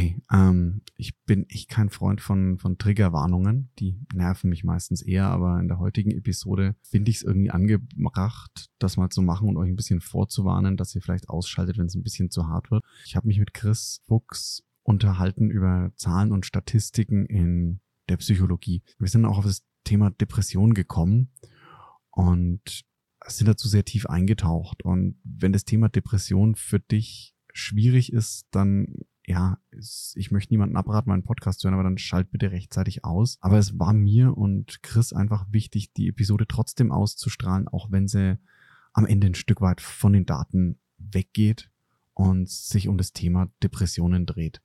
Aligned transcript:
Hey, 0.00 0.16
ähm, 0.32 0.80
ich 0.96 1.14
bin 1.26 1.44
echt 1.50 1.68
kein 1.68 1.90
Freund 1.90 2.22
von, 2.22 2.56
von 2.58 2.78
Triggerwarnungen. 2.78 3.70
Die 3.78 4.00
nerven 4.14 4.48
mich 4.48 4.64
meistens 4.64 5.02
eher, 5.02 5.26
aber 5.26 5.60
in 5.60 5.68
der 5.68 5.78
heutigen 5.78 6.10
Episode 6.12 6.74
finde 6.80 7.10
ich 7.10 7.18
es 7.18 7.22
irgendwie 7.22 7.50
angebracht, 7.50 8.70
das 8.78 8.96
mal 8.96 9.10
zu 9.10 9.20
machen 9.20 9.50
und 9.50 9.58
euch 9.58 9.68
ein 9.68 9.76
bisschen 9.76 10.00
vorzuwarnen, 10.00 10.78
dass 10.78 10.94
ihr 10.94 11.02
vielleicht 11.02 11.28
ausschaltet, 11.28 11.76
wenn 11.76 11.84
es 11.84 11.96
ein 11.96 12.02
bisschen 12.02 12.30
zu 12.30 12.48
hart 12.48 12.70
wird. 12.70 12.82
Ich 13.04 13.14
habe 13.14 13.26
mich 13.26 13.38
mit 13.38 13.52
Chris 13.52 14.00
Fuchs 14.06 14.62
unterhalten 14.84 15.50
über 15.50 15.92
Zahlen 15.96 16.32
und 16.32 16.46
Statistiken 16.46 17.26
in 17.26 17.82
der 18.08 18.16
Psychologie. 18.16 18.82
Wir 18.98 19.08
sind 19.08 19.26
auch 19.26 19.36
auf 19.36 19.44
das 19.44 19.66
Thema 19.84 20.10
Depression 20.12 20.72
gekommen 20.72 21.30
und 22.10 22.86
sind 23.26 23.48
dazu 23.48 23.68
sehr 23.68 23.84
tief 23.84 24.06
eingetaucht. 24.06 24.82
Und 24.82 25.20
wenn 25.24 25.52
das 25.52 25.66
Thema 25.66 25.90
Depression 25.90 26.54
für 26.54 26.80
dich 26.80 27.34
schwierig 27.52 28.14
ist, 28.14 28.46
dann 28.50 28.94
ja, 29.30 29.58
ich 30.16 30.32
möchte 30.32 30.52
niemanden 30.52 30.76
abraten, 30.76 31.08
meinen 31.08 31.22
Podcast 31.22 31.60
zu 31.60 31.68
hören, 31.68 31.74
aber 31.74 31.84
dann 31.84 31.98
schalt 31.98 32.32
bitte 32.32 32.50
rechtzeitig 32.50 33.04
aus. 33.04 33.38
Aber 33.40 33.58
es 33.58 33.78
war 33.78 33.92
mir 33.92 34.36
und 34.36 34.82
Chris 34.82 35.12
einfach 35.12 35.46
wichtig, 35.52 35.92
die 35.92 36.08
Episode 36.08 36.48
trotzdem 36.48 36.90
auszustrahlen, 36.90 37.68
auch 37.68 37.92
wenn 37.92 38.08
sie 38.08 38.38
am 38.92 39.06
Ende 39.06 39.28
ein 39.28 39.36
Stück 39.36 39.60
weit 39.60 39.80
von 39.80 40.12
den 40.12 40.26
Daten 40.26 40.80
weggeht 40.98 41.70
und 42.14 42.48
sich 42.50 42.88
um 42.88 42.98
das 42.98 43.12
Thema 43.12 43.48
Depressionen 43.62 44.26
dreht. 44.26 44.62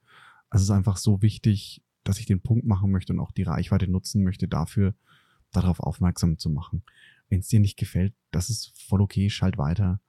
Also 0.50 0.64
es 0.64 0.70
ist 0.70 0.76
einfach 0.76 0.98
so 0.98 1.22
wichtig, 1.22 1.84
dass 2.04 2.18
ich 2.18 2.26
den 2.26 2.42
Punkt 2.42 2.66
machen 2.66 2.90
möchte 2.90 3.14
und 3.14 3.20
auch 3.20 3.32
die 3.32 3.44
Reichweite 3.44 3.88
nutzen 3.88 4.24
möchte, 4.24 4.48
dafür 4.48 4.96
darauf 5.52 5.80
aufmerksam 5.80 6.40
zu 6.40 6.50
machen. 6.50 6.82
Wenn 7.30 7.42
es 7.42 7.50
dir 7.50 7.60
nicht 7.60 7.78
gefällt, 7.78 8.16
das 8.32 8.50
ist 8.50 8.76
voll 8.76 9.02
okay, 9.02 9.30
schalt 9.30 9.60
weiter. 9.60 10.02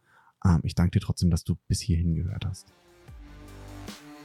Ähm, 0.43 0.61
ich 0.63 0.75
danke 0.75 0.99
dir 0.99 1.05
trotzdem, 1.05 1.29
dass 1.29 1.45
du 1.45 1.57
bis 1.69 1.83
hierhin 1.83 2.15
gehört 2.15 2.47
hast. 2.47 2.73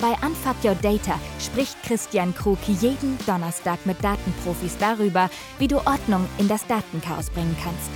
Bei 0.00 0.12
Unfuck 0.24 0.64
Your 0.64 0.76
Data 0.76 1.18
spricht 1.40 1.82
Christian 1.82 2.32
Krug 2.32 2.58
jeden 2.68 3.18
Donnerstag 3.26 3.84
mit 3.84 4.02
Datenprofis 4.02 4.78
darüber, 4.78 5.28
wie 5.58 5.66
du 5.66 5.78
Ordnung 5.78 6.24
in 6.38 6.46
das 6.46 6.64
Datenchaos 6.68 7.30
bringen 7.30 7.56
kannst. 7.60 7.90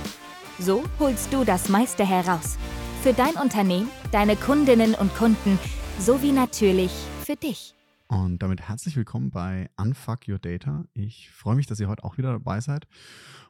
So 0.59 0.83
holst 0.99 1.31
du 1.31 1.45
das 1.45 1.69
meiste 1.69 2.05
heraus. 2.05 2.57
Für 3.03 3.13
dein 3.13 3.35
Unternehmen, 3.35 3.89
deine 4.11 4.35
Kundinnen 4.35 4.95
und 4.95 5.15
Kunden 5.15 5.57
sowie 5.97 6.33
natürlich 6.33 6.91
für 7.23 7.37
dich. 7.37 7.73
Und 8.09 8.43
damit 8.43 8.67
herzlich 8.67 8.97
willkommen 8.97 9.31
bei 9.31 9.69
Unfuck 9.77 10.27
Your 10.27 10.39
Data. 10.39 10.83
Ich 10.93 11.29
freue 11.31 11.55
mich, 11.55 11.67
dass 11.67 11.79
ihr 11.79 11.87
heute 11.87 12.03
auch 12.03 12.17
wieder 12.17 12.33
dabei 12.33 12.59
seid 12.59 12.85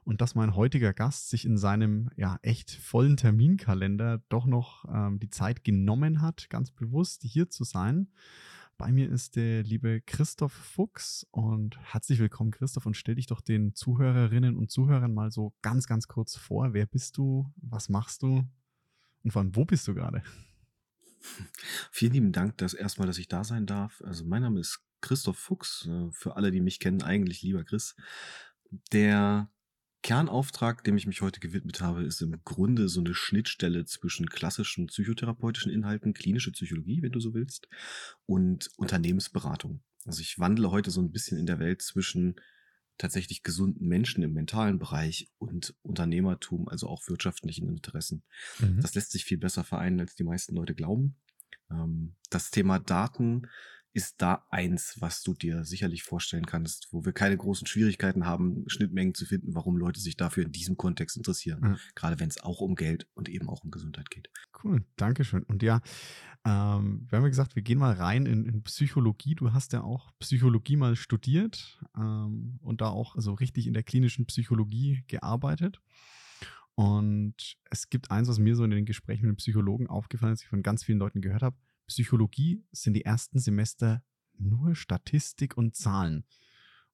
und 0.06 0.22
dass 0.22 0.36
mein 0.36 0.56
heutiger 0.56 0.94
Gast 0.94 1.30
sich 1.30 1.46
in 1.46 1.58
seinem 1.58 2.10
ja 2.16 2.38
echt 2.42 2.72
vollen 2.72 3.18
Terminkalender 3.18 4.22
doch 4.30 4.46
noch 4.46 4.86
ähm, 4.94 5.20
die 5.20 5.30
Zeit 5.30 5.64
genommen 5.64 6.22
hat, 6.22 6.50
ganz 6.50 6.72
bewusst 6.72 7.24
hier 7.24 7.50
zu 7.50 7.64
sein. 7.64 8.10
Bei 8.78 8.92
mir 8.92 9.10
ist 9.10 9.36
der 9.36 9.64
liebe 9.64 10.02
Christoph 10.02 10.52
Fuchs 10.52 11.28
und 11.32 11.78
herzlich 11.80 12.20
willkommen, 12.20 12.52
Christoph, 12.52 12.86
und 12.86 12.98
stell 12.98 13.16
dich 13.16 13.28
doch 13.28 13.40
den 13.40 13.76
Zuhörerinnen 13.76 14.58
und 14.58 14.72
Zuhörern 14.72 15.14
mal 15.14 15.32
so 15.32 15.54
ganz, 15.62 15.88
ganz 15.88 16.08
kurz 16.08 16.36
vor. 16.36 16.74
Wer 16.74 16.88
bist 16.88 17.18
du? 17.18 17.52
Was 17.58 17.88
machst 17.88 18.24
du? 18.24 18.44
Und 19.24 19.32
vor 19.32 19.42
allem, 19.42 19.56
wo 19.56 19.64
bist 19.64 19.88
du 19.88 19.94
gerade? 19.94 20.24
Vielen 21.92 22.14
lieben 22.14 22.32
Dank, 22.32 22.58
dass 22.58 22.74
erstmal, 22.74 23.08
dass 23.08 23.20
ich 23.20 23.28
da 23.28 23.44
sein 23.44 23.66
darf. 23.66 24.02
Also 24.04 24.26
mein 24.26 24.42
Name 24.42 24.60
ist 24.60 24.84
Christoph 25.02 25.38
Fuchs. 25.38 25.88
Äh, 25.88 26.12
für 26.12 26.36
alle, 26.36 26.52
die 26.52 26.62
mich 26.62 26.80
kennen, 26.80 27.04
eigentlich 27.04 27.44
lieber 27.44 27.64
Chris. 27.64 27.96
Der 28.92 29.50
Kernauftrag, 30.04 30.84
dem 30.84 30.98
ich 30.98 31.08
mich 31.08 31.22
heute 31.22 31.40
gewidmet 31.40 31.82
habe, 31.82 32.04
ist 32.04 32.22
im 32.22 32.36
Grunde 32.44 32.90
so 32.90 33.00
eine 33.00 33.16
Schnittstelle 33.16 33.86
zwischen 33.86 34.30
klassischen 34.30 34.88
psychotherapeutischen 34.88 35.72
Inhalten, 35.72 36.14
klinische 36.14 36.52
Psychologie, 36.52 37.02
wenn 37.02 37.14
du 37.14 37.22
so 37.22 37.34
willst, 37.34 37.70
und 38.26 38.70
Unternehmensberatung. 38.78 39.82
Also 40.06 40.22
ich 40.22 40.38
wandle 40.38 40.72
heute 40.72 40.92
so 40.92 41.02
ein 41.02 41.12
bisschen 41.12 41.38
in 41.38 41.46
der 41.46 41.60
Welt 41.60 41.82
zwischen 41.82 42.36
tatsächlich 42.98 43.44
gesunden 43.44 43.88
Menschen 43.88 44.24
im 44.24 44.34
mentalen 44.34 44.78
Bereich 44.78 45.30
und 45.40 45.74
Unternehmertum, 45.82 46.68
also 46.68 46.88
auch 46.88 47.08
wirtschaftlichen 47.08 47.70
Interessen. 47.70 48.24
Mhm. 48.60 48.82
Das 48.82 48.94
lässt 48.96 49.12
sich 49.12 49.24
viel 49.24 49.38
besser 49.38 49.64
vereinen, 49.64 50.02
als 50.02 50.16
die 50.16 50.26
meisten 50.26 50.54
Leute 50.56 50.76
glauben. 50.76 51.16
Ähm, 51.72 52.16
das 52.30 52.52
Thema 52.52 52.80
Daten 52.80 53.48
ist 53.94 54.16
da 54.22 54.46
eins, 54.50 54.96
was 55.00 55.22
du 55.22 55.34
dir 55.36 55.66
sicherlich 55.66 56.04
vorstellen 56.04 56.48
kannst, 56.48 56.88
wo 56.92 57.06
wir 57.06 57.14
keine 57.14 57.38
großen 57.38 57.68
Schwierigkeiten 57.68 58.26
haben, 58.26 58.66
Schnittmengen 58.68 59.14
zu 59.14 59.26
finden, 59.26 59.54
warum 59.54 59.78
Leute 59.78 60.00
sich 60.00 60.18
dafür 60.18 60.46
in 60.46 60.52
diesem 60.52 60.78
Kontext 60.78 61.16
interessieren. 61.16 61.60
Mhm. 61.62 61.78
Gerade 61.94 62.20
wenn 62.20 62.30
es 62.30 62.42
auch 62.42 62.60
um 62.60 62.76
Geld 62.76 63.08
und 63.14 63.30
eben 63.30 63.50
auch 63.50 63.64
um 63.64 63.70
Gesundheit 63.70 64.10
geht. 64.10 64.30
Cool, 64.64 64.84
Dankeschön. 64.96 65.44
Und 65.44 65.62
ja, 65.62 65.82
ähm, 66.46 67.06
wir 67.08 67.18
haben 67.18 67.24
ja 67.24 67.30
gesagt, 67.30 67.56
wir 67.56 67.62
gehen 67.62 67.78
mal 67.78 67.94
rein 67.94 68.26
in, 68.26 68.46
in, 68.46 68.64
Psychologie. 68.64 69.36
Du 69.36 69.54
hast 69.54 69.74
ja 69.74 69.82
auch 69.82 70.12
Psychologie 70.20 70.76
mal 70.76 70.96
studiert 70.96 71.80
ähm, 71.96 72.60
und 72.62 72.82
da 72.82 72.88
auch 72.88 73.16
so 73.18 73.34
richtig 73.34 73.68
in 73.68 73.74
der 73.74 73.84
klinischen 73.84 74.26
Psychologie 74.26 75.04
gearbeitet. 75.08 75.80
Und 76.76 77.58
es 77.70 77.90
gibt 77.90 78.10
eins, 78.10 78.28
was 78.28 78.40
mir 78.40 78.56
so 78.56 78.64
in 78.64 78.72
den 78.72 78.86
Gesprächen 78.86 79.28
mit 79.28 79.34
den 79.34 79.38
Psychologen 79.38 79.88
aufgefallen 79.88 80.34
ist, 80.34 80.42
ich 80.42 80.48
von 80.48 80.64
ganz 80.64 80.84
vielen 80.84 80.98
Leuten 80.98 81.22
gehört 81.22 81.44
habe, 81.44 81.56
Psychologie 81.88 82.64
sind 82.72 82.94
die 82.94 83.06
ersten 83.06 83.40
Semester 83.40 84.04
nur 84.38 84.76
Statistik 84.76 85.58
und 85.58 85.76
Zahlen. 85.76 86.26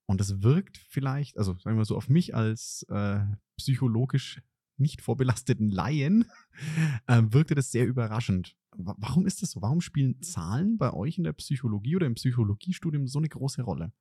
Und 0.05 0.19
das 0.19 0.41
wirkt 0.41 0.77
vielleicht, 0.77 1.37
also 1.37 1.55
sagen 1.59 1.77
wir 1.77 1.85
so, 1.85 1.95
auf 1.95 2.09
mich 2.09 2.35
als 2.35 2.83
äh, 2.89 3.19
psychologisch 3.57 4.41
nicht 4.77 5.01
vorbelasteten 5.01 5.69
Laien, 5.69 6.25
äh, 7.07 7.21
wirkte 7.29 7.55
das 7.55 7.71
sehr 7.71 7.85
überraschend. 7.85 8.55
Warum 8.75 9.25
ist 9.25 9.41
das 9.41 9.51
so? 9.51 9.61
Warum 9.61 9.81
spielen 9.81 10.21
Zahlen 10.21 10.77
bei 10.77 10.93
euch 10.93 11.17
in 11.17 11.23
der 11.23 11.33
Psychologie 11.33 11.95
oder 11.95 12.07
im 12.07 12.15
Psychologiestudium 12.15 13.07
so 13.07 13.19
eine 13.19 13.29
große 13.29 13.61
Rolle? 13.61 13.91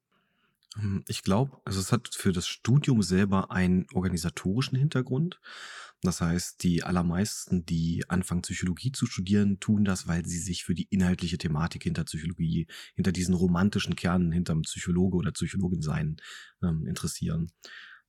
Ähm, 0.76 1.04
ich 1.08 1.22
glaube, 1.22 1.60
also 1.64 1.80
es 1.80 1.92
hat 1.92 2.08
für 2.14 2.32
das 2.32 2.46
Studium 2.46 3.02
selber 3.02 3.50
einen 3.50 3.86
organisatorischen 3.92 4.78
Hintergrund. 4.78 5.40
Das 6.02 6.20
heißt, 6.20 6.62
die 6.62 6.84
allermeisten, 6.84 7.66
die 7.66 8.04
anfangen, 8.08 8.42
Psychologie 8.42 8.92
zu 8.92 9.06
studieren, 9.06 9.58
tun 9.58 9.84
das, 9.84 10.06
weil 10.06 10.24
sie 10.24 10.38
sich 10.38 10.64
für 10.64 10.74
die 10.74 10.86
inhaltliche 10.90 11.38
Thematik 11.38 11.82
hinter 11.82 12.04
Psychologie, 12.04 12.68
hinter 12.94 13.10
diesen 13.10 13.34
romantischen 13.34 13.96
Kernen, 13.96 14.30
hinterm 14.30 14.62
Psychologe 14.62 15.16
oder 15.16 15.32
Psychologin 15.32 15.82
sein, 15.82 16.16
ähm, 16.62 16.86
interessieren. 16.86 17.50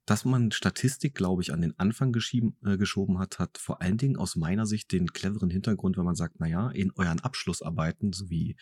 Dass 0.06 0.26
man 0.26 0.52
Statistik, 0.52 1.14
glaube 1.14 1.42
ich, 1.42 1.54
an 1.54 1.62
den 1.62 1.78
Anfang 1.78 2.10
äh, 2.16 2.78
geschoben 2.78 3.20
hat, 3.20 3.38
hat 3.38 3.58
vor 3.58 3.82
allen 3.82 3.98
Dingen 3.98 4.18
aus 4.18 4.36
meiner 4.36 4.66
Sicht 4.66 4.92
den 4.92 5.14
cleveren 5.14 5.52
Hintergrund, 5.52 5.98
wenn 5.98 6.06
man 6.06 6.16
sagt, 6.16 6.40
naja, 6.40 6.70
in 6.72 6.92
euren 6.96 7.20
Abschlussarbeiten 7.20 8.14
sowie 8.14 8.56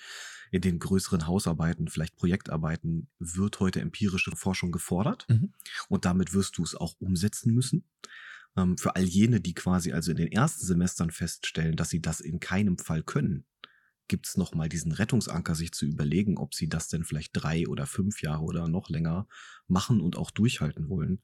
in 0.52 0.62
den 0.62 0.80
größeren 0.80 1.26
Hausarbeiten, 1.26 1.88
vielleicht 1.88 2.16
Projektarbeiten, 2.16 3.10
wird 3.20 3.60
heute 3.60 3.82
empirische 3.82 4.36
Forschung 4.36 4.72
gefordert. 4.72 5.26
Mhm. 5.30 5.54
Und 5.88 6.06
damit 6.06 6.34
wirst 6.34 6.58
du 6.58 6.64
es 6.64 6.76
auch 6.76 6.96
umsetzen 7.00 7.54
müssen. 7.54 7.86
Ähm, 8.58 8.78
für 8.78 8.96
all 8.96 9.06
jene, 9.06 9.40
die 9.40 9.54
quasi 9.54 9.94
also 9.94 10.12
in 10.12 10.18
den 10.18 10.32
ersten 10.32 10.66
Semestern 10.66 11.12
feststellen, 11.12 11.76
dass 11.76 11.90
sie 11.90 12.02
das 12.02 12.20
in 12.20 12.40
keinem 12.40 12.78
Fall 12.78 13.04
können, 13.04 13.46
gibt 14.08 14.28
es 14.28 14.38
nochmal 14.38 14.70
diesen 14.70 14.92
Rettungsanker, 14.92 15.54
sich 15.54 15.72
zu 15.72 15.86
überlegen, 15.86 16.38
ob 16.38 16.54
sie 16.54 16.70
das 16.70 16.88
denn 16.88 17.04
vielleicht 17.04 17.32
drei 17.34 17.68
oder 17.68 17.86
fünf 17.86 18.22
Jahre 18.22 18.44
oder 18.44 18.68
noch 18.68 18.90
länger 18.90 19.28
machen 19.68 20.02
und 20.02 20.18
auch 20.18 20.32
durchhalten 20.32 20.90
wollen. 20.90 21.22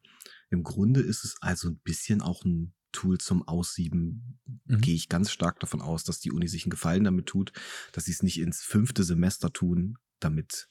Im 0.50 0.64
Grunde 0.64 1.02
ist 1.02 1.24
es 1.24 1.38
also 1.42 1.70
ein 1.70 1.80
bisschen 1.80 2.22
auch 2.22 2.44
ein 2.44 2.74
Tool 2.92 3.18
zum 3.18 3.48
Aussieben. 3.48 4.40
Mhm. 4.66 4.82
Gehe 4.82 4.96
ich 4.96 5.10
ganz 5.10 5.32
stark 5.32 5.60
davon 5.60 5.82
aus, 5.82 6.04
dass 6.04 6.20
die 6.20 6.32
Uni 6.32 6.48
sich 6.48 6.66
einen 6.66 6.72
Gefallen 6.72 7.04
damit 7.04 7.26
tut, 7.26 7.52
dass 7.92 8.06
sie 8.06 8.12
es 8.12 8.22
nicht 8.22 8.40
ins 8.40 8.62
fünfte 8.62 9.04
Semester 9.04 9.52
tun, 9.52 9.98
damit 10.20 10.70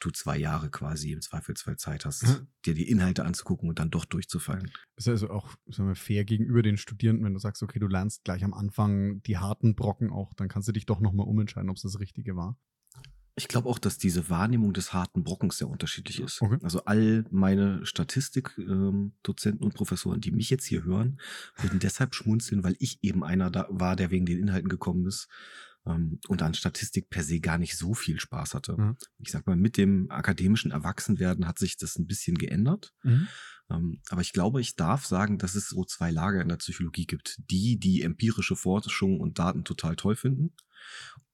du 0.00 0.10
zwei 0.10 0.38
Jahre 0.38 0.70
quasi 0.70 1.12
im 1.12 1.20
Zweifelsfall 1.20 1.76
Zeit 1.76 2.04
hast, 2.04 2.24
mhm. 2.24 2.48
dir 2.64 2.74
die 2.74 2.88
Inhalte 2.88 3.24
anzugucken 3.24 3.68
und 3.68 3.78
dann 3.78 3.90
doch 3.90 4.04
durchzufallen. 4.04 4.70
Ist 4.96 5.08
also 5.08 5.30
auch 5.30 5.48
sagen 5.66 5.88
wir, 5.88 5.94
fair 5.94 6.24
gegenüber 6.24 6.62
den 6.62 6.76
Studierenden, 6.76 7.24
wenn 7.24 7.34
du 7.34 7.40
sagst, 7.40 7.62
okay, 7.62 7.78
du 7.78 7.86
lernst 7.86 8.24
gleich 8.24 8.44
am 8.44 8.54
Anfang 8.54 9.22
die 9.22 9.38
harten 9.38 9.74
Brocken 9.74 10.10
auch, 10.10 10.34
dann 10.34 10.48
kannst 10.48 10.68
du 10.68 10.72
dich 10.72 10.86
doch 10.86 11.00
nochmal 11.00 11.26
umentscheiden, 11.26 11.70
ob 11.70 11.76
es 11.76 11.82
das 11.82 12.00
Richtige 12.00 12.36
war. 12.36 12.56
Ich 13.36 13.48
glaube 13.48 13.68
auch, 13.68 13.78
dass 13.78 13.96
diese 13.96 14.28
Wahrnehmung 14.28 14.74
des 14.74 14.92
harten 14.92 15.22
Brockens 15.22 15.58
sehr 15.58 15.68
unterschiedlich 15.68 16.20
ist. 16.20 16.42
Okay. 16.42 16.58
Also 16.62 16.84
all 16.84 17.24
meine 17.30 17.86
Statistikdozenten 17.86 19.60
ähm, 19.60 19.64
und 19.64 19.74
Professoren, 19.74 20.20
die 20.20 20.32
mich 20.32 20.50
jetzt 20.50 20.66
hier 20.66 20.84
hören, 20.84 21.20
würden 21.56 21.78
deshalb 21.78 22.14
schmunzeln, 22.14 22.64
weil 22.64 22.76
ich 22.80 23.02
eben 23.02 23.24
einer 23.24 23.50
da 23.50 23.66
war, 23.70 23.96
der 23.96 24.10
wegen 24.10 24.26
den 24.26 24.38
Inhalten 24.38 24.68
gekommen 24.68 25.06
ist 25.06 25.28
ähm, 25.86 26.20
und 26.28 26.42
an 26.42 26.54
Statistik 26.54 27.10
per 27.10 27.22
se 27.22 27.40
gar 27.40 27.58
nicht 27.58 27.76
so 27.76 27.94
viel 27.94 28.20
Spaß 28.20 28.54
hatte. 28.54 28.76
Mhm. 28.76 28.96
Ich 29.18 29.30
sag 29.30 29.46
mal, 29.46 29.56
mit 29.56 29.76
dem 29.76 30.10
akademischen 30.10 30.70
Erwachsenwerden 30.70 31.46
hat 31.46 31.58
sich 31.58 31.76
das 31.76 31.98
ein 31.98 32.06
bisschen 32.06 32.36
geändert. 32.36 32.92
Mhm. 33.02 33.28
Ähm, 33.70 34.00
aber 34.08 34.20
ich 34.20 34.32
glaube, 34.32 34.60
ich 34.60 34.76
darf 34.76 35.06
sagen, 35.06 35.38
dass 35.38 35.54
es 35.54 35.68
so 35.68 35.84
zwei 35.84 36.10
Lager 36.10 36.42
in 36.42 36.48
der 36.48 36.56
Psychologie 36.56 37.06
gibt. 37.06 37.38
Die, 37.50 37.78
die 37.78 38.02
empirische 38.02 38.56
Forschung 38.56 39.20
und 39.20 39.38
Daten 39.38 39.64
total 39.64 39.96
toll 39.96 40.16
finden 40.16 40.52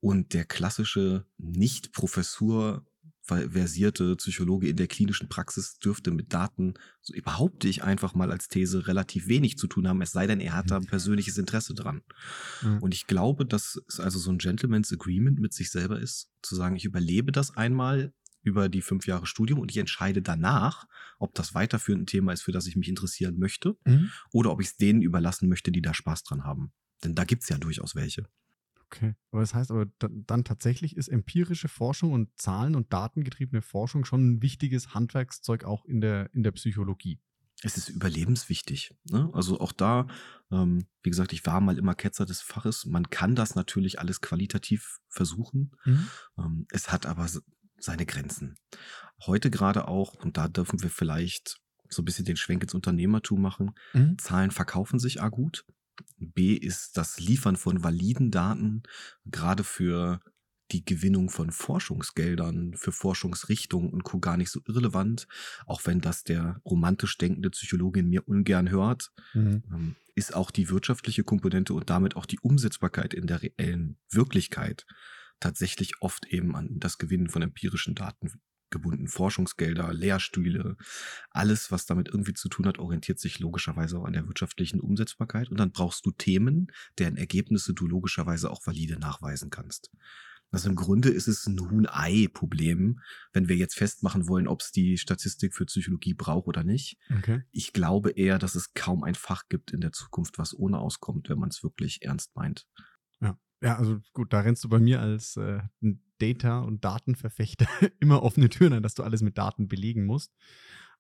und 0.00 0.34
der 0.34 0.44
klassische 0.44 1.26
Nicht-Professur 1.38 2.86
versierte 3.26 4.16
Psychologe 4.16 4.68
in 4.68 4.76
der 4.76 4.86
klinischen 4.86 5.28
Praxis 5.28 5.78
dürfte 5.78 6.10
mit 6.10 6.32
Daten, 6.32 6.74
so 7.02 7.12
behaupte 7.24 7.68
ich 7.68 7.82
einfach 7.82 8.14
mal 8.14 8.30
als 8.30 8.48
These, 8.48 8.86
relativ 8.86 9.28
wenig 9.28 9.58
zu 9.58 9.66
tun 9.66 9.88
haben, 9.88 10.00
es 10.02 10.12
sei 10.12 10.26
denn, 10.26 10.40
er 10.40 10.54
hat 10.54 10.70
da 10.70 10.76
ein 10.76 10.86
persönliches 10.86 11.36
Interesse 11.38 11.74
dran. 11.74 12.02
Mhm. 12.62 12.78
Und 12.78 12.94
ich 12.94 13.06
glaube, 13.06 13.44
dass 13.46 13.80
es 13.88 14.00
also 14.00 14.18
so 14.18 14.30
ein 14.30 14.38
Gentleman's 14.38 14.92
Agreement 14.92 15.40
mit 15.40 15.52
sich 15.52 15.70
selber 15.70 16.00
ist, 16.00 16.30
zu 16.42 16.54
sagen, 16.54 16.76
ich 16.76 16.84
überlebe 16.84 17.32
das 17.32 17.56
einmal 17.56 18.12
über 18.42 18.68
die 18.68 18.82
fünf 18.82 19.08
Jahre 19.08 19.26
Studium 19.26 19.58
und 19.58 19.72
ich 19.72 19.76
entscheide 19.78 20.22
danach, 20.22 20.86
ob 21.18 21.34
das 21.34 21.52
weiterführend 21.54 22.04
ein 22.04 22.06
Thema 22.06 22.32
ist, 22.32 22.42
für 22.42 22.52
das 22.52 22.66
ich 22.68 22.76
mich 22.76 22.88
interessieren 22.88 23.38
möchte, 23.38 23.76
Mhm. 23.84 24.10
oder 24.32 24.52
ob 24.52 24.60
ich 24.60 24.68
es 24.68 24.76
denen 24.76 25.02
überlassen 25.02 25.48
möchte, 25.48 25.72
die 25.72 25.82
da 25.82 25.92
Spaß 25.92 26.22
dran 26.22 26.44
haben. 26.44 26.72
Denn 27.02 27.16
da 27.16 27.24
gibt's 27.24 27.48
ja 27.48 27.58
durchaus 27.58 27.96
welche. 27.96 28.28
Okay. 28.90 29.14
Aber 29.32 29.40
das 29.40 29.52
heißt 29.54 29.70
aber 29.70 29.86
da- 29.98 30.08
dann 30.10 30.44
tatsächlich 30.44 30.96
ist 30.96 31.08
empirische 31.08 31.68
Forschung 31.68 32.12
und 32.12 32.30
Zahlen- 32.38 32.76
und 32.76 32.92
datengetriebene 32.92 33.62
Forschung 33.62 34.04
schon 34.04 34.26
ein 34.34 34.42
wichtiges 34.42 34.94
Handwerkszeug 34.94 35.64
auch 35.64 35.84
in 35.84 36.00
der, 36.00 36.32
in 36.34 36.42
der 36.42 36.52
Psychologie. 36.52 37.18
Es 37.62 37.76
ist 37.78 37.88
überlebenswichtig. 37.88 38.94
Ne? 39.10 39.30
Also 39.32 39.60
auch 39.60 39.72
da, 39.72 40.06
ähm, 40.52 40.86
wie 41.02 41.10
gesagt, 41.10 41.32
ich 41.32 41.44
war 41.46 41.60
mal 41.60 41.78
immer 41.78 41.94
Ketzer 41.94 42.26
des 42.26 42.42
Faches. 42.42 42.84
Man 42.86 43.08
kann 43.10 43.34
das 43.34 43.54
natürlich 43.54 43.98
alles 43.98 44.20
qualitativ 44.20 44.98
versuchen. 45.08 45.72
Mhm. 45.84 46.08
Ähm, 46.38 46.66
es 46.70 46.92
hat 46.92 47.06
aber 47.06 47.26
seine 47.78 48.06
Grenzen. 48.06 48.56
Heute 49.26 49.50
gerade 49.50 49.88
auch, 49.88 50.14
und 50.14 50.36
da 50.36 50.48
dürfen 50.48 50.82
wir 50.82 50.90
vielleicht 50.90 51.58
so 51.88 52.02
ein 52.02 52.04
bisschen 52.04 52.24
den 52.26 52.36
Schwenk 52.36 52.62
ins 52.62 52.74
Unternehmertum 52.74 53.40
machen, 53.40 53.72
Mhm. 53.94 54.18
Zahlen 54.18 54.50
verkaufen 54.50 54.98
sich 54.98 55.22
A 55.22 55.28
gut. 55.30 55.64
B 56.18 56.54
ist 56.54 56.96
das 56.96 57.18
Liefern 57.20 57.56
von 57.56 57.82
validen 57.84 58.30
Daten, 58.30 58.82
gerade 59.24 59.64
für 59.64 60.20
die 60.72 60.84
Gewinnung 60.84 61.30
von 61.30 61.52
Forschungsgeldern, 61.52 62.74
für 62.76 62.90
Forschungsrichtungen 62.90 63.90
und 63.90 64.02
Co. 64.02 64.18
gar 64.18 64.36
nicht 64.36 64.50
so 64.50 64.60
irrelevant, 64.66 65.28
auch 65.64 65.82
wenn 65.84 66.00
das 66.00 66.24
der 66.24 66.60
romantisch 66.64 67.16
denkende 67.18 67.50
Psychologe 67.50 68.00
in 68.00 68.08
mir 68.08 68.26
ungern 68.28 68.68
hört, 68.70 69.12
Mhm. 69.32 69.62
ähm, 69.72 69.96
ist 70.16 70.34
auch 70.34 70.50
die 70.50 70.68
wirtschaftliche 70.70 71.24
Komponente 71.24 71.74
und 71.74 71.90
damit 71.90 72.16
auch 72.16 72.26
die 72.26 72.40
Umsetzbarkeit 72.40 73.14
in 73.14 73.26
der 73.26 73.42
reellen 73.42 73.98
Wirklichkeit 74.10 74.86
tatsächlich 75.40 76.00
oft 76.00 76.26
eben 76.26 76.56
an 76.56 76.80
das 76.80 76.98
Gewinnen 76.98 77.28
von 77.28 77.42
empirischen 77.42 77.94
Daten 77.94 78.32
gebunden. 78.70 79.08
Forschungsgelder, 79.08 79.92
Lehrstühle, 79.92 80.76
alles, 81.30 81.70
was 81.70 81.86
damit 81.86 82.08
irgendwie 82.08 82.34
zu 82.34 82.48
tun 82.48 82.66
hat, 82.66 82.78
orientiert 82.78 83.18
sich 83.18 83.38
logischerweise 83.38 83.98
auch 83.98 84.04
an 84.04 84.12
der 84.12 84.26
wirtschaftlichen 84.26 84.80
Umsetzbarkeit. 84.80 85.50
Und 85.50 85.58
dann 85.58 85.72
brauchst 85.72 86.04
du 86.06 86.10
Themen, 86.10 86.72
deren 86.98 87.16
Ergebnisse 87.16 87.74
du 87.74 87.86
logischerweise 87.86 88.50
auch 88.50 88.66
valide 88.66 88.98
nachweisen 88.98 89.50
kannst. 89.50 89.90
Also 90.50 90.68
im 90.68 90.76
Grunde 90.76 91.08
ist 91.08 91.26
es 91.26 91.46
ein 91.46 91.58
Huhn-Ei-Problem, 91.58 93.00
wenn 93.32 93.48
wir 93.48 93.56
jetzt 93.56 93.74
festmachen 93.74 94.28
wollen, 94.28 94.46
ob 94.46 94.60
es 94.60 94.70
die 94.70 94.96
Statistik 94.96 95.54
für 95.54 95.66
Psychologie 95.66 96.14
braucht 96.14 96.46
oder 96.46 96.62
nicht. 96.62 96.98
Okay. 97.18 97.42
Ich 97.50 97.72
glaube 97.72 98.10
eher, 98.10 98.38
dass 98.38 98.54
es 98.54 98.72
kaum 98.72 99.02
ein 99.02 99.16
Fach 99.16 99.44
gibt 99.48 99.72
in 99.72 99.80
der 99.80 99.92
Zukunft, 99.92 100.38
was 100.38 100.56
ohne 100.56 100.78
auskommt, 100.78 101.28
wenn 101.28 101.38
man 101.38 101.48
es 101.48 101.62
wirklich 101.62 102.02
ernst 102.02 102.36
meint. 102.36 102.66
Ja. 103.20 103.38
Ja, 103.60 103.76
also 103.76 103.98
gut, 104.12 104.32
da 104.32 104.40
rennst 104.40 104.62
du 104.64 104.68
bei 104.68 104.78
mir 104.78 105.00
als 105.00 105.36
äh, 105.36 105.60
Data- 106.18 106.60
und 106.60 106.84
Datenverfechter 106.84 107.66
immer 108.00 108.22
offene 108.22 108.48
Türen 108.48 108.74
ein, 108.74 108.82
dass 108.82 108.94
du 108.94 109.02
alles 109.02 109.22
mit 109.22 109.38
Daten 109.38 109.68
belegen 109.68 110.06
musst. 110.06 110.34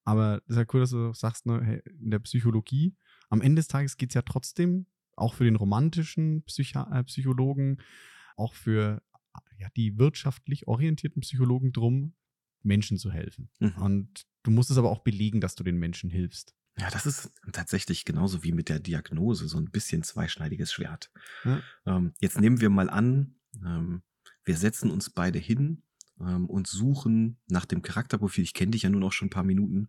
Aber 0.04 0.40
das 0.46 0.56
ist 0.56 0.56
ja 0.56 0.64
cool, 0.72 0.80
dass 0.80 0.90
du 0.90 1.12
sagst, 1.14 1.46
ne, 1.46 1.82
in 2.00 2.10
der 2.10 2.20
Psychologie, 2.20 2.94
am 3.28 3.40
Ende 3.40 3.60
des 3.60 3.68
Tages 3.68 3.96
geht 3.96 4.10
es 4.10 4.14
ja 4.14 4.22
trotzdem, 4.22 4.86
auch 5.16 5.34
für 5.34 5.44
den 5.44 5.56
romantischen 5.56 6.42
Psycha 6.44 6.88
äh, 6.92 7.04
Psychologen, 7.04 7.78
auch 8.36 8.54
für 8.54 9.02
ja, 9.58 9.68
die 9.76 9.98
wirtschaftlich 9.98 10.68
orientierten 10.68 11.22
Psychologen 11.22 11.72
drum, 11.72 12.14
Menschen 12.62 12.98
zu 12.98 13.10
helfen. 13.10 13.48
Mhm. 13.58 13.74
Und 13.76 14.26
du 14.42 14.50
musst 14.50 14.70
es 14.70 14.78
aber 14.78 14.90
auch 14.90 15.00
belegen, 15.00 15.40
dass 15.40 15.54
du 15.54 15.64
den 15.64 15.76
Menschen 15.76 16.10
hilfst. 16.10 16.54
Ja, 16.78 16.90
das 16.90 17.06
ist 17.06 17.32
tatsächlich 17.52 18.04
genauso 18.04 18.44
wie 18.44 18.52
mit 18.52 18.68
der 18.68 18.78
Diagnose 18.78 19.48
so 19.48 19.56
ein 19.56 19.70
bisschen 19.70 20.02
zweischneidiges 20.02 20.72
Schwert. 20.72 21.10
Ja. 21.44 21.62
Ähm, 21.86 22.12
jetzt 22.20 22.38
nehmen 22.38 22.60
wir 22.60 22.68
mal 22.68 22.90
an, 22.90 23.36
ähm, 23.64 24.02
wir 24.46 24.56
setzen 24.56 24.90
uns 24.90 25.10
beide 25.10 25.38
hin 25.38 25.82
ähm, 26.20 26.46
und 26.46 26.66
suchen 26.66 27.38
nach 27.48 27.66
dem 27.66 27.82
Charakterprofil. 27.82 28.44
Ich 28.44 28.54
kenne 28.54 28.70
dich 28.70 28.82
ja 28.82 28.90
nur 28.90 29.00
noch 29.00 29.12
schon 29.12 29.26
ein 29.26 29.30
paar 29.30 29.44
Minuten. 29.44 29.88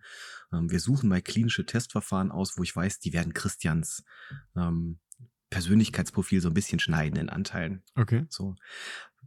Ähm, 0.51 0.69
wir 0.69 0.79
suchen 0.79 1.07
mal 1.07 1.21
klinische 1.21 1.65
Testverfahren 1.65 2.31
aus, 2.31 2.57
wo 2.57 2.63
ich 2.63 2.75
weiß, 2.75 2.99
die 2.99 3.13
werden 3.13 3.33
Christians 3.33 4.03
ähm, 4.55 4.99
Persönlichkeitsprofil 5.49 6.41
so 6.41 6.49
ein 6.49 6.53
bisschen 6.53 6.79
schneiden 6.79 7.17
in 7.17 7.29
Anteilen. 7.29 7.83
Okay. 7.95 8.25
So, 8.29 8.55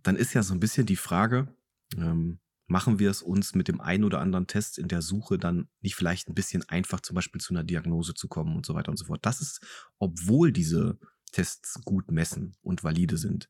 dann 0.02 0.16
ist 0.16 0.34
ja 0.34 0.42
so 0.42 0.52
ein 0.52 0.60
bisschen 0.60 0.84
die 0.84 0.96
Frage, 0.96 1.54
ähm, 1.96 2.40
machen 2.66 2.98
wir 2.98 3.10
es 3.10 3.22
uns 3.22 3.54
mit 3.54 3.68
dem 3.68 3.80
einen 3.80 4.04
oder 4.04 4.20
anderen 4.20 4.46
Test 4.46 4.78
in 4.78 4.88
der 4.88 5.02
Suche 5.02 5.38
dann 5.38 5.68
nicht 5.80 5.96
vielleicht 5.96 6.28
ein 6.28 6.34
bisschen 6.34 6.68
einfach, 6.68 7.00
zum 7.00 7.14
Beispiel 7.14 7.40
zu 7.40 7.52
einer 7.52 7.64
Diagnose 7.64 8.14
zu 8.14 8.28
kommen 8.28 8.54
und 8.54 8.66
so 8.66 8.74
weiter 8.74 8.90
und 8.90 8.96
so 8.96 9.06
fort. 9.06 9.24
Das 9.24 9.40
ist, 9.40 9.60
obwohl 9.98 10.52
diese 10.52 10.98
Tests 11.32 11.80
gut 11.84 12.10
messen 12.10 12.56
und 12.62 12.84
valide 12.84 13.16
sind, 13.16 13.48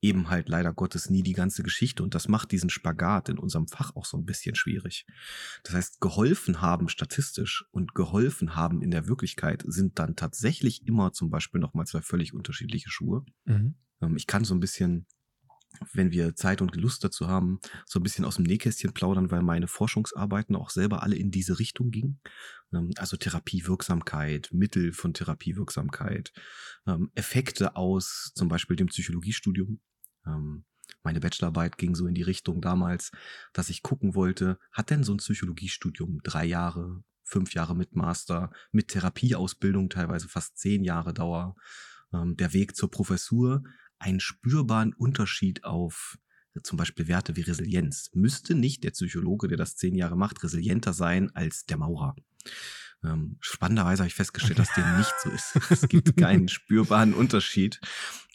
eben 0.00 0.30
halt 0.30 0.48
leider 0.48 0.72
Gottes 0.72 1.10
nie 1.10 1.22
die 1.22 1.32
ganze 1.32 1.62
Geschichte 1.62 2.02
und 2.02 2.14
das 2.14 2.28
macht 2.28 2.52
diesen 2.52 2.70
Spagat 2.70 3.28
in 3.28 3.38
unserem 3.38 3.66
Fach 3.66 3.94
auch 3.96 4.04
so 4.04 4.16
ein 4.16 4.24
bisschen 4.24 4.54
schwierig. 4.54 5.06
Das 5.64 5.74
heißt, 5.74 6.00
geholfen 6.00 6.60
haben 6.60 6.88
statistisch 6.88 7.64
und 7.70 7.94
geholfen 7.94 8.54
haben 8.54 8.82
in 8.82 8.90
der 8.90 9.08
Wirklichkeit 9.08 9.64
sind 9.66 9.98
dann 9.98 10.16
tatsächlich 10.16 10.86
immer 10.86 11.12
zum 11.12 11.30
Beispiel 11.30 11.60
nochmal 11.60 11.86
zwei 11.86 12.02
völlig 12.02 12.32
unterschiedliche 12.32 12.90
Schuhe. 12.90 13.24
Mhm. 13.44 13.74
Ähm, 14.00 14.16
Ich 14.16 14.26
kann 14.26 14.44
so 14.44 14.54
ein 14.54 14.60
bisschen, 14.60 15.06
wenn 15.92 16.10
wir 16.10 16.34
Zeit 16.34 16.62
und 16.62 16.76
Lust 16.76 17.04
dazu 17.04 17.28
haben, 17.28 17.60
so 17.86 17.98
ein 17.98 18.02
bisschen 18.02 18.24
aus 18.24 18.36
dem 18.36 18.44
Nähkästchen 18.44 18.92
plaudern, 18.92 19.30
weil 19.30 19.42
meine 19.42 19.68
Forschungsarbeiten 19.68 20.56
auch 20.56 20.70
selber 20.70 21.02
alle 21.02 21.16
in 21.16 21.30
diese 21.30 21.58
Richtung 21.58 21.90
gingen. 21.90 22.20
Ähm, 22.72 22.90
Also 22.98 23.16
Therapiewirksamkeit, 23.16 24.50
Mittel 24.52 24.92
von 24.92 25.14
Therapiewirksamkeit, 25.14 26.32
ähm, 26.86 27.10
Effekte 27.14 27.76
aus 27.76 28.32
zum 28.34 28.48
Beispiel 28.48 28.76
dem 28.76 28.88
Psychologiestudium. 28.88 29.80
Ähm, 30.26 30.64
Meine 31.02 31.20
Bachelorarbeit 31.20 31.76
ging 31.76 31.94
so 31.94 32.06
in 32.06 32.14
die 32.14 32.22
Richtung 32.22 32.60
damals, 32.60 33.10
dass 33.52 33.68
ich 33.68 33.82
gucken 33.82 34.14
wollte, 34.14 34.58
hat 34.72 34.90
denn 34.90 35.04
so 35.04 35.12
ein 35.12 35.18
Psychologiestudium 35.18 36.20
drei 36.24 36.46
Jahre, 36.46 37.02
fünf 37.24 37.52
Jahre 37.52 37.76
mit 37.76 37.94
Master, 37.94 38.50
mit 38.72 38.88
Therapieausbildung 38.88 39.90
teilweise 39.90 40.28
fast 40.28 40.56
zehn 40.56 40.82
Jahre 40.84 41.12
Dauer, 41.12 41.56
der 42.10 42.54
Weg 42.54 42.74
zur 42.74 42.90
Professur, 42.90 43.62
einen 43.98 44.20
spürbaren 44.20 44.92
Unterschied 44.94 45.64
auf 45.64 46.18
äh, 46.54 46.60
zum 46.62 46.78
Beispiel 46.78 47.08
Werte 47.08 47.36
wie 47.36 47.42
Resilienz. 47.42 48.10
Müsste 48.14 48.54
nicht 48.54 48.84
der 48.84 48.90
Psychologe, 48.90 49.48
der 49.48 49.58
das 49.58 49.76
zehn 49.76 49.94
Jahre 49.94 50.16
macht, 50.16 50.42
resilienter 50.42 50.92
sein 50.92 51.30
als 51.34 51.66
der 51.66 51.78
Maurer? 51.78 52.16
Ähm, 53.04 53.36
spannenderweise 53.40 54.02
habe 54.02 54.08
ich 54.08 54.14
festgestellt, 54.14 54.58
dass 54.58 54.74
dem 54.74 54.96
nicht 54.98 55.14
so 55.22 55.30
ist. 55.30 55.56
Es 55.70 55.88
gibt 55.88 56.16
keinen 56.16 56.48
spürbaren 56.48 57.14
Unterschied 57.14 57.80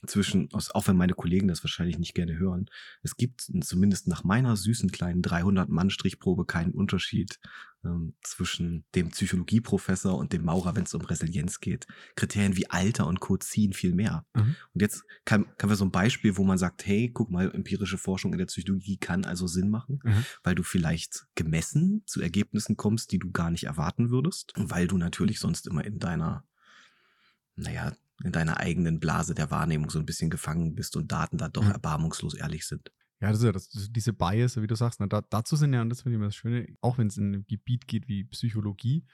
zwischen, 0.05 0.49
auch 0.53 0.87
wenn 0.87 0.97
meine 0.97 1.13
Kollegen 1.13 1.47
das 1.47 1.63
wahrscheinlich 1.63 1.97
nicht 1.99 2.13
gerne 2.13 2.37
hören, 2.37 2.69
es 3.01 3.15
gibt 3.15 3.41
zumindest 3.61 4.07
nach 4.07 4.23
meiner 4.23 4.55
süßen 4.55 4.91
kleinen 4.91 5.21
300-Mann-Strichprobe 5.21 6.45
keinen 6.45 6.71
Unterschied 6.71 7.39
ähm, 7.85 8.13
zwischen 8.21 8.85
dem 8.95 9.09
Psychologieprofessor 9.09 10.17
und 10.17 10.33
dem 10.33 10.45
Maurer, 10.45 10.75
wenn 10.75 10.83
es 10.83 10.93
um 10.93 11.01
Resilienz 11.01 11.59
geht. 11.59 11.87
Kriterien 12.15 12.55
wie 12.55 12.69
Alter 12.69 13.07
und 13.07 13.19
Co. 13.19 13.37
ziehen 13.37 13.73
viel 13.73 13.93
mehr. 13.93 14.25
Mhm. 14.33 14.55
Und 14.73 14.81
jetzt 14.81 15.03
kann, 15.25 15.45
kann 15.57 15.69
wir 15.69 15.75
so 15.75 15.85
ein 15.85 15.91
Beispiel, 15.91 16.37
wo 16.37 16.43
man 16.43 16.57
sagt, 16.57 16.85
hey, 16.85 17.09
guck 17.13 17.29
mal, 17.29 17.53
empirische 17.53 17.97
Forschung 17.97 18.31
in 18.33 18.39
der 18.39 18.45
Psychologie 18.45 18.97
kann 18.97 19.25
also 19.25 19.47
Sinn 19.47 19.69
machen, 19.69 19.99
Mhm. 20.03 20.25
weil 20.43 20.55
du 20.55 20.63
vielleicht 20.63 21.25
gemessen 21.35 22.03
zu 22.05 22.21
Ergebnissen 22.21 22.77
kommst, 22.77 23.11
die 23.11 23.19
du 23.19 23.31
gar 23.31 23.51
nicht 23.51 23.65
erwarten 23.65 24.09
würdest, 24.09 24.53
weil 24.55 24.87
du 24.87 24.97
natürlich 24.97 25.39
sonst 25.39 25.67
immer 25.67 25.83
in 25.85 25.99
deiner, 25.99 26.45
naja, 27.55 27.93
in 28.23 28.31
deiner 28.31 28.57
eigenen 28.57 28.99
Blase 28.99 29.33
der 29.33 29.49
Wahrnehmung 29.51 29.89
so 29.89 29.99
ein 29.99 30.05
bisschen 30.05 30.29
gefangen 30.29 30.75
bist 30.75 30.95
und 30.95 31.11
Daten 31.11 31.37
da 31.37 31.49
doch 31.49 31.63
Mhm. 31.65 31.71
erbarmungslos 31.71 32.33
ehrlich 32.35 32.65
sind. 32.67 32.91
Ja, 33.21 33.29
das 33.29 33.39
ist 33.39 33.45
ja 33.45 33.51
das, 33.53 33.69
diese 33.91 34.11
Bias, 34.13 34.61
wie 34.61 34.67
du 34.67 34.75
sagst, 34.75 34.99
ne, 34.99 35.07
da, 35.07 35.21
dazu 35.21 35.55
sind 35.55 35.73
ja, 35.73 35.81
und 35.81 35.89
das 35.89 36.01
finde 36.01 36.15
ich 36.15 36.17
immer 36.17 36.25
das 36.27 36.35
Schöne, 36.35 36.67
auch 36.81 36.97
wenn 36.97 37.07
es 37.07 37.17
in 37.17 37.33
ein 37.33 37.45
Gebiet 37.47 37.87
geht 37.87 38.07
wie 38.07 38.25
Psychologie, 38.25 39.05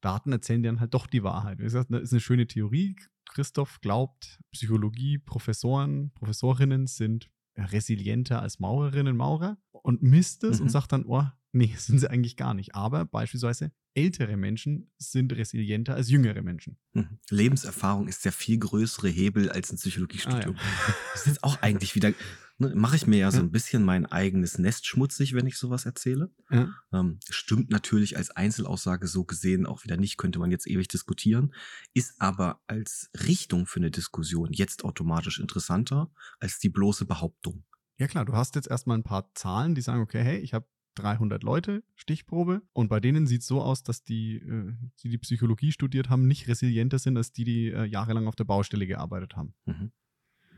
Daten 0.00 0.32
erzählen 0.32 0.62
dir 0.62 0.68
dann 0.70 0.80
halt 0.80 0.94
doch 0.94 1.06
die 1.06 1.22
Wahrheit. 1.22 1.58
Wie 1.58 1.62
gesagt, 1.62 1.90
das 1.92 2.02
ist 2.02 2.12
eine 2.12 2.20
schöne 2.20 2.46
Theorie. 2.48 2.96
Christoph 3.30 3.80
glaubt, 3.80 4.40
Psychologie, 4.50 5.18
Professoren, 5.18 6.10
Professorinnen 6.14 6.88
sind 6.88 7.30
resilienter 7.56 8.42
als 8.42 8.58
Maurerinnen, 8.58 9.16
Maurer 9.16 9.58
und 9.70 10.02
misst 10.02 10.42
es 10.44 10.58
Mhm. 10.58 10.64
und 10.64 10.68
sagt 10.70 10.92
dann, 10.92 11.04
oh, 11.06 11.24
nee, 11.52 11.74
sind 11.78 11.98
sie 11.98 12.10
eigentlich 12.10 12.36
gar 12.36 12.54
nicht. 12.54 12.74
Aber 12.74 13.04
beispielsweise 13.04 13.72
ältere 13.94 14.36
Menschen 14.36 14.90
sind 14.98 15.32
resilienter 15.32 15.94
als 15.94 16.10
jüngere 16.10 16.42
Menschen. 16.42 16.78
Mhm. 16.94 17.18
Lebenserfahrung 17.30 18.08
ist 18.08 18.24
der 18.24 18.32
viel 18.32 18.58
größere 18.58 19.08
Hebel 19.08 19.50
als 19.50 19.70
ein 19.70 19.76
Psychologiestudium. 19.76 20.56
Ah, 20.56 20.88
ja. 20.88 20.94
Das 21.12 21.26
ist 21.26 21.44
auch 21.44 21.60
eigentlich 21.60 21.94
wieder, 21.94 22.12
ne, 22.58 22.74
mache 22.74 22.96
ich 22.96 23.06
mir 23.06 23.18
ja 23.18 23.30
so 23.30 23.40
ein 23.40 23.50
bisschen 23.50 23.84
mein 23.84 24.06
eigenes 24.06 24.56
Nest 24.58 24.86
schmutzig, 24.86 25.34
wenn 25.34 25.46
ich 25.46 25.58
sowas 25.58 25.84
erzähle. 25.84 26.30
Ja. 26.50 26.74
Ähm, 26.92 27.18
stimmt 27.28 27.70
natürlich 27.70 28.16
als 28.16 28.30
Einzelaussage 28.30 29.06
so 29.06 29.24
gesehen 29.24 29.66
auch 29.66 29.84
wieder 29.84 29.98
nicht, 29.98 30.16
könnte 30.16 30.38
man 30.38 30.50
jetzt 30.50 30.66
ewig 30.66 30.88
diskutieren, 30.88 31.54
ist 31.92 32.14
aber 32.18 32.62
als 32.66 33.10
Richtung 33.26 33.66
für 33.66 33.80
eine 33.80 33.90
Diskussion 33.90 34.52
jetzt 34.52 34.84
automatisch 34.84 35.38
interessanter 35.38 36.10
als 36.40 36.58
die 36.58 36.70
bloße 36.70 37.04
Behauptung. 37.04 37.64
Ja 37.98 38.08
klar, 38.08 38.24
du 38.24 38.32
hast 38.32 38.54
jetzt 38.54 38.68
erstmal 38.68 38.96
ein 38.96 39.04
paar 39.04 39.32
Zahlen, 39.34 39.74
die 39.74 39.82
sagen, 39.82 40.00
okay, 40.00 40.22
hey, 40.22 40.38
ich 40.38 40.54
habe 40.54 40.66
300 40.94 41.42
Leute, 41.42 41.82
Stichprobe. 41.94 42.62
Und 42.72 42.88
bei 42.88 43.00
denen 43.00 43.26
sieht 43.26 43.42
es 43.42 43.46
so 43.46 43.62
aus, 43.62 43.82
dass 43.82 44.02
die, 44.02 44.36
äh, 44.36 44.72
die, 45.02 45.08
die 45.08 45.18
Psychologie 45.18 45.72
studiert 45.72 46.10
haben, 46.10 46.26
nicht 46.26 46.48
resilienter 46.48 46.98
sind 46.98 47.16
als 47.16 47.32
die, 47.32 47.44
die 47.44 47.68
äh, 47.68 47.84
jahrelang 47.84 48.26
auf 48.26 48.36
der 48.36 48.44
Baustelle 48.44 48.86
gearbeitet 48.86 49.36
haben. 49.36 49.54
Mhm. 49.66 49.92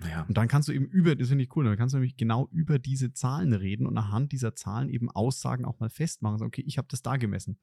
Ja. 0.08 0.22
Und 0.22 0.36
dann 0.36 0.48
kannst 0.48 0.68
du 0.68 0.72
eben 0.72 0.86
über, 0.86 1.14
das 1.14 1.28
finde 1.28 1.44
ich 1.44 1.56
cool, 1.56 1.64
dann 1.64 1.76
kannst 1.76 1.94
du 1.94 1.98
nämlich 1.98 2.16
genau 2.16 2.48
über 2.50 2.78
diese 2.78 3.12
Zahlen 3.12 3.52
reden 3.52 3.86
und 3.86 3.96
anhand 3.96 4.32
dieser 4.32 4.54
Zahlen 4.54 4.88
eben 4.88 5.10
Aussagen 5.10 5.64
auch 5.64 5.78
mal 5.78 5.90
festmachen. 5.90 6.38
So, 6.38 6.44
okay, 6.44 6.64
ich 6.66 6.78
habe 6.78 6.88
das 6.90 7.02
da 7.02 7.16
gemessen. 7.16 7.58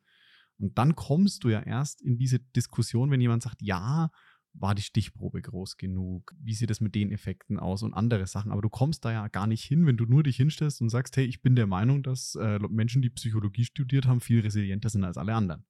Und 0.58 0.78
dann 0.78 0.96
kommst 0.96 1.44
du 1.44 1.50
ja 1.50 1.62
erst 1.62 2.02
in 2.02 2.18
diese 2.18 2.40
Diskussion, 2.40 3.10
wenn 3.12 3.22
jemand 3.22 3.44
sagt, 3.44 3.62
ja, 3.62 4.12
war 4.54 4.76
die 4.76 4.82
Stichprobe 4.82 5.42
groß 5.42 5.78
genug? 5.78 6.34
Wie 6.40 6.54
sieht 6.54 6.72
es 6.72 6.82
mit 6.82 6.96
den 6.96 7.12
Effekten 7.12 7.60
aus 7.60 7.84
und 7.84 7.94
andere 7.94 8.28
Sachen? 8.28 8.52
Aber 8.52 8.62
du 8.62 8.70
kommst 8.70 9.06
da 9.06 9.12
ja 9.12 9.28
gar 9.28 9.48
nicht 9.48 9.64
hin, 9.64 9.86
wenn 9.86 9.98
du 9.98 10.06
nur 10.06 10.24
dich 10.24 10.38
hinstellst 10.38 10.82
und 10.82 10.90
sagst, 10.90 11.18
hey, 11.18 11.26
ich 11.26 11.42
bin 11.42 11.56
der 11.56 11.68
Meinung, 11.68 12.04
dass 12.04 12.36
äh, 12.36 12.60
Menschen, 12.70 13.02
die 13.02 13.10
Psychologie 13.10 13.66
studiert 13.66 14.06
haben, 14.06 14.22
viel 14.22 14.42
resilienter 14.42 14.90
sind 14.90 15.04
als 15.04 15.18
alle 15.18 15.36
anderen. 15.36 15.66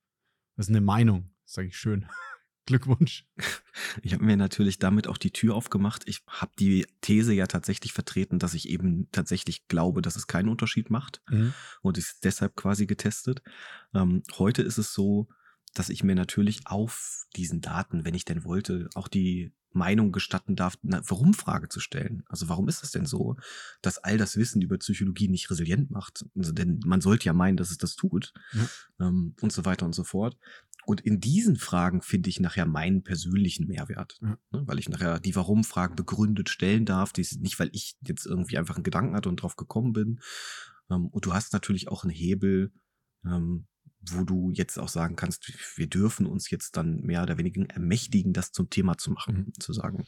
Das 0.55 0.67
ist 0.67 0.71
eine 0.71 0.81
Meinung, 0.81 1.31
sage 1.45 1.67
ich 1.67 1.77
schön. 1.77 2.05
Glückwunsch. 2.65 3.25
Ich 4.03 4.13
habe 4.13 4.25
mir 4.25 4.35
natürlich 4.35 4.79
damit 4.79 5.07
auch 5.07 5.17
die 5.17 5.31
Tür 5.31 5.55
aufgemacht. 5.55 6.03
Ich 6.05 6.21
habe 6.27 6.51
die 6.59 6.85
These 6.99 7.33
ja 7.33 7.47
tatsächlich 7.47 7.93
vertreten, 7.93 8.37
dass 8.37 8.53
ich 8.53 8.67
eben 8.67 9.09
tatsächlich 9.11 9.67
glaube, 9.69 10.01
dass 10.01 10.17
es 10.17 10.27
keinen 10.27 10.49
Unterschied 10.49 10.89
macht 10.89 11.21
mhm. 11.29 11.53
und 11.81 11.97
ist 11.97 12.23
deshalb 12.25 12.55
quasi 12.55 12.85
getestet. 12.85 13.41
Ähm, 13.93 14.23
heute 14.37 14.61
ist 14.61 14.77
es 14.77 14.93
so, 14.93 15.29
dass 15.73 15.89
ich 15.89 16.03
mir 16.03 16.15
natürlich 16.15 16.61
auf 16.65 17.25
diesen 17.35 17.61
Daten, 17.61 18.05
wenn 18.05 18.13
ich 18.13 18.25
denn 18.25 18.43
wollte, 18.43 18.89
auch 18.95 19.07
die 19.07 19.53
Meinung 19.73 20.11
gestatten 20.11 20.55
darf, 20.55 20.77
eine 20.83 21.01
Warum-Frage 21.09 21.69
zu 21.69 21.79
stellen. 21.79 22.23
Also 22.27 22.49
warum 22.49 22.67
ist 22.67 22.83
es 22.83 22.91
denn 22.91 23.05
so, 23.05 23.37
dass 23.81 23.99
all 23.99 24.17
das 24.17 24.35
Wissen 24.35 24.61
über 24.61 24.77
Psychologie 24.77 25.29
nicht 25.29 25.49
resilient 25.49 25.91
macht? 25.91 26.25
Also, 26.35 26.51
denn 26.51 26.81
man 26.85 27.01
sollte 27.01 27.25
ja 27.25 27.33
meinen, 27.33 27.57
dass 27.57 27.71
es 27.71 27.77
das 27.77 27.95
tut 27.95 28.33
ja. 28.53 28.67
ähm, 29.07 29.35
und 29.41 29.51
so 29.53 29.65
weiter 29.65 29.85
und 29.85 29.95
so 29.95 30.03
fort. 30.03 30.37
Und 30.85 31.01
in 31.01 31.19
diesen 31.19 31.57
Fragen 31.57 32.01
finde 32.01 32.29
ich 32.29 32.39
nachher 32.39 32.65
meinen 32.65 33.03
persönlichen 33.03 33.67
Mehrwert, 33.67 34.17
ja. 34.21 34.37
ne, 34.51 34.67
weil 34.67 34.79
ich 34.79 34.89
nachher 34.89 35.19
die 35.19 35.35
Warum-Fragen 35.35 35.95
begründet 35.95 36.49
stellen 36.49 36.85
darf. 36.85 37.13
Die 37.13 37.25
nicht, 37.39 37.59
weil 37.59 37.69
ich 37.71 37.95
jetzt 38.01 38.25
irgendwie 38.25 38.57
einfach 38.57 38.75
einen 38.75 38.83
Gedanken 38.83 39.15
hatte 39.15 39.29
und 39.29 39.37
drauf 39.37 39.55
gekommen 39.55 39.93
bin. 39.93 40.19
Ähm, 40.89 41.07
und 41.07 41.25
du 41.25 41.33
hast 41.33 41.53
natürlich 41.53 41.87
auch 41.87 42.03
einen 42.03 42.11
Hebel, 42.11 42.73
ähm, 43.25 43.67
wo 44.09 44.23
du 44.23 44.51
jetzt 44.51 44.79
auch 44.79 44.89
sagen 44.89 45.15
kannst, 45.15 45.51
wir 45.77 45.87
dürfen 45.87 46.25
uns 46.25 46.49
jetzt 46.49 46.75
dann 46.77 47.01
mehr 47.01 47.21
oder 47.23 47.37
weniger 47.37 47.63
ermächtigen, 47.69 48.33
das 48.33 48.51
zum 48.51 48.69
Thema 48.69 48.97
zu 48.97 49.11
machen, 49.11 49.35
mhm. 49.47 49.53
zu 49.59 49.73
sagen, 49.73 50.05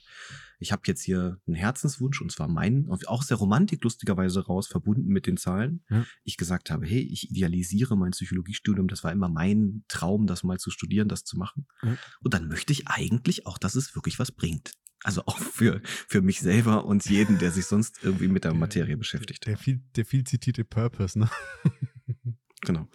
ich 0.59 0.71
habe 0.71 0.83
jetzt 0.85 1.03
hier 1.03 1.39
einen 1.45 1.55
Herzenswunsch 1.55 2.21
und 2.21 2.31
zwar 2.31 2.47
meinen, 2.47 2.89
auch 2.89 3.23
sehr 3.23 3.37
Romantik 3.37 3.83
lustigerweise 3.83 4.45
raus, 4.45 4.67
verbunden 4.67 5.07
mit 5.07 5.27
den 5.27 5.37
Zahlen. 5.37 5.83
Ja. 5.89 6.05
Ich 6.23 6.37
gesagt 6.37 6.71
habe, 6.71 6.85
hey, 6.85 7.01
ich 7.01 7.29
idealisiere 7.29 7.97
mein 7.97 8.11
Psychologiestudium, 8.11 8.87
das 8.87 9.03
war 9.03 9.11
immer 9.11 9.29
mein 9.29 9.83
Traum, 9.87 10.25
das 10.25 10.43
mal 10.43 10.57
zu 10.57 10.71
studieren, 10.71 11.07
das 11.07 11.23
zu 11.23 11.37
machen. 11.37 11.67
Mhm. 11.81 11.97
Und 12.21 12.33
dann 12.33 12.47
möchte 12.47 12.73
ich 12.73 12.87
eigentlich 12.87 13.45
auch, 13.45 13.57
dass 13.57 13.75
es 13.75 13.93
wirklich 13.95 14.19
was 14.19 14.31
bringt. 14.31 14.73
Also 15.03 15.23
auch 15.25 15.37
für, 15.37 15.81
für 15.83 16.21
mich 16.21 16.39
selber 16.39 16.85
und 16.85 17.05
jeden, 17.05 17.37
der 17.37 17.51
sich 17.51 17.65
sonst 17.65 17.99
irgendwie 18.03 18.29
mit 18.29 18.45
der 18.45 18.53
Materie 18.53 18.95
beschäftigt. 18.95 19.45
Der, 19.45 19.55
der 19.55 19.57
viel, 19.61 19.81
der 19.95 20.05
viel 20.05 20.23
zitierte 20.23 20.63
Purpose, 20.63 21.19
ne? 21.19 21.29
Genau. 22.65 22.87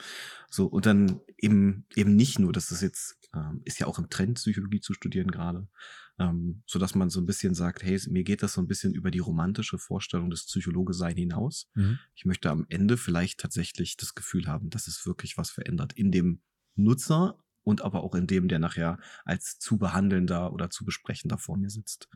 So, 0.51 0.67
und 0.67 0.87
dann 0.87 1.21
eben, 1.37 1.87
eben 1.95 2.17
nicht 2.17 2.39
nur, 2.39 2.53
dass 2.53 2.69
das 2.69 2.81
jetzt, 2.81 3.19
ähm, 3.35 3.61
ist 3.65 3.79
ja 3.79 3.87
auch 3.87 3.99
im 3.99 4.09
Trend, 4.09 4.37
Psychologie 4.37 4.81
zu 4.81 4.95
studieren 4.95 5.31
gerade, 5.31 5.69
ähm, 6.19 6.63
so 6.67 6.79
dass 6.79 6.95
man 6.95 7.11
so 7.11 7.21
ein 7.21 7.27
bisschen 7.27 7.55
sagt, 7.55 7.83
hey, 7.83 8.01
mir 8.09 8.25
geht 8.25 8.43
das 8.43 8.55
so 8.55 8.61
ein 8.61 8.67
bisschen 8.67 8.95
über 8.95 9.11
die 9.11 9.19
romantische 9.19 9.79
Vorstellung 9.79 10.31
des 10.31 10.47
Psychologe-Sein 10.47 11.17
hinaus. 11.17 11.71
Mhm. 11.75 11.99
Ich 12.15 12.25
möchte 12.25 12.51
am 12.51 12.67
Ende 12.69 12.97
vielleicht 12.97 13.41
tatsächlich 13.41 13.97
das 13.97 14.15
Gefühl 14.15 14.47
haben, 14.47 14.71
dass 14.71 14.89
es 14.89 15.07
wirklich 15.07 15.37
was 15.37 15.51
verändert 15.51 15.93
in 15.93 16.11
dem 16.11 16.41
Nutzer 16.75 17.39
und 17.63 17.83
aber 17.83 18.03
auch 18.03 18.15
in 18.15 18.27
dem, 18.27 18.49
der 18.49 18.59
nachher 18.59 18.99
als 19.25 19.59
zu 19.59 19.77
behandelnder 19.77 20.53
oder 20.53 20.71
zu 20.71 20.85
besprechender 20.85 21.37
vor 21.37 21.59
mir 21.59 21.69
sitzt. 21.69 22.09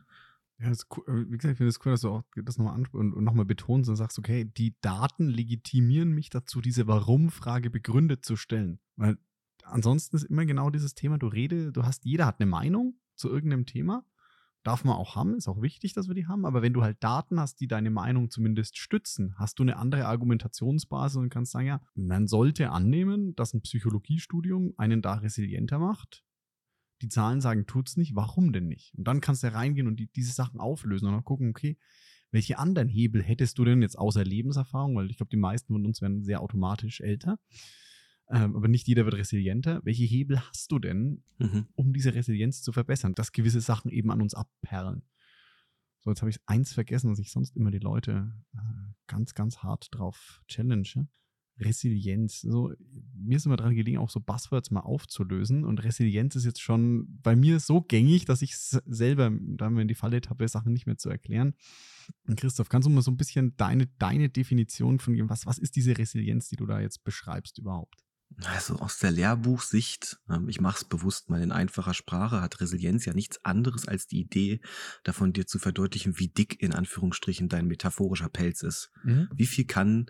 Ja, 0.63 0.71
cool. 0.95 1.03
Äh, 1.07 1.31
wie 1.31 1.37
gesagt, 1.37 1.53
ich 1.53 1.57
finde 1.57 1.69
es 1.69 1.79
cool, 1.85 1.91
dass 1.91 2.01
du 2.01 2.09
auch 2.09 2.23
das 2.35 2.57
nochmal 2.57 2.81
und, 2.93 3.13
und 3.13 3.23
nochmal 3.23 3.45
betonst 3.45 3.89
und 3.89 3.95
sagst, 3.97 4.17
okay, 4.17 4.45
die 4.45 4.75
Daten 4.81 5.27
legitimieren 5.27 6.11
mich 6.11 6.29
dazu, 6.29 6.61
diese 6.61 6.87
Warum-Frage 6.87 7.69
begründet 7.69 8.23
zu 8.23 8.35
stellen. 8.37 8.79
Weil 8.95 9.17
ansonsten 9.63 10.15
ist 10.15 10.23
immer 10.23 10.45
genau 10.45 10.69
dieses 10.69 10.95
Thema, 10.95 11.17
du 11.17 11.27
redest, 11.27 11.75
du 11.75 11.83
hast, 11.83 12.05
jeder 12.05 12.25
hat 12.25 12.39
eine 12.39 12.49
Meinung 12.49 12.95
zu 13.15 13.29
irgendeinem 13.29 13.65
Thema. 13.65 14.05
Darf 14.63 14.85
man 14.85 14.95
auch 14.95 15.17
haben, 15.17 15.35
ist 15.35 15.49
auch 15.49 15.61
wichtig, 15.61 15.91
dass 15.91 16.07
wir 16.07 16.15
die 16.15 16.27
haben. 16.27 16.45
Aber 16.45 16.61
wenn 16.61 16.71
du 16.71 16.81
halt 16.81 17.03
Daten 17.03 17.37
hast, 17.37 17.59
die 17.59 17.67
deine 17.67 17.89
Meinung 17.89 18.29
zumindest 18.29 18.77
stützen, 18.77 19.35
hast 19.37 19.59
du 19.59 19.63
eine 19.63 19.75
andere 19.75 20.05
Argumentationsbasis 20.05 21.17
und 21.17 21.29
kannst 21.29 21.51
sagen, 21.51 21.67
ja, 21.67 21.81
man 21.95 22.27
sollte 22.27 22.69
annehmen, 22.69 23.35
dass 23.35 23.53
ein 23.53 23.61
Psychologiestudium 23.61 24.73
einen 24.77 25.01
da 25.01 25.15
resilienter 25.15 25.79
macht 25.79 26.23
die 27.03 27.09
Zahlen 27.09 27.41
sagen, 27.41 27.67
tut's 27.67 27.97
nicht, 27.97 28.15
warum 28.15 28.53
denn 28.53 28.67
nicht? 28.67 28.93
Und 28.97 29.07
dann 29.07 29.21
kannst 29.21 29.43
du 29.43 29.53
reingehen 29.53 29.87
und 29.87 29.99
die, 29.99 30.07
diese 30.07 30.31
Sachen 30.31 30.59
auflösen 30.59 31.07
und 31.07 31.13
dann 31.13 31.23
gucken, 31.23 31.49
okay, 31.49 31.77
welche 32.31 32.57
anderen 32.57 32.87
Hebel 32.87 33.21
hättest 33.21 33.59
du 33.59 33.65
denn 33.65 33.81
jetzt 33.81 33.97
außer 33.97 34.23
Lebenserfahrung? 34.23 34.95
Weil 34.95 35.11
ich 35.11 35.17
glaube, 35.17 35.29
die 35.29 35.37
meisten 35.37 35.73
von 35.73 35.85
uns 35.85 36.01
werden 36.01 36.23
sehr 36.23 36.41
automatisch 36.41 37.01
älter. 37.01 37.37
Ähm, 38.29 38.55
aber 38.55 38.67
nicht 38.67 38.87
jeder 38.87 39.05
wird 39.05 39.15
resilienter. 39.15 39.81
Welche 39.83 40.05
Hebel 40.05 40.39
hast 40.39 40.71
du 40.71 40.79
denn, 40.79 41.23
mhm. 41.37 41.67
um 41.75 41.93
diese 41.93 42.15
Resilienz 42.15 42.63
zu 42.63 42.71
verbessern, 42.71 43.13
dass 43.13 43.33
gewisse 43.33 43.61
Sachen 43.61 43.91
eben 43.91 44.09
an 44.09 44.21
uns 44.21 44.33
abperlen? 44.33 45.03
So, 45.99 46.09
jetzt 46.09 46.21
habe 46.21 46.31
ich 46.31 46.39
eins 46.47 46.73
vergessen, 46.73 47.09
dass 47.09 47.19
ich 47.19 47.31
sonst 47.31 47.55
immer 47.55 47.69
die 47.69 47.79
Leute 47.79 48.33
äh, 48.55 48.93
ganz, 49.07 49.35
ganz 49.35 49.59
hart 49.59 49.89
drauf 49.91 50.41
challenge. 50.47 51.07
Resilienz. 51.59 52.41
So, 52.41 52.73
mir 53.15 53.37
ist 53.37 53.45
immer 53.45 53.57
dran 53.57 53.75
gelegen, 53.75 53.97
auch 53.97 54.09
so 54.09 54.19
Buzzwords 54.19 54.71
mal 54.71 54.81
aufzulösen. 54.81 55.65
Und 55.65 55.83
Resilienz 55.83 56.35
ist 56.35 56.45
jetzt 56.45 56.61
schon 56.61 57.19
bei 57.21 57.35
mir 57.35 57.59
so 57.59 57.81
gängig, 57.81 58.25
dass 58.25 58.41
ich 58.41 58.55
selber 58.57 59.31
da 59.31 59.67
in 59.67 59.87
die 59.87 59.95
Falle 59.95 60.21
tappe, 60.21 60.47
Sachen 60.47 60.73
nicht 60.73 60.87
mehr 60.87 60.97
zu 60.97 61.09
erklären. 61.09 61.53
Und 62.27 62.39
Christoph, 62.39 62.69
kannst 62.69 62.87
du 62.87 62.89
mal 62.89 63.01
so 63.01 63.11
ein 63.11 63.17
bisschen 63.17 63.55
deine, 63.57 63.87
deine 63.99 64.29
Definition 64.29 64.99
von 64.99 65.13
was, 65.29 65.45
was 65.45 65.57
ist 65.57 65.75
diese 65.75 65.97
Resilienz, 65.97 66.49
die 66.49 66.55
du 66.55 66.65
da 66.65 66.79
jetzt 66.79 67.03
beschreibst 67.03 67.59
überhaupt? 67.59 68.03
Also 68.41 68.79
aus 68.79 68.97
der 68.97 69.11
Lehrbuchsicht, 69.11 70.19
ähm, 70.29 70.49
ich 70.49 70.59
mache 70.59 70.77
es 70.77 70.85
bewusst 70.85 71.29
mal 71.29 71.41
in 71.41 71.51
einfacher 71.51 71.93
Sprache, 71.93 72.41
hat 72.41 72.59
Resilienz 72.61 73.05
ja 73.05 73.13
nichts 73.13 73.43
anderes 73.45 73.87
als 73.87 74.07
die 74.07 74.21
Idee, 74.21 74.59
davon 75.03 75.33
dir 75.33 75.45
zu 75.45 75.59
verdeutlichen, 75.59 76.17
wie 76.17 76.29
dick 76.29 76.61
in 76.61 76.73
Anführungsstrichen 76.73 77.47
dein 77.47 77.67
metaphorischer 77.67 78.29
Pelz 78.29 78.63
ist. 78.63 78.89
Mhm. 79.03 79.29
Wie 79.35 79.45
viel 79.45 79.65
kann 79.65 80.07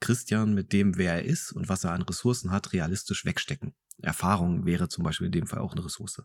Christian 0.00 0.54
mit 0.54 0.72
dem, 0.72 0.96
wer 0.96 1.14
er 1.14 1.24
ist 1.24 1.52
und 1.52 1.68
was 1.68 1.84
er 1.84 1.92
an 1.92 2.02
Ressourcen 2.02 2.50
hat, 2.50 2.72
realistisch 2.72 3.24
wegstecken. 3.24 3.74
Erfahrung 4.00 4.64
wäre 4.64 4.88
zum 4.88 5.04
Beispiel 5.04 5.26
in 5.26 5.32
dem 5.32 5.46
Fall 5.46 5.58
auch 5.58 5.72
eine 5.72 5.84
Ressource. 5.84 6.22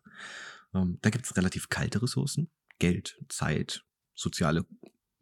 Ähm, 0.73 0.99
da 1.01 1.09
gibt 1.09 1.25
es 1.25 1.35
relativ 1.35 1.69
kalte 1.69 2.01
Ressourcen, 2.01 2.49
Geld, 2.79 3.19
Zeit, 3.29 3.83
soziale 4.13 4.65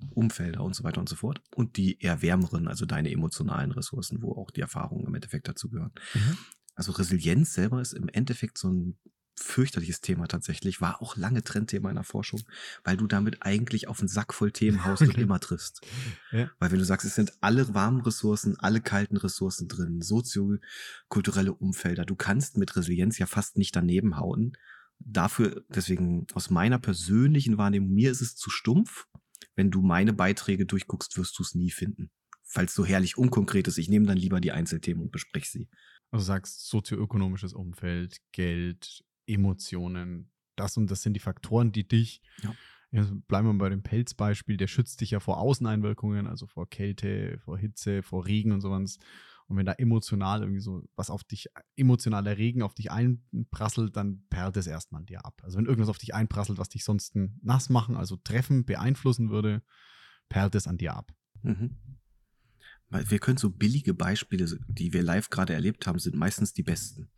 Umfelder 0.10 0.64
und 0.64 0.76
so 0.76 0.84
weiter 0.84 1.00
und 1.00 1.08
so 1.08 1.16
fort. 1.16 1.42
Und 1.56 1.78
die 1.78 2.00
eher 2.00 2.22
wärmeren, 2.22 2.68
also 2.68 2.86
deine 2.86 3.12
emotionalen 3.12 3.72
Ressourcen, 3.72 4.22
wo 4.22 4.34
auch 4.34 4.52
die 4.52 4.62
Erfahrungen 4.62 5.06
im 5.06 5.16
Endeffekt 5.16 5.48
dazugehören. 5.48 5.94
Mhm. 6.14 6.38
Also 6.76 6.92
Resilienz 6.94 7.54
selber 7.54 7.82
ist 7.82 7.94
im 7.94 8.10
Endeffekt 8.10 8.58
so 8.58 8.70
ein 8.70 8.98
fürchterliches 9.42 10.02
Thema 10.02 10.28
tatsächlich, 10.28 10.82
war 10.82 11.02
auch 11.02 11.18
lange 11.18 11.44
Trendthema 11.44 11.90
in 11.90 11.96
der 11.96 12.04
Forschung, 12.04 12.42
weil 12.84 12.98
du 12.98 13.08
damit 13.08 13.38
eigentlich 13.42 13.88
auf 13.88 14.00
einen 14.00 14.08
Sack 14.08 14.34
voll 14.34 14.52
Themen 14.52 14.86
haust 14.86 15.02
und 15.02 15.18
immer 15.18 15.40
triffst. 15.40 15.82
Ja. 16.32 16.50
Weil 16.60 16.72
wenn 16.72 16.80
du 16.80 16.86
sagst, 16.86 17.06
es 17.06 17.16
sind 17.16 17.34
alle 17.42 17.74
warmen 17.74 18.02
Ressourcen, 18.02 18.60
alle 18.60 18.82
kalten 18.82 19.18
Ressourcen 19.18 19.68
drin, 19.68 20.02
soziokulturelle 20.02 21.54
Umfelder, 21.54 22.06
du 22.06 22.16
kannst 22.16 22.58
mit 22.58 22.76
Resilienz 22.76 23.18
ja 23.18 23.26
fast 23.26 23.58
nicht 23.58 23.76
daneben 23.76 24.18
hauen. 24.18 24.58
Dafür, 25.00 25.66
deswegen 25.70 26.28
aus 26.34 26.50
meiner 26.50 26.78
persönlichen 26.78 27.58
Wahrnehmung, 27.58 27.92
mir 27.92 28.12
ist 28.12 28.22
es 28.22 28.36
zu 28.36 28.50
stumpf. 28.50 29.08
Wenn 29.56 29.72
du 29.72 29.82
meine 29.82 30.14
Beiträge 30.14 30.66
durchguckst, 30.66 31.18
wirst 31.18 31.38
du 31.40 31.44
es 31.44 31.56
nie 31.56 31.72
finden. 31.72 32.12
Falls 32.44 32.74
so 32.74 32.86
herrlich 32.86 33.18
unkonkret 33.18 33.68
ist, 33.68 33.78
ich 33.78 33.90
nehme 33.90 34.06
dann 34.06 34.18
lieber 34.18 34.40
die 34.40 34.52
Einzelthemen 34.52 35.04
und 35.04 35.12
bespreche 35.12 35.50
sie. 35.50 35.70
Also 36.12 36.26
sagst 36.26 36.68
sozioökonomisches 36.68 37.54
Umfeld, 37.54 38.18
Geld, 38.34 39.04
Emotionen. 39.28 40.32
Das 40.56 40.78
und 40.78 40.92
das 40.92 41.02
sind 41.02 41.14
die 41.14 41.20
Faktoren, 41.20 41.72
die 41.72 41.88
dich, 41.88 42.22
ja. 42.44 42.54
Ja, 42.94 43.06
bleiben 43.28 43.48
wir 43.48 43.54
bei 43.54 43.70
dem 43.70 43.84
Pelzbeispiel, 43.84 44.58
der 44.58 44.68
schützt 44.68 45.00
dich 45.00 45.12
ja 45.12 45.22
vor 45.22 45.38
Außeneinwirkungen, 45.38 46.28
also 46.28 46.46
vor 46.46 46.70
Kälte, 46.70 47.40
vor 47.40 47.58
Hitze, 47.58 48.04
vor 48.04 48.26
Regen 48.26 48.52
und 48.52 48.60
sowas. 48.60 49.00
Und 49.48 49.58
wenn 49.58 49.66
da 49.66 49.74
emotional 49.74 50.42
irgendwie 50.42 50.60
so 50.60 50.84
was 50.96 51.10
auf 51.10 51.24
dich, 51.24 51.48
emotionaler 51.78 52.38
Regen 52.38 52.62
auf 52.62 52.74
dich 52.74 52.92
einprasselt, 52.92 53.96
dann 53.96 54.26
perlt 54.30 54.58
es 54.58 54.68
erstmal 54.68 55.00
an 55.00 55.06
dir 55.06 55.26
ab. 55.26 55.42
Also 55.44 55.58
wenn 55.58 55.66
irgendwas 55.66 55.90
auf 55.90 55.98
dich 55.98 56.14
einprasselt, 56.14 56.58
was 56.58 56.70
dich 56.70 56.84
sonst 56.84 57.16
nass 57.42 57.70
machen, 57.70 57.96
also 57.96 58.18
treffen, 58.18 58.66
beeinflussen 58.66 59.30
würde, 59.30 59.62
perlt 60.28 60.56
es 60.56 60.68
an 60.68 60.78
dir 60.78 60.94
ab. 60.96 61.14
Mhm. 61.44 61.78
Weil 62.90 63.10
wir 63.10 63.20
können 63.20 63.38
so 63.38 63.50
billige 63.50 63.94
Beispiele, 63.94 64.60
die 64.68 64.92
wir 64.92 65.02
live 65.02 65.30
gerade 65.30 65.54
erlebt 65.54 65.88
haben, 65.88 66.00
sind 66.00 66.16
meistens 66.16 66.54
die 66.54 66.64
besten. 66.64 67.10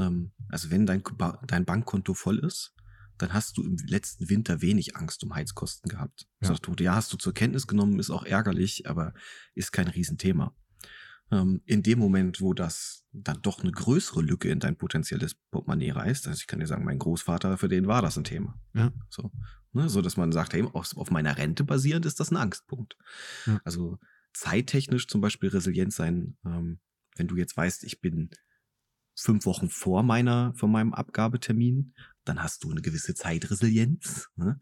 Ähm, 0.00 0.32
also 0.48 0.70
wenn 0.70 0.86
dein, 0.86 1.02
dein 1.46 1.64
Bankkonto 1.64 2.14
voll 2.14 2.38
ist, 2.38 2.74
dann 3.18 3.32
hast 3.34 3.58
du 3.58 3.62
im 3.62 3.76
letzten 3.86 4.30
Winter 4.30 4.62
wenig 4.62 4.96
Angst 4.96 5.22
um 5.24 5.34
Heizkosten 5.34 5.90
gehabt. 5.90 6.26
Ja. 6.40 6.54
Du, 6.54 6.72
ja, 6.82 6.94
hast 6.94 7.12
du 7.12 7.18
zur 7.18 7.34
Kenntnis 7.34 7.66
genommen, 7.66 7.98
ist 7.98 8.10
auch 8.10 8.24
ärgerlich, 8.24 8.88
aber 8.88 9.12
ist 9.54 9.72
kein 9.72 9.88
Riesenthema. 9.88 10.54
Ähm, 11.30 11.60
in 11.66 11.82
dem 11.82 11.98
Moment, 11.98 12.40
wo 12.40 12.54
das 12.54 13.04
dann 13.12 13.42
doch 13.42 13.60
eine 13.60 13.72
größere 13.72 14.22
Lücke 14.22 14.48
in 14.48 14.58
dein 14.58 14.76
potenzielles 14.76 15.34
Portemonnaie 15.50 15.90
reißt, 15.90 16.26
also 16.28 16.38
ich 16.40 16.46
kann 16.46 16.60
dir 16.60 16.66
sagen, 16.66 16.84
mein 16.84 16.98
Großvater, 16.98 17.58
für 17.58 17.68
den 17.68 17.86
war 17.86 18.00
das 18.02 18.16
ein 18.16 18.24
Thema. 18.24 18.58
Ja. 18.74 18.92
So, 19.10 19.30
ne, 19.72 19.88
so 19.88 20.00
dass 20.00 20.16
man 20.16 20.32
sagt, 20.32 20.54
hey, 20.54 20.62
auf, 20.72 20.96
auf 20.96 21.10
meiner 21.10 21.36
Rente 21.36 21.62
basierend 21.64 22.06
ist 22.06 22.20
das 22.20 22.30
ein 22.30 22.36
Angstpunkt. 22.36 22.96
Ja. 23.46 23.60
Also 23.64 23.98
zeittechnisch 24.32 25.08
zum 25.08 25.20
Beispiel 25.20 25.50
resilient 25.50 25.92
sein, 25.92 26.38
ähm, 26.46 26.80
wenn 27.16 27.28
du 27.28 27.36
jetzt 27.36 27.56
weißt, 27.56 27.84
ich 27.84 28.00
bin 28.00 28.30
fünf 29.20 29.46
Wochen 29.46 29.68
vor 29.68 30.02
meiner, 30.02 30.52
vor 30.54 30.68
meinem 30.68 30.94
Abgabetermin, 30.94 31.94
dann 32.24 32.42
hast 32.42 32.64
du 32.64 32.70
eine 32.70 32.82
gewisse 32.82 33.14
Zeitresilienz. 33.14 34.28
Ne? 34.36 34.60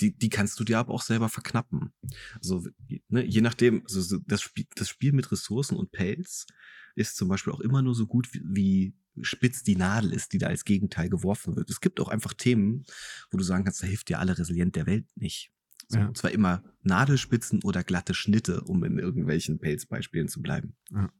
Die, 0.00 0.16
die 0.16 0.28
kannst 0.28 0.58
du 0.60 0.64
dir 0.64 0.78
aber 0.78 0.94
auch 0.94 1.02
selber 1.02 1.28
verknappen. 1.28 1.92
Also, 2.36 2.64
ne, 3.08 3.24
je 3.24 3.40
nachdem, 3.40 3.82
also 3.84 4.18
das, 4.26 4.42
Spiel, 4.42 4.66
das 4.76 4.88
Spiel 4.88 5.12
mit 5.12 5.30
Ressourcen 5.32 5.76
und 5.76 5.90
Pelz 5.90 6.46
ist 6.94 7.16
zum 7.16 7.28
Beispiel 7.28 7.52
auch 7.52 7.60
immer 7.60 7.82
nur 7.82 7.94
so 7.94 8.06
gut, 8.06 8.32
wie, 8.32 8.42
wie 8.44 8.94
spitz 9.22 9.62
die 9.62 9.76
Nadel 9.76 10.12
ist, 10.12 10.32
die 10.32 10.38
da 10.38 10.46
als 10.46 10.64
Gegenteil 10.64 11.08
geworfen 11.08 11.56
wird. 11.56 11.70
Es 11.70 11.80
gibt 11.80 12.00
auch 12.00 12.08
einfach 12.08 12.34
Themen, 12.34 12.84
wo 13.30 13.38
du 13.38 13.44
sagen 13.44 13.64
kannst, 13.64 13.82
da 13.82 13.86
hilft 13.86 14.08
dir 14.08 14.20
alle 14.20 14.38
Resilient 14.38 14.76
der 14.76 14.86
Welt 14.86 15.06
nicht. 15.16 15.52
So, 15.88 15.98
ja. 15.98 16.12
Zwar 16.14 16.30
immer 16.32 16.62
Nadelspitzen 16.82 17.62
oder 17.62 17.82
glatte 17.82 18.14
Schnitte, 18.14 18.60
um 18.62 18.84
in 18.84 18.98
irgendwelchen 18.98 19.58
Pelzbeispielen 19.58 20.28
zu 20.28 20.42
bleiben. 20.42 20.76
Ja. 20.90 21.10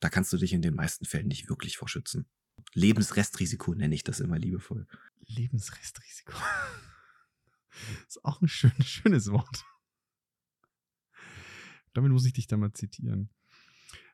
Da 0.00 0.08
kannst 0.10 0.32
du 0.32 0.36
dich 0.36 0.52
in 0.52 0.62
den 0.62 0.74
meisten 0.74 1.04
Fällen 1.04 1.28
nicht 1.28 1.48
wirklich 1.48 1.76
vor 1.76 1.88
schützen. 1.88 2.26
Lebensrestrisiko 2.74 3.74
nenne 3.74 3.94
ich 3.94 4.04
das 4.04 4.20
immer 4.20 4.38
liebevoll. 4.38 4.86
Lebensrestrisiko. 5.26 6.32
ist 8.08 8.24
auch 8.24 8.40
ein 8.40 8.48
schön, 8.48 8.72
schönes 8.82 9.30
Wort. 9.30 9.64
Damit 11.92 12.12
muss 12.12 12.26
ich 12.26 12.32
dich 12.32 12.46
da 12.46 12.56
mal 12.56 12.72
zitieren. 12.72 13.30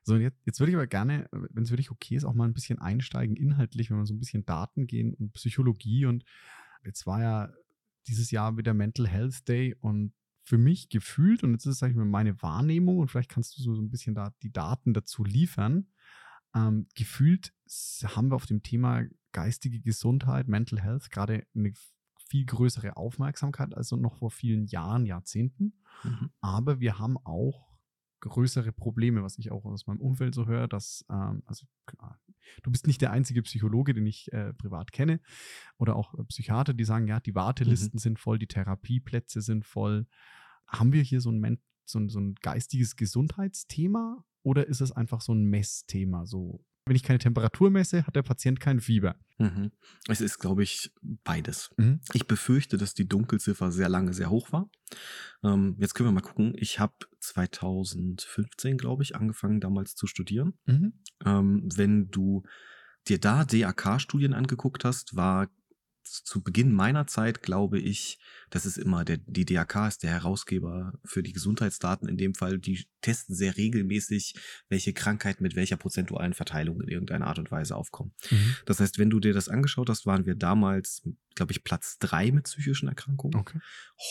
So, 0.03 0.17
jetzt, 0.17 0.39
jetzt 0.45 0.59
würde 0.59 0.71
ich 0.71 0.75
aber 0.75 0.87
gerne, 0.87 1.27
wenn 1.31 1.63
es 1.63 1.69
für 1.69 1.75
dich 1.77 1.91
okay 1.91 2.15
ist, 2.15 2.25
auch 2.25 2.35
mal 2.35 2.45
ein 2.45 2.53
bisschen 2.53 2.79
einsteigen, 2.79 3.35
inhaltlich, 3.35 3.89
wenn 3.89 3.97
wir 3.97 4.05
so 4.05 4.13
ein 4.13 4.19
bisschen 4.19 4.45
Daten 4.45 4.85
gehen 4.85 5.13
und 5.15 5.33
Psychologie. 5.33 6.05
Und 6.05 6.23
jetzt 6.83 7.07
war 7.07 7.21
ja 7.21 7.53
dieses 8.07 8.29
Jahr 8.29 8.55
wieder 8.57 8.73
Mental 8.73 9.07
Health 9.07 9.47
Day 9.47 9.75
und 9.79 10.13
für 10.45 10.57
mich 10.59 10.89
gefühlt, 10.89 11.43
und 11.43 11.51
jetzt 11.51 11.65
ist 11.65 11.73
es, 11.73 11.79
sag 11.79 11.89
ich 11.89 11.95
mal, 11.95 12.05
meine 12.05 12.41
Wahrnehmung, 12.41 12.99
und 12.99 13.09
vielleicht 13.09 13.31
kannst 13.31 13.57
du 13.57 13.63
so 13.63 13.73
ein 13.73 13.89
bisschen 13.89 14.13
da 14.13 14.31
die 14.43 14.51
Daten 14.51 14.93
dazu 14.93 15.23
liefern, 15.23 15.87
ähm, 16.55 16.87
gefühlt 16.95 17.53
haben 18.03 18.29
wir 18.29 18.35
auf 18.35 18.45
dem 18.45 18.61
Thema 18.61 19.03
geistige 19.31 19.81
Gesundheit, 19.81 20.47
Mental 20.47 20.79
Health, 20.79 21.09
gerade 21.09 21.45
eine 21.55 21.73
viel 22.29 22.45
größere 22.45 22.95
Aufmerksamkeit 22.95 23.75
als 23.75 23.91
noch 23.91 24.15
vor 24.15 24.31
vielen 24.31 24.65
Jahren, 24.67 25.05
Jahrzehnten. 25.05 25.73
Mhm. 26.03 26.29
Aber 26.41 26.79
wir 26.79 26.99
haben 26.99 27.17
auch 27.17 27.75
größere 28.21 28.71
Probleme, 28.71 29.23
was 29.23 29.37
ich 29.37 29.51
auch 29.51 29.65
aus 29.65 29.87
meinem 29.87 30.01
Umfeld 30.01 30.33
so 30.33 30.45
höre, 30.45 30.67
dass, 30.67 31.05
ähm, 31.09 31.43
also 31.45 31.65
du 32.63 32.71
bist 32.71 32.87
nicht 32.87 33.01
der 33.01 33.11
einzige 33.11 33.41
Psychologe, 33.43 33.93
den 33.93 34.05
ich 34.05 34.31
äh, 34.33 34.53
privat 34.53 34.91
kenne, 34.91 35.19
oder 35.77 35.95
auch 35.95 36.13
äh, 36.17 36.23
Psychiater, 36.25 36.73
die 36.73 36.83
sagen, 36.83 37.07
ja, 37.07 37.19
die 37.19 37.35
Wartelisten 37.35 37.97
mhm. 37.97 37.99
sind 37.99 38.19
voll, 38.19 38.39
die 38.39 38.47
Therapieplätze 38.47 39.41
sind 39.41 39.65
voll. 39.65 40.07
Haben 40.67 40.93
wir 40.93 41.01
hier 41.01 41.21
so 41.21 41.31
ein, 41.31 41.59
so 41.85 41.99
ein, 41.99 42.09
so 42.09 42.19
ein 42.19 42.35
geistiges 42.35 42.95
Gesundheitsthema 42.95 44.23
oder 44.43 44.67
ist 44.67 44.81
es 44.81 44.91
einfach 44.91 45.21
so 45.21 45.33
ein 45.33 45.45
Messthema? 45.45 46.25
So, 46.25 46.63
wenn 46.85 46.95
ich 46.95 47.03
keine 47.03 47.19
Temperatur 47.19 47.71
messe, 47.71 48.05
hat 48.05 48.15
der 48.15 48.21
Patient 48.21 48.59
kein 48.59 48.79
Fieber. 48.79 49.15
Mhm. 49.39 49.71
Es 50.07 50.21
ist, 50.21 50.37
glaube 50.37 50.63
ich, 50.63 50.91
beides. 51.23 51.71
Mhm. 51.77 51.99
Ich 52.13 52.27
befürchte, 52.27 52.77
dass 52.77 52.93
die 52.93 53.07
Dunkelziffer 53.07 53.71
sehr 53.71 53.89
lange 53.89 54.13
sehr 54.13 54.29
hoch 54.29 54.51
war. 54.51 54.69
Ähm, 55.43 55.75
jetzt 55.79 55.95
können 55.95 56.09
wir 56.09 56.13
mal 56.13 56.21
gucken. 56.21 56.53
Ich 56.55 56.79
habe 56.79 56.93
2015, 57.19 58.77
glaube 58.77 59.01
ich, 59.01 59.15
angefangen 59.15 59.59
damals 59.59 59.95
zu 59.95 60.05
studieren. 60.05 60.53
Mhm. 60.65 60.93
Ähm, 61.25 61.69
wenn 61.75 62.11
du 62.11 62.43
dir 63.07 63.19
da 63.19 63.45
DAK-Studien 63.45 64.33
angeguckt 64.33 64.85
hast, 64.85 65.15
war 65.15 65.47
zu 66.05 66.41
Beginn 66.41 66.71
meiner 66.73 67.07
Zeit 67.07 67.41
glaube 67.41 67.79
ich, 67.79 68.19
das 68.49 68.65
ist 68.65 68.77
immer 68.77 69.03
der, 69.03 69.17
die 69.17 69.45
DAK 69.45 69.87
ist 69.87 70.03
der 70.03 70.11
Herausgeber 70.11 70.93
für 71.03 71.23
die 71.23 71.33
Gesundheitsdaten 71.33 72.07
in 72.07 72.17
dem 72.17 72.35
Fall. 72.35 72.59
Die 72.59 72.87
testen 73.01 73.35
sehr 73.35 73.57
regelmäßig, 73.57 74.35
welche 74.69 74.93
Krankheiten 74.93 75.43
mit 75.43 75.55
welcher 75.55 75.77
prozentualen 75.77 76.33
Verteilung 76.33 76.81
in 76.81 76.87
irgendeiner 76.87 77.27
Art 77.27 77.39
und 77.39 77.51
Weise 77.51 77.75
aufkommen. 77.75 78.13
Mhm. 78.29 78.55
Das 78.65 78.79
heißt, 78.79 78.97
wenn 78.99 79.09
du 79.09 79.19
dir 79.19 79.33
das 79.33 79.49
angeschaut 79.49 79.89
hast, 79.89 80.05
waren 80.05 80.25
wir 80.25 80.35
damals, 80.35 81.07
glaube 81.35 81.51
ich, 81.51 81.63
Platz 81.63 81.97
drei 81.99 82.31
mit 82.31 82.45
psychischen 82.45 82.87
Erkrankungen. 82.87 83.39
Okay. 83.39 83.59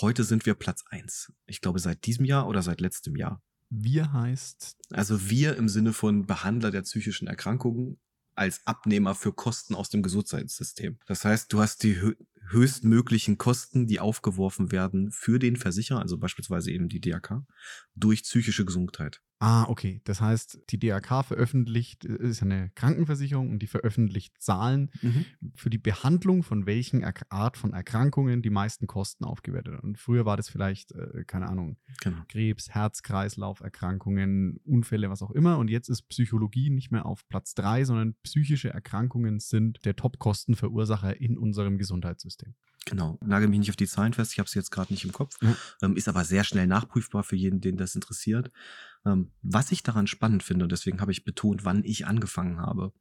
Heute 0.00 0.24
sind 0.24 0.46
wir 0.46 0.54
Platz 0.54 0.85
eins. 0.90 1.33
Ich 1.46 1.61
glaube, 1.61 1.78
seit 1.78 2.04
diesem 2.07 2.24
Jahr 2.24 2.48
oder 2.48 2.62
seit 2.62 2.80
letztem 2.80 3.16
Jahr. 3.16 3.42
Wir 3.70 4.12
heißt? 4.12 4.76
Also 4.90 5.30
wir 5.30 5.57
im 5.57 5.68
Sinne 5.68 5.92
von 5.92 6.26
Behandler 6.26 6.70
der 6.70 6.83
psychischen 6.83 7.28
Erkrankungen 7.28 7.98
als 8.37 8.61
Abnehmer 8.66 9.14
für 9.14 9.33
Kosten 9.33 9.75
aus 9.75 9.90
dem 9.90 10.03
Gesundheitssystem. 10.03 10.99
Das 11.07 11.25
heißt, 11.25 11.53
du 11.53 11.61
hast 11.61 11.83
die 11.83 12.01
höchstmöglichen 12.50 13.38
Kosten, 13.38 13.87
die 13.87 14.00
aufgeworfen 14.00 14.72
werden 14.72 15.11
für 15.11 15.38
den 15.38 15.57
Versicherer, 15.57 16.00
also 16.00 16.18
beispielsweise 16.18 16.70
eben 16.70 16.88
die 16.88 17.00
DRK, 17.00 17.46
durch 17.94 18.22
psychische 18.22 18.64
Gesundheit. 18.64 19.20
Ah, 19.40 19.64
okay. 19.68 20.00
Das 20.04 20.22
heißt, 20.22 20.61
die 20.70 20.78
DRK 20.78 21.22
veröffentlicht, 21.22 22.07
äh, 22.07 22.16
ist 22.16 22.42
eine 22.42 22.70
Krankenversicherung 22.76 23.50
und 23.50 23.59
die 23.59 23.66
veröffentlicht 23.66 24.40
Zahlen 24.40 24.90
mhm. 25.02 25.26
für 25.54 25.68
die 25.68 25.78
Behandlung 25.78 26.42
von 26.42 26.64
welchen 26.66 27.04
Art 27.28 27.59
von 27.59 27.74
Erkrankungen 27.74 28.40
die 28.40 28.50
meisten 28.50 28.87
Kosten 28.87 29.24
aufgewertet. 29.24 29.83
Und 29.83 29.98
früher 29.98 30.24
war 30.24 30.38
das 30.38 30.48
vielleicht, 30.48 30.92
äh, 30.92 31.24
keine 31.26 31.48
Ahnung, 31.48 31.76
genau. 32.00 32.22
Krebs, 32.28 32.70
Herz-Kreislauf-Erkrankungen, 32.70 34.61
Unfälle, 34.64 35.11
was 35.11 35.22
auch 35.22 35.33
immer. 35.33 35.59
Und 35.59 35.68
jetzt 35.68 35.90
ist 35.90 36.09
Psychologie 36.09 36.70
nicht 36.70 36.90
mehr 36.90 37.04
auf 37.04 37.28
Platz 37.28 37.54
drei, 37.54 37.85
sondern 37.85 38.14
psychische 38.22 38.70
Erkrankungen 38.70 39.40
sind 39.40 39.85
der 39.85 39.96
Top-Kostenverursacher 39.96 41.20
in 41.20 41.37
unserem 41.37 41.76
Gesundheitssystem. 41.76 42.34
Genau, 42.87 43.18
nagel 43.23 43.49
mich 43.49 43.61
nicht 43.61 43.70
auf 43.70 43.77
die 43.77 43.87
Zahlen 43.87 44.12
fest, 44.12 44.33
ich 44.33 44.38
habe 44.38 44.49
sie 44.49 44.59
jetzt 44.59 44.70
gerade 44.70 44.92
nicht 44.92 45.05
im 45.05 45.12
Kopf, 45.12 45.37
ja. 45.40 45.57
ähm, 45.83 45.97
ist 45.97 46.09
aber 46.09 46.25
sehr 46.25 46.44
schnell 46.44 46.66
nachprüfbar 46.66 47.23
für 47.23 47.37
jeden, 47.37 47.61
den 47.61 47.77
das 47.77 47.94
interessiert. 47.94 48.51
Ähm, 49.07 49.33
was 49.42 49.73
ich 49.73 49.83
daran 49.83 50.07
spannend 50.07 50.42
finde, 50.42 50.64
und 50.64 50.73
deswegen 50.73 51.01
habe 51.01 51.12
ich 51.12 51.25
betont, 51.25 51.64
wann 51.64 51.83
ich 51.85 52.07
angefangen 52.07 52.61
habe. 52.61 52.92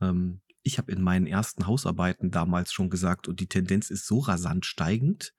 Ähm, 0.00 0.40
ich 0.64 0.78
habe 0.78 0.92
in 0.92 1.02
meinen 1.02 1.26
ersten 1.26 1.66
Hausarbeiten 1.66 2.30
damals 2.30 2.72
schon 2.72 2.90
gesagt, 2.90 3.28
und 3.28 3.40
die 3.40 3.48
Tendenz 3.48 3.90
ist 3.90 4.06
so 4.06 4.20
rasant 4.20 4.64
steigend, 4.66 5.34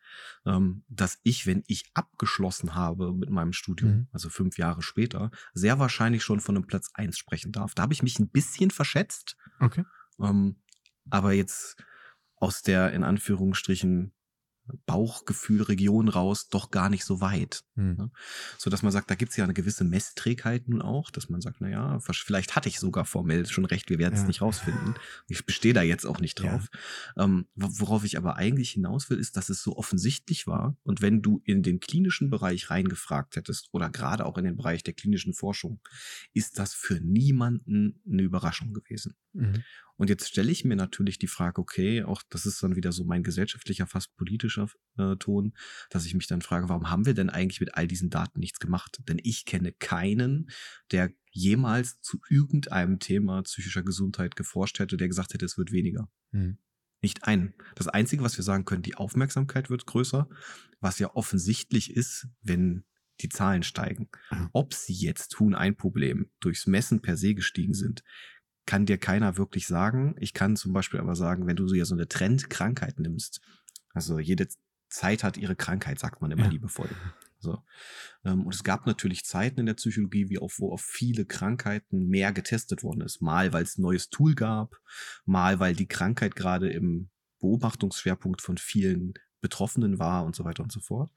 ähm, 0.45 0.83
dass 0.87 1.19
ich, 1.23 1.45
wenn 1.45 1.63
ich 1.67 1.89
abgeschlossen 1.93 2.75
habe 2.75 3.13
mit 3.13 3.29
meinem 3.29 3.53
Studium, 3.53 3.91
mhm. 3.91 4.07
also 4.11 4.29
fünf 4.29 4.57
Jahre 4.57 4.81
später, 4.81 5.31
sehr 5.53 5.79
wahrscheinlich 5.79 6.23
schon 6.23 6.39
von 6.39 6.55
einem 6.55 6.67
Platz 6.67 6.89
eins 6.93 7.17
sprechen 7.17 7.51
darf. 7.51 7.73
Da 7.73 7.83
habe 7.83 7.93
ich 7.93 8.03
mich 8.03 8.19
ein 8.19 8.29
bisschen 8.29 8.71
verschätzt. 8.71 9.37
Okay. 9.59 9.85
Ähm, 10.19 10.57
aber 11.09 11.33
jetzt 11.33 11.77
aus 12.43 12.61
der 12.61 12.91
in 12.91 13.05
Anführungsstrichen 13.05 14.11
Bauchgefühlregion 14.85 16.07
raus 16.07 16.47
doch 16.47 16.71
gar 16.71 16.89
nicht 16.89 17.03
so 17.03 17.19
weit. 17.19 17.63
Hm. 17.75 17.95
Ne? 17.95 18.11
So 18.57 18.69
dass 18.69 18.81
man 18.81 18.93
sagt, 18.93 19.11
da 19.11 19.15
gibt 19.15 19.31
es 19.31 19.37
ja 19.37 19.43
eine 19.43 19.53
gewisse 19.53 19.83
Messträgheit 19.83 20.69
nun 20.69 20.81
auch, 20.81 21.09
dass 21.11 21.29
man 21.29 21.41
sagt, 21.41 21.57
na 21.59 21.69
ja, 21.69 21.99
vielleicht 21.99 22.55
hatte 22.55 22.69
ich 22.69 22.79
sogar 22.79 23.03
formell 23.05 23.45
schon 23.45 23.65
recht, 23.65 23.89
wir 23.89 23.99
werden 23.99 24.13
es 24.13 24.21
ja. 24.21 24.27
nicht 24.27 24.41
rausfinden. 24.41 24.95
Ich 25.27 25.45
bestehe 25.45 25.73
da 25.73 25.81
jetzt 25.81 26.05
auch 26.05 26.19
nicht 26.19 26.35
drauf. 26.35 26.69
Ja. 27.17 27.25
Ähm, 27.25 27.47
worauf 27.55 28.05
ich 28.05 28.17
aber 28.17 28.37
eigentlich 28.37 28.71
hinaus 28.71 29.09
will, 29.09 29.19
ist, 29.19 29.35
dass 29.35 29.49
es 29.49 29.61
so 29.61 29.75
offensichtlich 29.75 30.47
war 30.47 30.77
und 30.83 31.01
wenn 31.01 31.21
du 31.21 31.41
in 31.43 31.61
den 31.61 31.79
klinischen 31.79 32.29
Bereich 32.29 32.69
reingefragt 32.69 33.35
hättest 33.35 33.69
oder 33.73 33.89
gerade 33.89 34.25
auch 34.25 34.37
in 34.37 34.45
den 34.45 34.55
Bereich 34.55 34.83
der 34.83 34.93
klinischen 34.93 35.33
Forschung, 35.33 35.81
ist 36.33 36.57
das 36.57 36.73
für 36.73 37.01
niemanden 37.01 38.01
eine 38.09 38.21
Überraschung 38.21 38.73
gewesen. 38.73 39.15
Mhm. 39.33 39.63
Und 39.95 40.09
jetzt 40.09 40.27
stelle 40.27 40.51
ich 40.51 40.65
mir 40.65 40.75
natürlich 40.75 41.19
die 41.19 41.27
Frage, 41.27 41.61
okay, 41.61 42.03
auch 42.03 42.23
das 42.29 42.45
ist 42.45 42.61
dann 42.63 42.75
wieder 42.75 42.91
so 42.91 43.03
mein 43.03 43.23
gesellschaftlicher, 43.23 43.87
fast 43.87 44.15
politischer 44.15 44.67
äh, 44.97 45.15
Ton, 45.17 45.53
dass 45.89 46.05
ich 46.05 46.15
mich 46.15 46.27
dann 46.27 46.41
frage, 46.41 46.69
warum 46.69 46.89
haben 46.89 47.05
wir 47.05 47.13
denn 47.13 47.29
eigentlich 47.29 47.59
mit 47.59 47.75
all 47.75 47.87
diesen 47.87 48.09
Daten 48.09 48.39
nichts 48.39 48.59
gemacht? 48.59 49.01
Denn 49.07 49.19
ich 49.23 49.45
kenne 49.45 49.71
keinen, 49.71 50.49
der 50.91 51.11
jemals 51.31 51.99
zu 52.01 52.19
irgendeinem 52.29 52.99
Thema 52.99 53.43
psychischer 53.43 53.83
Gesundheit 53.83 54.35
geforscht 54.35 54.79
hätte, 54.79 54.97
der 54.97 55.07
gesagt 55.07 55.33
hätte, 55.33 55.45
es 55.45 55.57
wird 55.57 55.71
weniger. 55.71 56.09
Hm. 56.31 56.57
Nicht 57.01 57.25
einen. 57.25 57.53
Das 57.75 57.87
Einzige, 57.87 58.23
was 58.23 58.37
wir 58.37 58.43
sagen 58.43 58.65
können, 58.65 58.81
die 58.81 58.95
Aufmerksamkeit 58.95 59.69
wird 59.69 59.85
größer, 59.85 60.29
was 60.79 60.99
ja 60.99 61.13
offensichtlich 61.13 61.91
ist, 61.91 62.27
wenn 62.41 62.85
die 63.21 63.29
Zahlen 63.29 63.63
steigen. 63.63 64.09
Ja. 64.31 64.49
Ob 64.53 64.73
sie 64.73 64.93
jetzt 64.93 65.29
tun 65.31 65.53
ein 65.53 65.75
Problem 65.75 66.31
durchs 66.39 66.65
Messen 66.65 67.01
per 67.01 67.17
se 67.17 67.35
gestiegen 67.35 67.73
sind, 67.73 68.03
kann 68.65 68.85
dir 68.85 68.97
keiner 68.97 69.37
wirklich 69.37 69.67
sagen. 69.67 70.15
Ich 70.19 70.33
kann 70.33 70.55
zum 70.55 70.73
Beispiel 70.73 70.99
aber 70.99 71.15
sagen, 71.15 71.47
wenn 71.47 71.55
du 71.55 71.67
so 71.67 71.75
ja 71.75 71.85
so 71.85 71.95
eine 71.95 72.07
Trendkrankheit 72.07 72.99
nimmst, 72.99 73.41
also 73.93 74.19
jede 74.19 74.47
Zeit 74.89 75.23
hat 75.23 75.37
ihre 75.37 75.55
Krankheit, 75.55 75.99
sagt 75.99 76.21
man 76.21 76.31
immer 76.31 76.45
Ja. 76.45 76.49
liebevoll. 76.51 76.89
So. 77.39 77.61
Ähm, 78.23 78.45
Und 78.45 78.55
es 78.55 78.63
gab 78.63 78.85
natürlich 78.87 79.25
Zeiten 79.25 79.59
in 79.59 79.65
der 79.65 79.73
Psychologie, 79.73 80.29
wie 80.29 80.37
auf, 80.39 80.59
wo 80.59 80.71
auf 80.71 80.81
viele 80.81 81.25
Krankheiten 81.25 82.07
mehr 82.07 82.31
getestet 82.31 82.83
worden 82.83 83.01
ist. 83.01 83.21
Mal, 83.21 83.51
weil 83.51 83.63
es 83.63 83.77
ein 83.77 83.81
neues 83.81 84.09
Tool 84.09 84.33
gab, 84.33 84.75
mal, 85.25 85.59
weil 85.59 85.75
die 85.75 85.87
Krankheit 85.87 86.35
gerade 86.35 86.69
im 86.69 87.09
Beobachtungsschwerpunkt 87.39 88.41
von 88.41 88.57
vielen 88.57 89.13
Betroffenen 89.41 89.99
war 89.99 90.23
und 90.25 90.35
so 90.35 90.45
weiter 90.45 90.63
und 90.63 90.71
so 90.71 90.79
fort. 90.79 91.11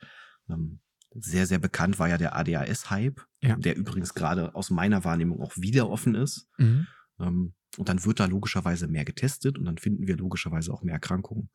Ähm, 0.50 0.80
Sehr, 1.18 1.46
sehr 1.46 1.58
bekannt 1.60 1.98
war 1.98 2.08
ja 2.08 2.18
der 2.18 2.36
ADHS-Hype, 2.36 3.20
Ja. 3.40 3.56
der 3.56 3.76
übrigens 3.76 4.12
gerade 4.12 4.54
aus 4.54 4.68
meiner 4.70 5.04
Wahrnehmung 5.04 5.40
auch 5.40 5.56
wieder 5.56 5.88
offen 5.88 6.14
ist. 6.14 6.48
Mhm. 6.58 6.86
Ähm, 7.20 7.54
Und 7.78 7.88
dann 7.90 8.04
wird 8.04 8.20
da 8.20 8.24
logischerweise 8.26 8.88
mehr 8.88 9.04
getestet 9.04 9.58
und 9.58 9.66
dann 9.66 9.76
finden 9.76 10.06
wir 10.06 10.16
logischerweise 10.16 10.72
auch 10.72 10.82
mehr 10.82 10.94
Erkrankungen. 10.94 11.50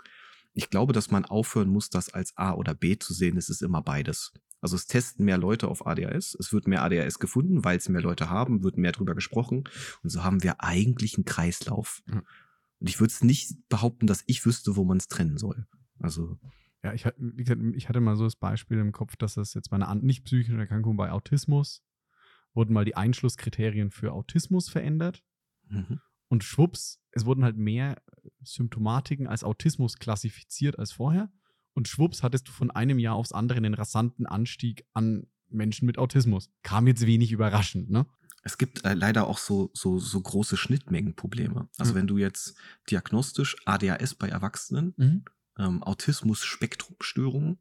Ich 0.54 0.70
glaube, 0.70 0.94
dass 0.94 1.10
man 1.10 1.26
aufhören 1.26 1.70
muss, 1.70 1.90
das 1.90 2.14
als 2.14 2.38
A 2.38 2.54
oder 2.54 2.76
B 2.76 2.98
zu 3.00 3.14
sehen. 3.14 3.38
Es 3.38 3.50
ist 3.50 3.62
immer 3.64 3.82
beides. 3.82 4.32
Also 4.60 4.76
es 4.76 4.86
testen 4.86 5.26
mehr 5.26 5.40
Leute 5.40 5.68
auf 5.68 5.88
ADHS, 5.88 6.36
es 6.40 6.54
wird 6.54 6.68
mehr 6.68 6.84
ADHS 6.84 7.18
gefunden, 7.18 7.64
weil 7.64 7.78
es 7.78 7.90
mehr 7.90 8.02
Leute 8.04 8.30
haben, 8.30 8.64
wird 8.64 8.78
mehr 8.78 8.92
drüber 8.92 9.16
gesprochen. 9.16 9.64
Und 10.04 10.10
so 10.12 10.24
haben 10.24 10.44
wir 10.44 10.62
eigentlich 10.62 11.16
einen 11.16 11.26
Kreislauf. 11.26 12.04
Ja. 12.08 12.22
Und 12.80 12.90
ich 12.90 13.00
würde 13.00 13.12
es 13.12 13.24
nicht 13.24 13.68
behaupten, 13.70 14.06
dass 14.06 14.24
ich 14.28 14.46
wüsste, 14.46 14.76
wo 14.76 14.84
man 14.84 14.98
es 14.98 15.08
trennen 15.08 15.38
soll. 15.38 15.66
Also, 16.00 16.38
Ja, 16.84 16.94
ich, 16.94 17.06
hatte- 17.06 17.18
wie 17.20 17.44
gesagt, 17.44 17.62
ich 17.76 17.90
hatte 17.90 18.02
mal 18.02 18.16
so 18.16 18.24
das 18.26 18.36
Beispiel 18.36 18.78
im 18.80 18.92
Kopf, 18.92 19.16
dass 19.16 19.36
das 19.36 19.54
jetzt 19.56 19.70
bei 19.70 19.76
einer 19.78 19.94
nicht 19.96 20.24
psychischen 20.26 20.60
Erkrankung 20.60 20.98
bei 20.98 21.12
Autismus 21.12 21.84
wurden 22.54 22.74
mal 22.74 22.86
die 22.86 22.96
Einschlusskriterien 22.96 23.90
für 23.92 24.12
Autismus 24.12 24.68
verändert 24.70 25.24
mhm. 25.72 26.00
und 26.28 26.44
schwupps, 26.44 27.02
es 27.12 27.26
wurden 27.26 27.44
halt 27.44 27.58
mehr 27.58 28.02
Symptomatiken 28.44 29.28
als 29.28 29.44
Autismus 29.44 29.98
klassifiziert 29.98 30.78
als 30.78 30.92
vorher 30.92 31.32
und 31.74 31.88
schwupps 31.88 32.24
hattest 32.24 32.48
du 32.48 32.52
von 32.52 32.72
einem 32.72 33.00
Jahr 33.00 33.16
aufs 33.16 33.32
andere 33.32 33.58
einen 33.58 33.74
rasanten 33.74 34.26
Anstieg 34.26 34.86
an 34.94 35.28
Menschen 35.50 35.86
mit 35.86 35.98
Autismus. 35.98 36.50
Kam 36.64 36.88
jetzt 36.88 37.06
wenig 37.06 37.32
überraschend, 37.32 37.90
ne? 37.90 38.06
Es 38.44 38.58
gibt 38.58 38.84
äh, 38.86 38.94
leider 38.96 39.28
auch 39.28 39.38
so, 39.38 39.70
so, 39.74 40.00
so 40.00 40.20
große 40.20 40.58
Schnittmengenprobleme. 40.58 41.70
Also 41.78 41.94
Mhm. 41.94 41.98
wenn 41.98 42.08
du 42.08 42.18
jetzt 42.18 42.56
diagnostisch 42.90 43.56
ADHS 43.66 44.16
bei 44.16 44.30
Erwachsenen 44.30 44.96
ähm, 45.60 45.84
Autismus-Spektrumstörungen 45.84 47.60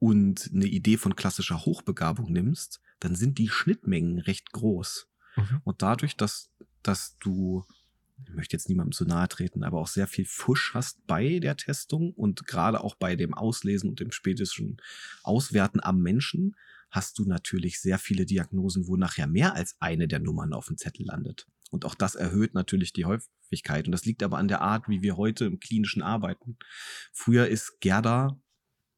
und 0.00 0.50
eine 0.52 0.66
Idee 0.66 0.96
von 0.96 1.14
klassischer 1.14 1.64
Hochbegabung 1.64 2.32
nimmst, 2.32 2.80
dann 3.00 3.14
sind 3.14 3.38
die 3.38 3.48
Schnittmengen 3.48 4.18
recht 4.18 4.52
groß. 4.52 5.08
Mhm. 5.36 5.60
Und 5.62 5.82
dadurch, 5.82 6.16
dass, 6.16 6.50
dass 6.82 7.16
du, 7.18 7.64
ich 8.26 8.34
möchte 8.34 8.56
jetzt 8.56 8.68
niemandem 8.68 8.92
zu 8.92 9.04
nahe 9.04 9.28
treten, 9.28 9.62
aber 9.62 9.78
auch 9.78 9.88
sehr 9.88 10.06
viel 10.06 10.24
Fusch 10.24 10.74
hast 10.74 11.06
bei 11.06 11.38
der 11.38 11.56
Testung 11.56 12.12
und 12.12 12.46
gerade 12.46 12.82
auch 12.82 12.94
bei 12.94 13.16
dem 13.16 13.34
Auslesen 13.34 13.88
und 13.88 14.00
dem 14.00 14.12
spätischen 14.12 14.78
Auswerten 15.22 15.80
am 15.82 16.00
Menschen, 16.00 16.56
hast 16.90 17.18
du 17.18 17.24
natürlich 17.26 17.80
sehr 17.80 17.98
viele 17.98 18.24
Diagnosen, 18.24 18.86
wo 18.86 18.96
nachher 18.96 19.26
mehr 19.26 19.54
als 19.54 19.76
eine 19.80 20.08
der 20.08 20.20
Nummern 20.20 20.52
auf 20.52 20.66
dem 20.66 20.78
Zettel 20.78 21.06
landet. 21.06 21.46
Und 21.70 21.84
auch 21.84 21.94
das 21.94 22.14
erhöht 22.14 22.54
natürlich 22.54 22.92
die 22.92 23.04
Häufigkeit. 23.04 23.86
Und 23.86 23.92
das 23.92 24.06
liegt 24.06 24.22
aber 24.22 24.38
an 24.38 24.48
der 24.48 24.62
Art, 24.62 24.88
wie 24.88 25.02
wir 25.02 25.16
heute 25.16 25.44
im 25.44 25.60
klinischen 25.60 26.02
arbeiten. 26.02 26.56
Früher 27.12 27.48
ist 27.48 27.80
Gerda, 27.80 28.40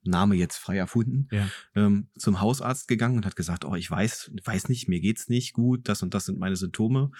Name 0.02 0.34
jetzt 0.36 0.56
frei 0.56 0.76
erfunden, 0.78 1.28
Ja. 1.30 1.48
ähm, 1.74 2.08
zum 2.18 2.40
Hausarzt 2.40 2.88
gegangen 2.88 3.16
und 3.18 3.26
hat 3.26 3.36
gesagt, 3.36 3.64
oh, 3.64 3.74
ich 3.74 3.90
weiß, 3.90 4.32
weiß 4.44 4.68
nicht, 4.68 4.88
mir 4.88 5.00
geht's 5.00 5.28
nicht 5.28 5.52
gut, 5.52 5.88
das 5.88 6.02
und 6.02 6.14
das 6.14 6.24
sind 6.26 6.38
meine 6.38 6.56
Symptome. 6.56 7.10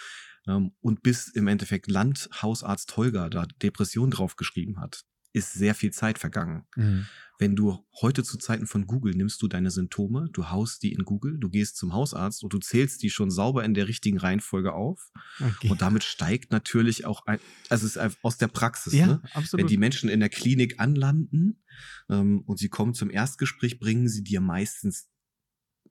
Ähm, 0.47 0.73
und 0.81 1.03
bis 1.03 1.29
im 1.29 1.47
Endeffekt 1.49 1.91
Landhausarzt 1.91 2.97
Holger 2.97 3.29
da 3.29 3.47
Depression 3.63 4.11
draufgeschrieben 4.11 4.81
hat, 4.81 5.05
ist 5.33 5.53
sehr 5.53 5.75
viel 5.75 5.93
Zeit 5.93 6.19
vergangen. 6.19 6.65
Mhm. 6.77 7.07
Wenn 7.39 7.57
du 7.57 7.79
heute 8.03 8.23
zu 8.23 8.37
Zeiten 8.37 8.67
von 8.67 8.87
Google 8.87 9.15
nimmst 9.15 9.41
du 9.41 9.49
deine 9.49 9.71
Symptome, 9.71 10.29
du 10.33 10.51
haust 10.51 10.83
die 10.83 10.93
in 10.93 11.05
Google, 11.05 11.39
du 11.39 11.49
gehst 11.49 11.79
zum 11.79 11.95
Hausarzt 11.95 12.45
und 12.45 12.53
du 12.53 12.59
zählst 12.59 13.03
die 13.03 13.09
schon 13.09 13.31
sauber 13.31 13.65
in 13.65 13.73
der 13.73 13.89
richtigen 13.89 14.19
Reihenfolge 14.19 14.75
auf. 14.75 15.11
Okay. 15.41 15.71
Und 15.71 15.81
damit 15.81 16.05
steigt 16.05 16.53
natürlich 16.53 17.07
auch 17.07 17.25
ein, 17.25 17.39
also 17.71 17.87
es 17.87 17.97
ist 17.97 18.17
aus 18.23 18.37
der 18.37 18.49
Praxis, 18.49 18.93
ja, 18.93 19.07
ne? 19.07 19.23
absolut. 19.33 19.63
Wenn 19.63 19.69
die 19.69 19.79
Menschen 19.79 20.11
in 20.11 20.21
der 20.21 20.29
Klinik 20.29 20.81
anlanden 20.81 21.63
ähm, 22.11 22.43
und 22.45 22.59
sie 22.59 22.69
kommen 22.69 22.93
zum 22.93 23.09
Erstgespräch, 23.09 23.79
bringen 23.79 24.09
sie 24.09 24.23
dir 24.23 24.43
meistens 24.43 25.09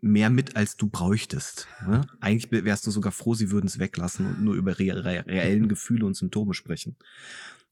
mehr 0.01 0.29
mit, 0.29 0.55
als 0.55 0.77
du 0.77 0.87
bräuchtest. 0.87 1.67
Ne? 1.85 2.05
Eigentlich 2.21 2.63
wärst 2.63 2.85
du 2.87 2.91
sogar 2.91 3.11
froh, 3.11 3.33
sie 3.33 3.51
würden 3.51 3.67
es 3.67 3.79
weglassen 3.79 4.25
und 4.27 4.41
nur 4.41 4.55
über 4.55 4.77
re 4.79 5.03
re 5.03 5.25
reellen 5.25 5.67
Gefühle 5.67 6.05
und 6.05 6.15
Symptome 6.15 6.53
sprechen. 6.53 6.95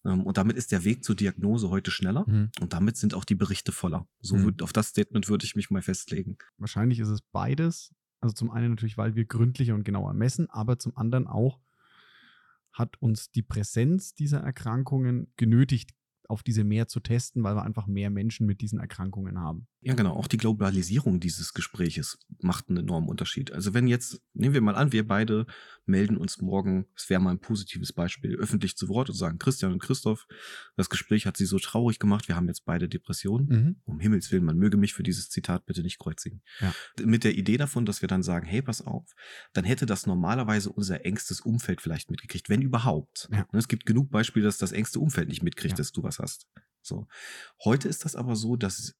Ähm, 0.05 0.23
und 0.23 0.37
damit 0.37 0.57
ist 0.57 0.71
der 0.71 0.83
Weg 0.83 1.03
zur 1.03 1.15
Diagnose 1.15 1.69
heute 1.69 1.91
schneller 1.91 2.25
Mhm. 2.27 2.51
und 2.61 2.73
damit 2.73 2.97
sind 2.97 3.13
auch 3.13 3.25
die 3.25 3.35
Berichte 3.35 3.71
voller. 3.71 4.07
So 4.19 4.35
Mhm. 4.37 4.43
würd, 4.43 4.61
auf 4.63 4.73
das 4.73 4.87
Statement 4.89 5.29
würde 5.29 5.45
ich 5.45 5.55
mich 5.55 5.69
mal 5.69 5.81
festlegen. 5.81 6.37
Wahrscheinlich 6.57 6.99
ist 6.99 7.09
es 7.09 7.21
beides. 7.31 7.93
Also 8.19 8.33
zum 8.33 8.49
einen 8.51 8.71
natürlich, 8.71 8.97
weil 8.97 9.15
wir 9.15 9.25
gründlicher 9.25 9.75
und 9.75 9.83
genauer 9.83 10.13
messen, 10.13 10.49
aber 10.49 10.79
zum 10.79 10.95
anderen 10.97 11.27
auch 11.27 11.59
hat 12.73 13.01
uns 13.01 13.31
die 13.31 13.41
Präsenz 13.41 14.13
dieser 14.13 14.39
Erkrankungen 14.39 15.31
genötigt, 15.35 15.91
auf 16.29 16.43
diese 16.43 16.63
mehr 16.63 16.87
zu 16.87 16.99
testen, 16.99 17.43
weil 17.43 17.55
wir 17.55 17.63
einfach 17.63 17.87
mehr 17.87 18.09
Menschen 18.09 18.45
mit 18.45 18.61
diesen 18.61 18.79
Erkrankungen 18.79 19.39
haben. 19.39 19.67
Ja, 19.87 19.93
genau. 19.93 20.17
Auch 20.17 20.27
die 20.27 20.35
Globalisierung 20.35 21.21
dieses 21.21 21.53
Gespräches 21.53 22.19
macht 22.41 22.67
einen 22.67 22.79
enormen 22.79 23.07
Unterschied. 23.07 23.53
Also 23.53 23.73
wenn 23.73 23.87
jetzt, 23.87 24.21
nehmen 24.33 24.53
wir 24.53 24.59
mal 24.59 24.75
an, 24.75 24.91
wir 24.91 25.07
beide 25.07 25.45
melden 25.85 26.17
uns 26.17 26.41
morgen, 26.41 26.87
es 26.93 27.09
wäre 27.09 27.21
mal 27.21 27.31
ein 27.31 27.39
positives 27.39 27.93
Beispiel, 27.93 28.35
öffentlich 28.35 28.75
zu 28.75 28.89
Wort 28.89 29.09
und 29.09 29.15
sagen, 29.15 29.39
Christian 29.39 29.71
und 29.71 29.79
Christoph, 29.79 30.27
das 30.75 30.89
Gespräch 30.89 31.25
hat 31.25 31.37
sie 31.37 31.45
so 31.45 31.57
traurig 31.57 31.99
gemacht, 31.99 32.27
wir 32.27 32.35
haben 32.35 32.49
jetzt 32.49 32.65
beide 32.65 32.89
Depressionen. 32.89 33.47
Mhm. 33.47 33.75
Um 33.85 34.01
Himmels 34.01 34.29
Willen, 34.29 34.43
man 34.43 34.57
möge 34.57 34.75
mich 34.75 34.93
für 34.93 35.03
dieses 35.03 35.29
Zitat 35.29 35.65
bitte 35.65 35.83
nicht 35.83 35.99
kreuzigen. 35.99 36.41
Ja. 36.59 36.73
Mit 37.05 37.23
der 37.23 37.37
Idee 37.37 37.55
davon, 37.55 37.85
dass 37.85 38.01
wir 38.01 38.09
dann 38.09 38.23
sagen, 38.23 38.45
hey, 38.45 38.61
pass 38.61 38.81
auf, 38.81 39.15
dann 39.53 39.63
hätte 39.63 39.85
das 39.85 40.05
normalerweise 40.05 40.69
unser 40.69 41.05
engstes 41.05 41.39
Umfeld 41.39 41.79
vielleicht 41.79 42.11
mitgekriegt, 42.11 42.49
wenn 42.49 42.61
überhaupt. 42.61 43.29
Ja. 43.31 43.47
Es 43.53 43.69
gibt 43.69 43.85
genug 43.85 44.09
Beispiele, 44.09 44.43
dass 44.43 44.57
das 44.57 44.73
engste 44.73 44.99
Umfeld 44.99 45.29
nicht 45.29 45.43
mitkriegt, 45.43 45.71
Ja. 45.71 45.77
dass 45.77 45.93
du 45.93 46.03
was 46.03 46.19
hast. 46.19 46.49
So. 46.81 47.07
Heute 47.63 47.87
ist 47.87 48.03
das 48.03 48.17
aber 48.17 48.35
so, 48.35 48.57
dass 48.57 48.93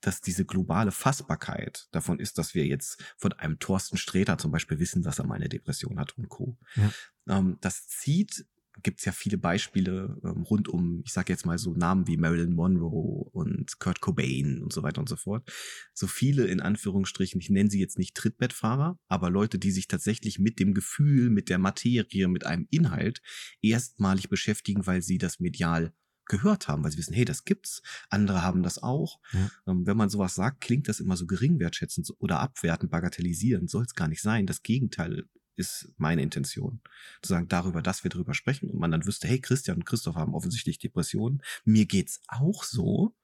dass 0.00 0.20
diese 0.20 0.44
globale 0.44 0.92
Fassbarkeit 0.92 1.88
davon 1.92 2.18
ist, 2.18 2.38
dass 2.38 2.54
wir 2.54 2.66
jetzt 2.66 3.02
von 3.16 3.32
einem 3.34 3.58
Thorsten 3.58 3.96
Sträter 3.96 4.38
zum 4.38 4.50
Beispiel 4.50 4.78
wissen, 4.78 5.02
dass 5.02 5.18
er 5.18 5.26
mal 5.26 5.34
eine 5.34 5.48
Depression 5.48 5.98
hat 5.98 6.16
und 6.16 6.28
Co. 6.28 6.56
Ja. 6.76 6.92
Ähm, 7.28 7.58
das 7.60 7.88
zieht, 7.88 8.46
gibt 8.82 9.00
es 9.00 9.04
ja 9.04 9.12
viele 9.12 9.38
Beispiele 9.38 10.18
ähm, 10.24 10.42
rund 10.42 10.68
um, 10.68 11.02
ich 11.04 11.12
sage 11.12 11.32
jetzt 11.32 11.46
mal 11.46 11.58
so 11.58 11.74
Namen 11.74 12.06
wie 12.06 12.16
Marilyn 12.16 12.54
Monroe 12.54 13.28
und 13.32 13.78
Kurt 13.78 14.00
Cobain 14.00 14.62
und 14.62 14.72
so 14.72 14.82
weiter 14.82 15.00
und 15.00 15.08
so 15.08 15.16
fort. 15.16 15.50
So 15.92 16.06
viele 16.06 16.46
in 16.46 16.60
Anführungsstrichen, 16.60 17.40
ich 17.40 17.50
nenne 17.50 17.70
sie 17.70 17.80
jetzt 17.80 17.98
nicht 17.98 18.16
Trittbettfahrer, 18.16 18.98
aber 19.08 19.30
Leute, 19.30 19.58
die 19.58 19.70
sich 19.70 19.88
tatsächlich 19.88 20.38
mit 20.38 20.58
dem 20.58 20.74
Gefühl, 20.74 21.30
mit 21.30 21.48
der 21.48 21.58
Materie, 21.58 22.28
mit 22.28 22.46
einem 22.46 22.66
Inhalt 22.70 23.20
erstmalig 23.60 24.28
beschäftigen, 24.28 24.86
weil 24.86 25.02
sie 25.02 25.18
das 25.18 25.40
medial 25.40 25.92
gehört 26.30 26.68
haben, 26.68 26.82
weil 26.82 26.92
sie 26.92 26.98
wissen, 26.98 27.12
hey, 27.12 27.24
das 27.24 27.44
gibt's, 27.44 27.82
andere 28.08 28.42
haben 28.42 28.62
das 28.62 28.82
auch. 28.82 29.20
Ja. 29.32 29.50
Ähm, 29.66 29.86
wenn 29.86 29.96
man 29.96 30.08
sowas 30.08 30.34
sagt, 30.34 30.60
klingt 30.60 30.88
das 30.88 31.00
immer 31.00 31.16
so 31.16 31.26
geringwertschätzend 31.26 32.10
oder 32.18 32.40
abwertend, 32.40 32.90
bagatellisierend, 32.90 33.68
soll 33.68 33.84
es 33.84 33.94
gar 33.94 34.08
nicht 34.08 34.22
sein. 34.22 34.46
Das 34.46 34.62
Gegenteil 34.62 35.24
ist 35.56 35.92
meine 35.98 36.22
Intention. 36.22 36.80
Zu 37.20 37.28
sagen, 37.28 37.48
darüber, 37.48 37.82
dass 37.82 38.04
wir 38.04 38.10
drüber 38.10 38.32
sprechen 38.32 38.70
und 38.70 38.78
man 38.78 38.90
dann 38.90 39.06
wüsste, 39.06 39.28
hey, 39.28 39.40
Christian 39.40 39.78
und 39.78 39.84
Christoph 39.84 40.16
haben 40.16 40.34
offensichtlich 40.34 40.78
Depressionen, 40.78 41.42
mir 41.64 41.86
geht's 41.86 42.22
auch 42.28 42.64
so, 42.64 43.14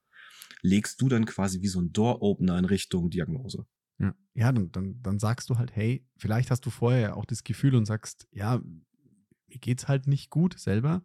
legst 0.61 1.01
du 1.01 1.09
dann 1.09 1.25
quasi 1.25 1.63
wie 1.63 1.69
so 1.69 1.81
ein 1.81 1.93
Door-Opener 1.93 2.59
in 2.59 2.65
Richtung 2.67 3.09
Diagnose. 3.11 3.67
Ja, 3.99 4.15
ja 4.35 4.53
dann, 4.53 4.71
dann, 4.73 5.03
dann 5.03 5.19
sagst 5.19 5.49
du 5.49 5.57
halt, 5.57 5.75
hey, 5.75 6.05
vielleicht 6.19 6.51
hast 6.51 6.67
du 6.67 6.71
vorher 6.71 7.01
ja 7.01 7.15
auch 7.15 7.25
das 7.25 7.45
Gefühl 7.45 7.75
und 7.75 7.87
sagst, 7.87 8.29
ja, 8.33 8.61
mir 9.49 9.59
geht's 9.59 9.89
halt 9.89 10.07
nicht 10.07 10.29
gut 10.31 10.59
selber. 10.59 11.05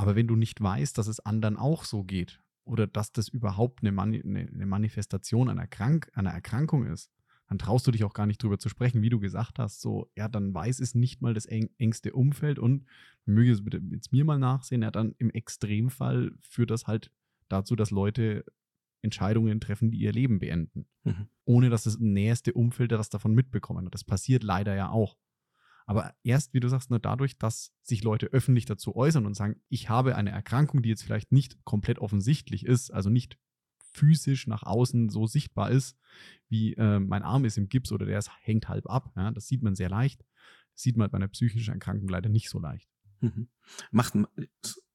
Aber 0.00 0.16
wenn 0.16 0.26
du 0.26 0.34
nicht 0.34 0.60
weißt, 0.60 0.96
dass 0.96 1.08
es 1.08 1.20
anderen 1.20 1.56
auch 1.56 1.84
so 1.84 2.04
geht 2.04 2.40
oder 2.64 2.86
dass 2.86 3.12
das 3.12 3.28
überhaupt 3.28 3.82
eine, 3.82 3.92
Mani 3.92 4.22
eine, 4.22 4.48
eine 4.48 4.64
Manifestation 4.64 5.50
einer, 5.50 5.66
Krank 5.66 6.10
einer 6.14 6.30
Erkrankung 6.30 6.86
ist, 6.86 7.10
dann 7.48 7.58
traust 7.58 7.86
du 7.86 7.90
dich 7.90 8.04
auch 8.04 8.14
gar 8.14 8.26
nicht 8.26 8.42
drüber 8.42 8.58
zu 8.58 8.70
sprechen, 8.70 9.02
wie 9.02 9.10
du 9.10 9.20
gesagt 9.20 9.58
hast. 9.58 9.82
So, 9.82 10.10
ja, 10.16 10.28
dann 10.28 10.54
weiß 10.54 10.80
es 10.80 10.94
nicht 10.94 11.20
mal 11.20 11.34
das 11.34 11.44
eng 11.44 11.68
engste 11.76 12.14
Umfeld 12.14 12.58
und 12.58 12.86
möge 13.26 13.52
es 13.52 13.62
bitte 13.62 13.82
jetzt 13.90 14.10
mir 14.10 14.24
mal 14.24 14.38
nachsehen, 14.38 14.82
ja, 14.82 14.90
dann 14.90 15.14
im 15.18 15.28
Extremfall 15.30 16.32
führt 16.40 16.70
das 16.70 16.86
halt 16.86 17.12
dazu, 17.48 17.76
dass 17.76 17.90
Leute 17.90 18.44
Entscheidungen 19.02 19.60
treffen, 19.60 19.90
die 19.90 19.98
ihr 19.98 20.12
Leben 20.12 20.38
beenden 20.38 20.86
Mhm. 21.04 21.28
ohne 21.44 21.70
dass 21.70 21.84
das 21.84 21.98
näherste 21.98 22.52
Umfeld 22.52 22.92
das 22.92 23.08
davon 23.08 23.34
mitbekommen 23.34 23.86
hat. 23.86 23.94
Das 23.94 24.04
passiert 24.04 24.44
leider 24.44 24.74
ja 24.74 24.90
auch. 24.90 25.16
Aber 25.90 26.14
erst, 26.22 26.54
wie 26.54 26.60
du 26.60 26.68
sagst, 26.68 26.90
nur 26.90 27.00
dadurch, 27.00 27.36
dass 27.36 27.72
sich 27.82 28.04
Leute 28.04 28.26
öffentlich 28.26 28.64
dazu 28.64 28.94
äußern 28.94 29.26
und 29.26 29.34
sagen, 29.34 29.60
ich 29.68 29.88
habe 29.88 30.14
eine 30.14 30.30
Erkrankung, 30.30 30.82
die 30.82 30.88
jetzt 30.88 31.02
vielleicht 31.02 31.32
nicht 31.32 31.64
komplett 31.64 31.98
offensichtlich 31.98 32.64
ist, 32.64 32.92
also 32.92 33.10
nicht 33.10 33.38
physisch 33.92 34.46
nach 34.46 34.62
außen 34.62 35.08
so 35.08 35.26
sichtbar 35.26 35.72
ist, 35.72 35.98
wie 36.48 36.74
äh, 36.74 37.00
mein 37.00 37.24
Arm 37.24 37.44
ist 37.44 37.58
im 37.58 37.68
Gips 37.68 37.90
oder 37.90 38.06
der 38.06 38.20
ist, 38.20 38.30
hängt 38.40 38.68
halb 38.68 38.88
ab. 38.88 39.10
Ja, 39.16 39.32
das 39.32 39.48
sieht 39.48 39.64
man 39.64 39.74
sehr 39.74 39.88
leicht. 39.88 40.20
Das 40.74 40.84
sieht 40.84 40.96
man 40.96 41.10
bei 41.10 41.16
einer 41.16 41.26
psychischen 41.26 41.74
Erkrankung 41.74 42.08
leider 42.08 42.28
nicht 42.28 42.50
so 42.50 42.60
leicht. 42.60 42.88
Mhm. 43.18 43.48
Macht 43.90 44.14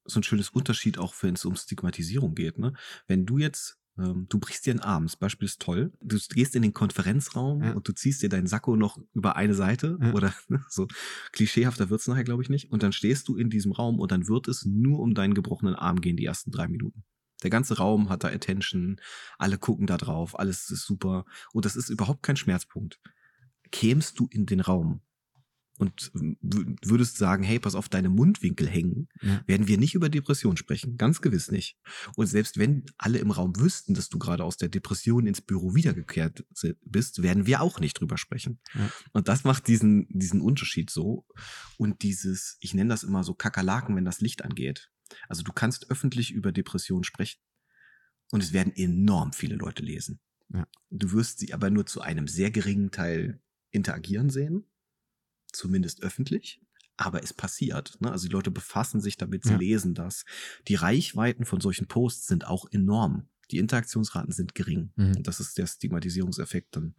so 0.06 0.18
ein 0.18 0.22
schönes 0.22 0.48
Unterschied 0.48 0.96
auch, 0.96 1.14
wenn 1.20 1.34
es 1.34 1.44
um 1.44 1.56
Stigmatisierung 1.56 2.34
geht. 2.34 2.56
Ne? 2.56 2.72
Wenn 3.06 3.26
du 3.26 3.36
jetzt 3.36 3.78
ähm, 3.98 4.26
du 4.28 4.38
brichst 4.38 4.66
dir 4.66 4.72
einen 4.72 4.80
Arm, 4.80 5.04
das 5.04 5.16
Beispiel 5.16 5.46
ist 5.46 5.60
toll. 5.60 5.92
Du 6.00 6.18
gehst 6.34 6.54
in 6.54 6.62
den 6.62 6.74
Konferenzraum 6.74 7.62
ja. 7.62 7.72
und 7.72 7.88
du 7.88 7.92
ziehst 7.92 8.22
dir 8.22 8.28
deinen 8.28 8.46
Sakko 8.46 8.76
noch 8.76 8.98
über 9.14 9.36
eine 9.36 9.54
Seite 9.54 9.98
ja. 10.00 10.12
oder 10.12 10.34
so 10.68 10.86
klischeehafter 11.32 11.90
wird's 11.90 12.06
nachher, 12.06 12.24
glaube 12.24 12.42
ich, 12.42 12.50
nicht. 12.50 12.70
Und 12.70 12.82
dann 12.82 12.92
stehst 12.92 13.28
du 13.28 13.36
in 13.36 13.50
diesem 13.50 13.72
Raum 13.72 13.98
und 13.98 14.12
dann 14.12 14.28
wird 14.28 14.48
es 14.48 14.64
nur 14.64 15.00
um 15.00 15.14
deinen 15.14 15.34
gebrochenen 15.34 15.74
Arm 15.74 16.00
gehen, 16.00 16.16
die 16.16 16.26
ersten 16.26 16.50
drei 16.50 16.68
Minuten. 16.68 17.04
Der 17.42 17.50
ganze 17.50 17.78
Raum 17.78 18.08
hat 18.08 18.24
da 18.24 18.28
Attention, 18.28 19.00
alle 19.38 19.58
gucken 19.58 19.86
da 19.86 19.98
drauf, 19.98 20.38
alles 20.38 20.70
ist 20.70 20.86
super 20.86 21.26
und 21.52 21.64
das 21.64 21.76
ist 21.76 21.90
überhaupt 21.90 22.22
kein 22.22 22.36
Schmerzpunkt. 22.36 22.98
Kämst 23.72 24.18
du 24.18 24.28
in 24.30 24.46
den 24.46 24.60
Raum 24.60 25.00
und 25.78 26.10
würdest 26.12 27.18
sagen, 27.18 27.42
hey, 27.42 27.58
pass 27.58 27.74
auf, 27.74 27.88
deine 27.88 28.08
Mundwinkel 28.08 28.68
hängen, 28.68 29.08
ja. 29.20 29.42
werden 29.46 29.68
wir 29.68 29.78
nicht 29.78 29.94
über 29.94 30.08
Depression 30.08 30.56
sprechen. 30.56 30.96
Ganz 30.96 31.20
gewiss 31.20 31.50
nicht. 31.50 31.76
Und 32.16 32.26
selbst 32.26 32.58
wenn 32.58 32.84
alle 32.96 33.18
im 33.18 33.30
Raum 33.30 33.58
wüssten, 33.58 33.94
dass 33.94 34.08
du 34.08 34.18
gerade 34.18 34.44
aus 34.44 34.56
der 34.56 34.68
Depression 34.68 35.26
ins 35.26 35.42
Büro 35.42 35.74
wiedergekehrt 35.74 36.44
bist, 36.82 37.22
werden 37.22 37.46
wir 37.46 37.60
auch 37.60 37.78
nicht 37.78 38.00
drüber 38.00 38.16
sprechen. 38.16 38.58
Ja. 38.74 38.90
Und 39.12 39.28
das 39.28 39.44
macht 39.44 39.68
diesen, 39.68 40.06
diesen 40.08 40.40
Unterschied 40.40 40.90
so. 40.90 41.26
Und 41.76 42.02
dieses, 42.02 42.56
ich 42.60 42.72
nenne 42.72 42.90
das 42.90 43.02
immer 43.02 43.22
so 43.22 43.34
Kakerlaken, 43.34 43.94
wenn 43.96 44.04
das 44.04 44.20
Licht 44.20 44.44
angeht. 44.44 44.90
Also 45.28 45.42
du 45.42 45.52
kannst 45.52 45.90
öffentlich 45.90 46.32
über 46.32 46.52
Depression 46.52 47.04
sprechen 47.04 47.40
und 48.32 48.42
es 48.42 48.52
werden 48.52 48.74
enorm 48.74 49.32
viele 49.32 49.56
Leute 49.56 49.82
lesen. 49.82 50.20
Ja. 50.52 50.66
Du 50.90 51.12
wirst 51.12 51.38
sie 51.40 51.52
aber 51.52 51.70
nur 51.70 51.86
zu 51.86 52.00
einem 52.00 52.28
sehr 52.28 52.50
geringen 52.50 52.90
Teil 52.90 53.40
interagieren 53.70 54.30
sehen 54.30 54.64
zumindest 55.56 56.02
öffentlich. 56.02 56.60
Aber 56.98 57.22
es 57.22 57.34
passiert. 57.34 58.00
Ne? 58.00 58.10
Also 58.10 58.26
die 58.26 58.32
Leute 58.32 58.50
befassen 58.50 59.00
sich 59.00 59.18
damit, 59.18 59.44
sie 59.44 59.52
ja. 59.52 59.58
lesen 59.58 59.94
das. 59.94 60.24
Die 60.66 60.76
Reichweiten 60.76 61.44
von 61.44 61.60
solchen 61.60 61.86
Posts 61.86 62.26
sind 62.26 62.46
auch 62.46 62.66
enorm. 62.70 63.28
Die 63.50 63.58
Interaktionsraten 63.58 64.32
sind 64.32 64.54
gering. 64.54 64.92
Mhm. 64.96 65.16
Und 65.16 65.26
das 65.26 65.40
ist 65.40 65.58
der 65.58 65.66
Stigmatisierungseffekt 65.66 66.74
dann, 66.74 66.94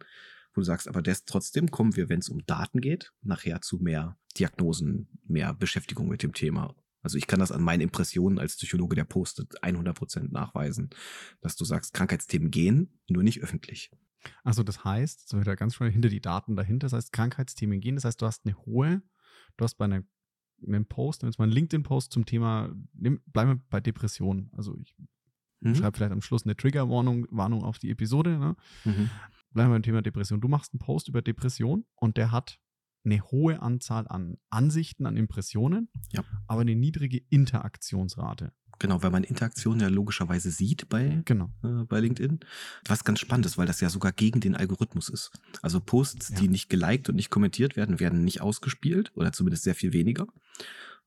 wo 0.54 0.60
du 0.60 0.64
sagst, 0.64 0.86
aber 0.86 1.02
des, 1.02 1.24
trotzdem 1.24 1.70
kommen 1.70 1.96
wir, 1.96 2.08
wenn 2.08 2.20
es 2.20 2.28
um 2.28 2.46
Daten 2.46 2.80
geht, 2.80 3.12
nachher 3.22 3.60
zu 3.60 3.78
mehr 3.78 4.16
Diagnosen, 4.38 5.08
mehr 5.26 5.52
Beschäftigung 5.52 6.08
mit 6.08 6.22
dem 6.22 6.32
Thema. 6.32 6.76
Also 7.08 7.16
ich 7.16 7.26
kann 7.26 7.40
das 7.40 7.52
an 7.52 7.62
meinen 7.62 7.80
Impressionen 7.80 8.38
als 8.38 8.56
Psychologe, 8.56 8.94
der 8.94 9.04
postet, 9.04 9.64
100 9.64 9.96
Prozent 9.96 10.30
nachweisen, 10.30 10.90
dass 11.40 11.56
du 11.56 11.64
sagst, 11.64 11.94
Krankheitsthemen 11.94 12.50
gehen, 12.50 13.00
nur 13.08 13.22
nicht 13.22 13.42
öffentlich. 13.42 13.90
Also 14.44 14.62
das 14.62 14.84
heißt, 14.84 15.26
so 15.26 15.40
wieder 15.40 15.56
ganz 15.56 15.74
schnell 15.74 15.90
hinter 15.90 16.10
die 16.10 16.20
Daten 16.20 16.54
dahinter, 16.54 16.84
das 16.84 16.92
heißt 16.92 17.12
Krankheitsthemen 17.14 17.80
gehen, 17.80 17.94
das 17.94 18.04
heißt, 18.04 18.20
du 18.20 18.26
hast 18.26 18.44
eine 18.44 18.58
hohe, 18.66 19.00
du 19.56 19.64
hast 19.64 19.76
bei 19.76 19.86
einer, 19.86 20.02
einem 20.66 20.84
Post, 20.84 21.22
wenn 21.22 21.30
es 21.30 21.38
mal 21.38 21.46
ein 21.46 21.50
LinkedIn-Post 21.50 22.12
zum 22.12 22.26
Thema, 22.26 22.76
nehm, 22.92 23.22
bleiben 23.24 23.52
wir 23.52 23.62
bei 23.70 23.80
Depressionen. 23.80 24.50
Also 24.54 24.76
ich 24.76 24.94
mhm. 25.60 25.76
schreibe 25.76 25.96
vielleicht 25.96 26.12
am 26.12 26.20
Schluss 26.20 26.44
eine 26.44 26.56
Triggerwarnung 26.56 27.26
Warnung 27.30 27.64
auf 27.64 27.78
die 27.78 27.88
Episode. 27.88 28.38
Ne? 28.38 28.54
Mhm. 28.84 29.08
Bleiben 29.52 29.70
wir 29.70 29.76
beim 29.76 29.82
Thema 29.82 30.02
Depression. 30.02 30.42
Du 30.42 30.48
machst 30.48 30.74
einen 30.74 30.80
Post 30.80 31.08
über 31.08 31.22
Depression 31.22 31.86
und 31.94 32.18
der 32.18 32.32
hat 32.32 32.60
eine 33.10 33.22
hohe 33.22 33.60
Anzahl 33.60 34.06
an 34.08 34.36
Ansichten, 34.50 35.06
an 35.06 35.16
Impressionen, 35.16 35.88
ja. 36.12 36.22
aber 36.46 36.62
eine 36.62 36.74
niedrige 36.74 37.18
Interaktionsrate. 37.30 38.52
Genau, 38.78 39.02
weil 39.02 39.10
man 39.10 39.24
Interaktionen 39.24 39.80
ja 39.80 39.88
logischerweise 39.88 40.50
sieht 40.50 40.88
bei, 40.88 41.22
genau. 41.24 41.50
äh, 41.64 41.84
bei 41.84 41.98
LinkedIn. 41.98 42.40
Was 42.86 43.02
ganz 43.02 43.18
spannend 43.18 43.46
ist, 43.46 43.58
weil 43.58 43.66
das 43.66 43.80
ja 43.80 43.90
sogar 43.90 44.12
gegen 44.12 44.40
den 44.40 44.54
Algorithmus 44.54 45.08
ist. 45.08 45.32
Also 45.62 45.80
Posts, 45.80 46.30
ja. 46.30 46.36
die 46.40 46.48
nicht 46.48 46.68
geliked 46.68 47.08
und 47.08 47.16
nicht 47.16 47.30
kommentiert 47.30 47.76
werden, 47.76 47.98
werden 47.98 48.24
nicht 48.24 48.40
ausgespielt 48.40 49.10
oder 49.16 49.32
zumindest 49.32 49.64
sehr 49.64 49.74
viel 49.74 49.92
weniger. 49.92 50.26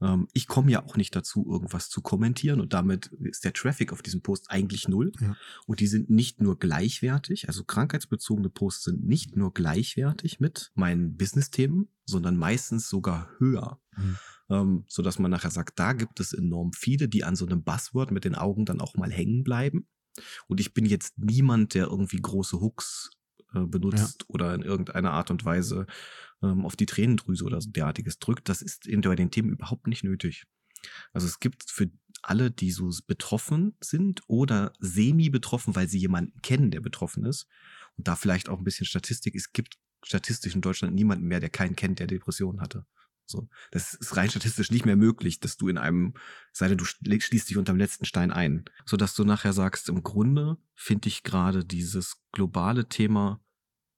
Ähm, 0.01 0.27
ich 0.33 0.47
komme 0.47 0.71
ja 0.71 0.83
auch 0.83 0.97
nicht 0.97 1.15
dazu, 1.15 1.45
irgendwas 1.49 1.89
zu 1.89 2.01
kommentieren 2.01 2.59
und 2.59 2.73
damit 2.73 3.07
ist 3.19 3.43
der 3.45 3.53
Traffic 3.53 3.93
auf 3.93 4.01
diesem 4.01 4.21
Post 4.21 4.49
eigentlich 4.49 4.87
null. 4.87 5.11
Ja. 5.19 5.35
Und 5.65 5.79
die 5.79 5.87
sind 5.87 6.09
nicht 6.09 6.41
nur 6.41 6.57
gleichwertig, 6.57 7.47
also 7.47 7.63
krankheitsbezogene 7.63 8.49
Posts 8.49 8.83
sind 8.83 9.05
nicht 9.05 9.35
nur 9.35 9.53
gleichwertig 9.53 10.39
mit 10.39 10.71
meinen 10.75 11.17
Business-Themen, 11.17 11.89
sondern 12.05 12.37
meistens 12.37 12.89
sogar 12.89 13.29
höher. 13.37 13.79
Mhm 13.95 14.17
ähm, 14.51 14.83
so 14.87 15.01
dass 15.01 15.17
man 15.17 15.31
nachher 15.31 15.49
sagt, 15.49 15.79
da 15.79 15.93
gibt 15.93 16.19
es 16.19 16.33
enorm 16.33 16.73
viele, 16.73 17.07
die 17.07 17.23
an 17.23 17.35
so 17.35 17.45
einem 17.45 17.63
Buzzword 17.63 18.11
mit 18.11 18.25
den 18.25 18.35
Augen 18.35 18.65
dann 18.65 18.81
auch 18.81 18.95
mal 18.95 19.11
hängen 19.11 19.43
bleiben. 19.43 19.87
Und 20.47 20.59
ich 20.59 20.73
bin 20.73 20.85
jetzt 20.85 21.17
niemand, 21.17 21.73
der 21.73 21.87
irgendwie 21.87 22.21
große 22.21 22.59
Hooks 22.59 23.11
äh, 23.53 23.61
benutzt 23.61 24.21
ja. 24.21 24.25
oder 24.29 24.53
in 24.55 24.61
irgendeiner 24.61 25.11
Art 25.11 25.31
und 25.31 25.45
Weise 25.45 25.85
ähm, 26.41 26.65
auf 26.65 26.75
die 26.75 26.85
Tränendrüse 26.85 27.43
oder 27.43 27.61
so 27.61 27.69
derartiges 27.69 28.19
drückt. 28.19 28.49
Das 28.49 28.61
ist 28.61 28.87
in, 28.87 29.01
den 29.01 29.31
Themen 29.31 29.49
überhaupt 29.49 29.87
nicht 29.87 30.03
nötig. 30.03 30.45
Also 31.13 31.27
es 31.27 31.39
gibt 31.39 31.69
für 31.69 31.89
alle, 32.23 32.51
die 32.51 32.71
so 32.71 32.91
betroffen 33.07 33.75
sind 33.81 34.21
oder 34.27 34.73
semi-betroffen, 34.79 35.75
weil 35.75 35.87
sie 35.87 35.99
jemanden 35.99 36.41
kennen, 36.41 36.71
der 36.71 36.81
betroffen 36.81 37.25
ist. 37.25 37.47
Und 37.97 38.07
da 38.07 38.15
vielleicht 38.15 38.49
auch 38.49 38.57
ein 38.57 38.63
bisschen 38.63 38.85
Statistik. 38.85 39.35
Es 39.35 39.51
gibt 39.53 39.77
statistisch 40.03 40.55
in 40.55 40.61
Deutschland 40.61 40.95
niemanden 40.95 41.25
mehr, 41.25 41.39
der 41.39 41.49
keinen 41.49 41.75
kennt, 41.75 41.99
der 41.99 42.07
Depressionen 42.07 42.61
hatte. 42.61 42.85
So, 43.25 43.47
das 43.71 43.93
ist 43.93 44.17
rein 44.17 44.29
statistisch 44.29 44.71
nicht 44.71 44.85
mehr 44.85 44.97
möglich, 44.97 45.39
dass 45.39 45.57
du 45.57 45.69
in 45.69 45.77
einem, 45.77 46.13
sei 46.51 46.67
denn 46.67 46.77
du 46.77 46.85
schließt 46.85 47.49
dich 47.49 47.57
unterm 47.57 47.77
letzten 47.77 48.05
Stein 48.05 48.31
ein, 48.31 48.65
so 48.85 48.97
dass 48.97 49.15
du 49.15 49.23
nachher 49.23 49.53
sagst, 49.53 49.89
im 49.89 50.03
Grunde 50.03 50.57
finde 50.75 51.07
ich 51.07 51.23
gerade 51.23 51.63
dieses 51.63 52.21
globale 52.31 52.89
Thema 52.89 53.39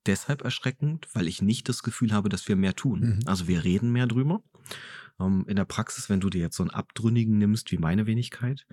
deshalb 0.05 0.43
erschreckend, 0.43 1.07
weil 1.13 1.27
ich 1.27 1.41
nicht 1.41 1.69
das 1.69 1.83
Gefühl 1.83 2.11
habe, 2.11 2.29
dass 2.29 2.47
wir 2.47 2.55
mehr 2.55 2.75
tun. 2.75 2.99
Mhm. 2.99 3.19
Also 3.25 3.47
wir 3.47 3.63
reden 3.63 3.91
mehr 3.91 4.07
drüber. 4.07 4.43
Ähm, 5.19 5.45
in 5.47 5.55
der 5.55 5.65
Praxis, 5.65 6.09
wenn 6.09 6.19
du 6.19 6.29
dir 6.29 6.41
jetzt 6.41 6.57
so 6.57 6.63
einen 6.63 6.71
Abtrünnigen 6.71 7.37
nimmst 7.37 7.71
wie 7.71 7.77
meine 7.77 8.05
Wenigkeit, 8.05 8.65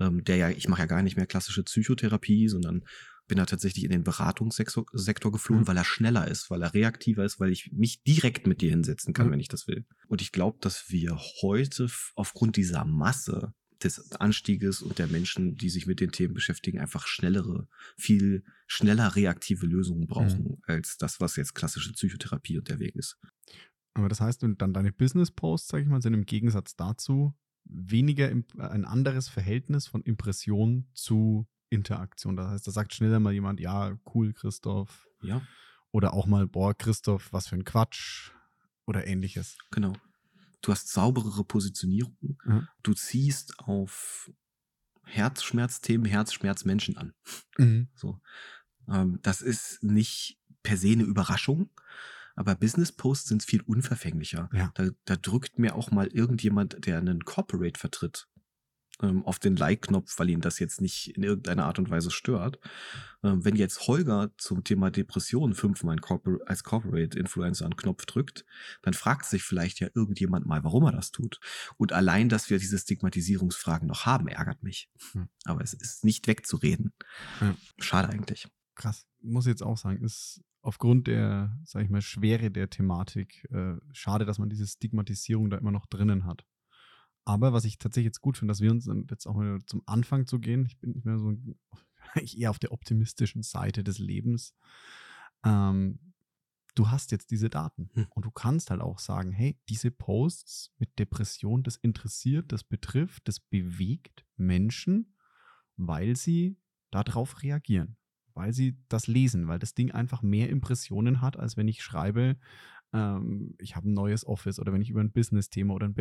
ähm, 0.00 0.24
der 0.24 0.36
ja, 0.36 0.50
ich 0.50 0.68
mache 0.68 0.82
ja 0.82 0.86
gar 0.86 1.02
nicht 1.02 1.16
mehr 1.16 1.26
klassische 1.26 1.62
Psychotherapie, 1.62 2.48
sondern 2.48 2.84
bin 3.26 3.38
da 3.38 3.46
tatsächlich 3.46 3.84
in 3.84 3.90
den 3.90 4.04
Beratungssektor 4.04 4.84
geflohen, 5.32 5.62
mhm. 5.62 5.66
weil 5.66 5.76
er 5.76 5.84
schneller 5.84 6.28
ist, 6.28 6.50
weil 6.50 6.62
er 6.62 6.74
reaktiver 6.74 7.24
ist, 7.24 7.40
weil 7.40 7.50
ich 7.50 7.72
mich 7.72 8.02
direkt 8.02 8.46
mit 8.46 8.60
dir 8.60 8.70
hinsetzen 8.70 9.14
kann, 9.14 9.28
mhm. 9.28 9.32
wenn 9.32 9.40
ich 9.40 9.48
das 9.48 9.66
will. 9.66 9.86
Und 10.08 10.20
ich 10.20 10.32
glaube, 10.32 10.58
dass 10.60 10.90
wir 10.90 11.18
heute 11.40 11.88
aufgrund 12.14 12.56
dieser 12.56 12.84
Masse 12.84 13.54
des 13.82 14.12
Anstieges 14.12 14.82
und 14.82 14.98
der 14.98 15.06
Menschen, 15.06 15.56
die 15.56 15.68
sich 15.68 15.86
mit 15.86 16.00
den 16.00 16.12
Themen 16.12 16.34
beschäftigen, 16.34 16.80
einfach 16.80 17.06
schnellere, 17.06 17.68
viel 17.96 18.44
schneller 18.66 19.16
reaktive 19.16 19.66
Lösungen 19.66 20.06
brauchen, 20.06 20.44
mhm. 20.44 20.56
als 20.62 20.96
das, 20.96 21.20
was 21.20 21.36
jetzt 21.36 21.54
klassische 21.54 21.92
Psychotherapie 21.92 22.58
und 22.58 22.68
der 22.68 22.78
Weg 22.78 22.94
ist. 22.96 23.18
Aber 23.94 24.08
das 24.08 24.20
heißt, 24.20 24.42
dann 24.42 24.72
deine 24.72 24.92
Business-Posts, 24.92 25.68
sag 25.68 25.82
ich 25.82 25.88
mal, 25.88 26.02
sind 26.02 26.14
im 26.14 26.26
Gegensatz 26.26 26.76
dazu 26.76 27.34
weniger 27.64 28.28
ein 28.28 28.84
anderes 28.84 29.28
Verhältnis 29.28 29.86
von 29.86 30.02
Impression 30.02 30.86
zu 30.92 31.46
Interaktion. 31.74 32.36
Das 32.36 32.50
heißt, 32.50 32.66
da 32.66 32.72
sagt 32.72 32.94
schneller 32.94 33.20
mal 33.20 33.32
jemand, 33.32 33.60
ja, 33.60 33.98
cool, 34.14 34.32
Christoph. 34.32 35.06
Ja. 35.22 35.42
Oder 35.90 36.12
auch 36.12 36.26
mal, 36.26 36.46
boah, 36.46 36.74
Christoph, 36.74 37.32
was 37.32 37.48
für 37.48 37.56
ein 37.56 37.64
Quatsch. 37.64 38.30
Oder 38.86 39.06
ähnliches. 39.06 39.56
Genau. 39.70 39.94
Du 40.60 40.72
hast 40.72 40.88
sauberere 40.88 41.44
Positionierung. 41.44 42.38
Mhm. 42.44 42.68
Du 42.82 42.94
ziehst 42.94 43.58
auf 43.60 44.30
Herzschmerzthemen, 45.04 46.06
Herzschmerzmenschen 46.06 46.96
an. 46.96 47.14
Mhm. 47.58 47.88
So. 47.94 48.20
Ähm, 48.88 49.18
das 49.22 49.42
ist 49.42 49.82
nicht 49.82 50.38
per 50.62 50.76
se 50.76 50.92
eine 50.92 51.04
Überraschung, 51.04 51.70
aber 52.34 52.54
Business 52.54 52.92
Posts 52.92 53.28
sind 53.28 53.42
viel 53.42 53.62
unverfänglicher. 53.62 54.48
Ja. 54.52 54.72
Da, 54.74 54.88
da 55.04 55.16
drückt 55.16 55.58
mir 55.58 55.74
auch 55.74 55.90
mal 55.90 56.08
irgendjemand, 56.08 56.86
der 56.86 56.98
einen 56.98 57.24
Corporate 57.24 57.78
vertritt, 57.78 58.26
ähm, 59.02 59.24
auf 59.24 59.38
den 59.38 59.56
Like-Knopf, 59.56 60.18
weil 60.18 60.30
ihn 60.30 60.40
das 60.40 60.58
jetzt 60.58 60.80
nicht 60.80 61.16
in 61.16 61.22
irgendeiner 61.22 61.66
Art 61.66 61.78
und 61.78 61.90
Weise 61.90 62.10
stört. 62.10 62.58
Ähm, 63.22 63.44
wenn 63.44 63.56
jetzt 63.56 63.86
Holger 63.86 64.30
zum 64.38 64.64
Thema 64.64 64.90
Depression 64.90 65.54
fünfmal 65.54 65.96
Corpor 65.98 66.38
als 66.46 66.64
Corporate 66.64 67.18
Influencer 67.18 67.64
einen 67.64 67.76
Knopf 67.76 68.06
drückt, 68.06 68.44
dann 68.82 68.94
fragt 68.94 69.26
sich 69.26 69.42
vielleicht 69.42 69.80
ja 69.80 69.88
irgendjemand 69.94 70.46
mal, 70.46 70.62
warum 70.64 70.84
er 70.84 70.92
das 70.92 71.10
tut. 71.10 71.40
Und 71.76 71.92
allein, 71.92 72.28
dass 72.28 72.50
wir 72.50 72.58
diese 72.58 72.78
Stigmatisierungsfragen 72.78 73.88
noch 73.88 74.06
haben, 74.06 74.28
ärgert 74.28 74.62
mich. 74.62 74.90
Hm. 75.12 75.28
Aber 75.44 75.62
es 75.62 75.72
ist 75.72 76.04
nicht 76.04 76.26
wegzureden. 76.26 76.92
Hm. 77.38 77.56
Schade 77.78 78.08
eigentlich. 78.08 78.48
Krass. 78.74 79.06
Muss 79.20 79.46
jetzt 79.46 79.62
auch 79.62 79.78
sagen, 79.78 80.04
ist 80.04 80.42
aufgrund 80.60 81.06
der, 81.06 81.56
sag 81.64 81.84
ich 81.84 81.90
mal, 81.90 82.00
Schwere 82.00 82.50
der 82.50 82.70
Thematik 82.70 83.46
äh, 83.50 83.74
schade, 83.92 84.24
dass 84.24 84.38
man 84.38 84.48
diese 84.48 84.66
Stigmatisierung 84.66 85.50
da 85.50 85.58
immer 85.58 85.72
noch 85.72 85.86
drinnen 85.86 86.24
hat. 86.24 86.44
Aber 87.24 87.52
was 87.52 87.64
ich 87.64 87.78
tatsächlich 87.78 88.06
jetzt 88.06 88.20
gut 88.20 88.36
finde, 88.36 88.52
dass 88.52 88.60
wir 88.60 88.70
uns 88.70 88.88
jetzt 89.10 89.26
auch 89.26 89.34
mal 89.34 89.60
zum 89.66 89.82
Anfang 89.86 90.26
zu 90.26 90.38
gehen, 90.38 90.66
ich 90.66 90.78
bin 90.78 90.92
nicht 90.92 91.06
mehr 91.06 91.18
so 91.18 91.34
ich 92.22 92.38
eher 92.38 92.50
auf 92.50 92.58
der 92.58 92.72
optimistischen 92.72 93.42
Seite 93.42 93.82
des 93.82 93.98
Lebens. 93.98 94.54
Ähm, 95.44 95.98
du 96.74 96.90
hast 96.90 97.12
jetzt 97.12 97.30
diese 97.30 97.50
Daten 97.50 97.90
hm. 97.94 98.06
und 98.10 98.24
du 98.24 98.30
kannst 98.30 98.70
halt 98.70 98.80
auch 98.80 98.98
sagen, 98.98 99.32
hey, 99.32 99.58
diese 99.68 99.90
Posts 99.90 100.72
mit 100.78 100.98
Depression, 100.98 101.62
das 101.62 101.76
interessiert, 101.76 102.52
das 102.52 102.64
betrifft, 102.64 103.28
das 103.28 103.40
bewegt 103.40 104.26
Menschen, 104.36 105.16
weil 105.76 106.16
sie 106.16 106.58
darauf 106.90 107.42
reagieren, 107.42 107.96
weil 108.34 108.52
sie 108.52 108.78
das 108.88 109.06
lesen, 109.06 109.48
weil 109.48 109.58
das 109.58 109.74
Ding 109.74 109.92
einfach 109.92 110.22
mehr 110.22 110.48
Impressionen 110.48 111.20
hat, 111.20 111.38
als 111.38 111.56
wenn 111.56 111.68
ich 111.68 111.82
schreibe, 111.82 112.36
ähm, 112.92 113.54
ich 113.58 113.76
habe 113.76 113.88
ein 113.88 113.94
neues 113.94 114.26
Office 114.26 114.58
oder 114.58 114.72
wenn 114.72 114.82
ich 114.82 114.90
über 114.90 115.00
ein 115.00 115.12
Business-Thema 115.12 115.74
oder 115.74 115.86
ein 115.86 115.94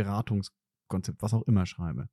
Beratungskonzept, 0.88 1.22
was 1.22 1.34
auch 1.34 1.43
immer 1.43 1.65
schreibe. 1.65 2.10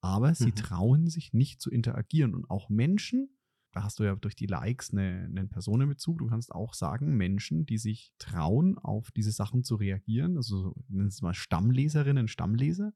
Aber 0.00 0.34
sie 0.34 0.50
Mhm. 0.50 0.56
trauen 0.56 1.06
sich 1.08 1.32
nicht 1.32 1.60
zu 1.60 1.70
interagieren 1.70 2.34
und 2.34 2.50
auch 2.50 2.68
Menschen, 2.68 3.38
da 3.72 3.82
hast 3.82 3.98
du 3.98 4.04
ja 4.04 4.14
durch 4.14 4.36
die 4.36 4.46
Likes 4.46 4.92
eine, 4.92 5.24
einen 5.24 5.48
Personenbezug. 5.48 6.18
Du 6.18 6.26
kannst 6.28 6.52
auch 6.52 6.74
sagen, 6.74 7.16
Menschen, 7.16 7.66
die 7.66 7.78
sich 7.78 8.12
trauen, 8.18 8.78
auf 8.78 9.10
diese 9.10 9.32
Sachen 9.32 9.64
zu 9.64 9.74
reagieren, 9.74 10.36
also 10.36 10.58
so, 10.58 10.74
nennen 10.88 11.08
es 11.08 11.20
mal 11.22 11.34
Stammleserinnen, 11.34 12.28
Stammleser, 12.28 12.92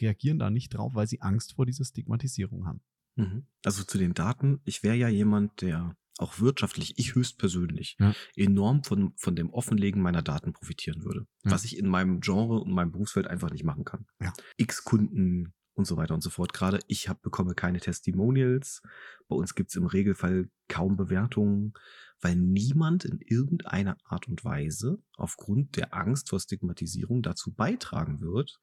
reagieren 0.00 0.38
da 0.38 0.50
nicht 0.50 0.70
drauf, 0.70 0.94
weil 0.94 1.06
sie 1.06 1.20
Angst 1.20 1.54
vor 1.54 1.66
dieser 1.66 1.84
Stigmatisierung 1.84 2.66
haben. 2.66 2.80
Mhm. 3.16 3.46
Also 3.64 3.84
zu 3.84 3.98
den 3.98 4.14
Daten, 4.14 4.60
ich 4.64 4.82
wäre 4.82 4.96
ja 4.96 5.08
jemand, 5.08 5.60
der 5.62 5.96
auch 6.18 6.40
wirtschaftlich, 6.40 6.94
ich 6.98 7.14
höchstpersönlich, 7.14 7.96
Ja. 7.98 8.14
enorm 8.36 8.82
von, 8.84 9.12
von 9.16 9.36
dem 9.36 9.50
Offenlegen 9.50 10.00
meiner 10.02 10.22
Daten 10.22 10.52
profitieren 10.52 11.04
würde. 11.04 11.26
Ja. 11.44 11.50
Was 11.52 11.64
ich 11.64 11.76
in 11.78 11.86
meinem 11.88 12.20
Genre 12.20 12.60
und 12.60 12.72
meinem 12.72 12.92
Berufsfeld 12.92 13.26
einfach 13.26 13.50
nicht 13.50 13.64
machen 13.64 13.84
kann. 13.84 14.06
Ja. 14.20 14.32
X 14.56 14.84
Kunden 14.84 15.52
und 15.74 15.86
so 15.86 15.96
weiter 15.98 16.14
und 16.14 16.22
so 16.22 16.30
fort. 16.30 16.54
Gerade 16.54 16.78
ich 16.86 17.08
hab, 17.08 17.20
bekomme 17.20 17.54
keine 17.54 17.80
Testimonials. 17.80 18.80
Bei 19.28 19.36
uns 19.36 19.54
gibt's 19.54 19.76
im 19.76 19.84
Regelfall 19.86 20.48
kaum 20.68 20.96
Bewertungen, 20.96 21.74
weil 22.22 22.34
niemand 22.34 23.04
in 23.04 23.20
irgendeiner 23.20 23.98
Art 24.04 24.26
und 24.26 24.42
Weise 24.42 24.98
aufgrund 25.18 25.76
der 25.76 25.92
Angst 25.92 26.30
vor 26.30 26.40
Stigmatisierung 26.40 27.20
dazu 27.20 27.52
beitragen 27.52 28.20
wird, 28.22 28.58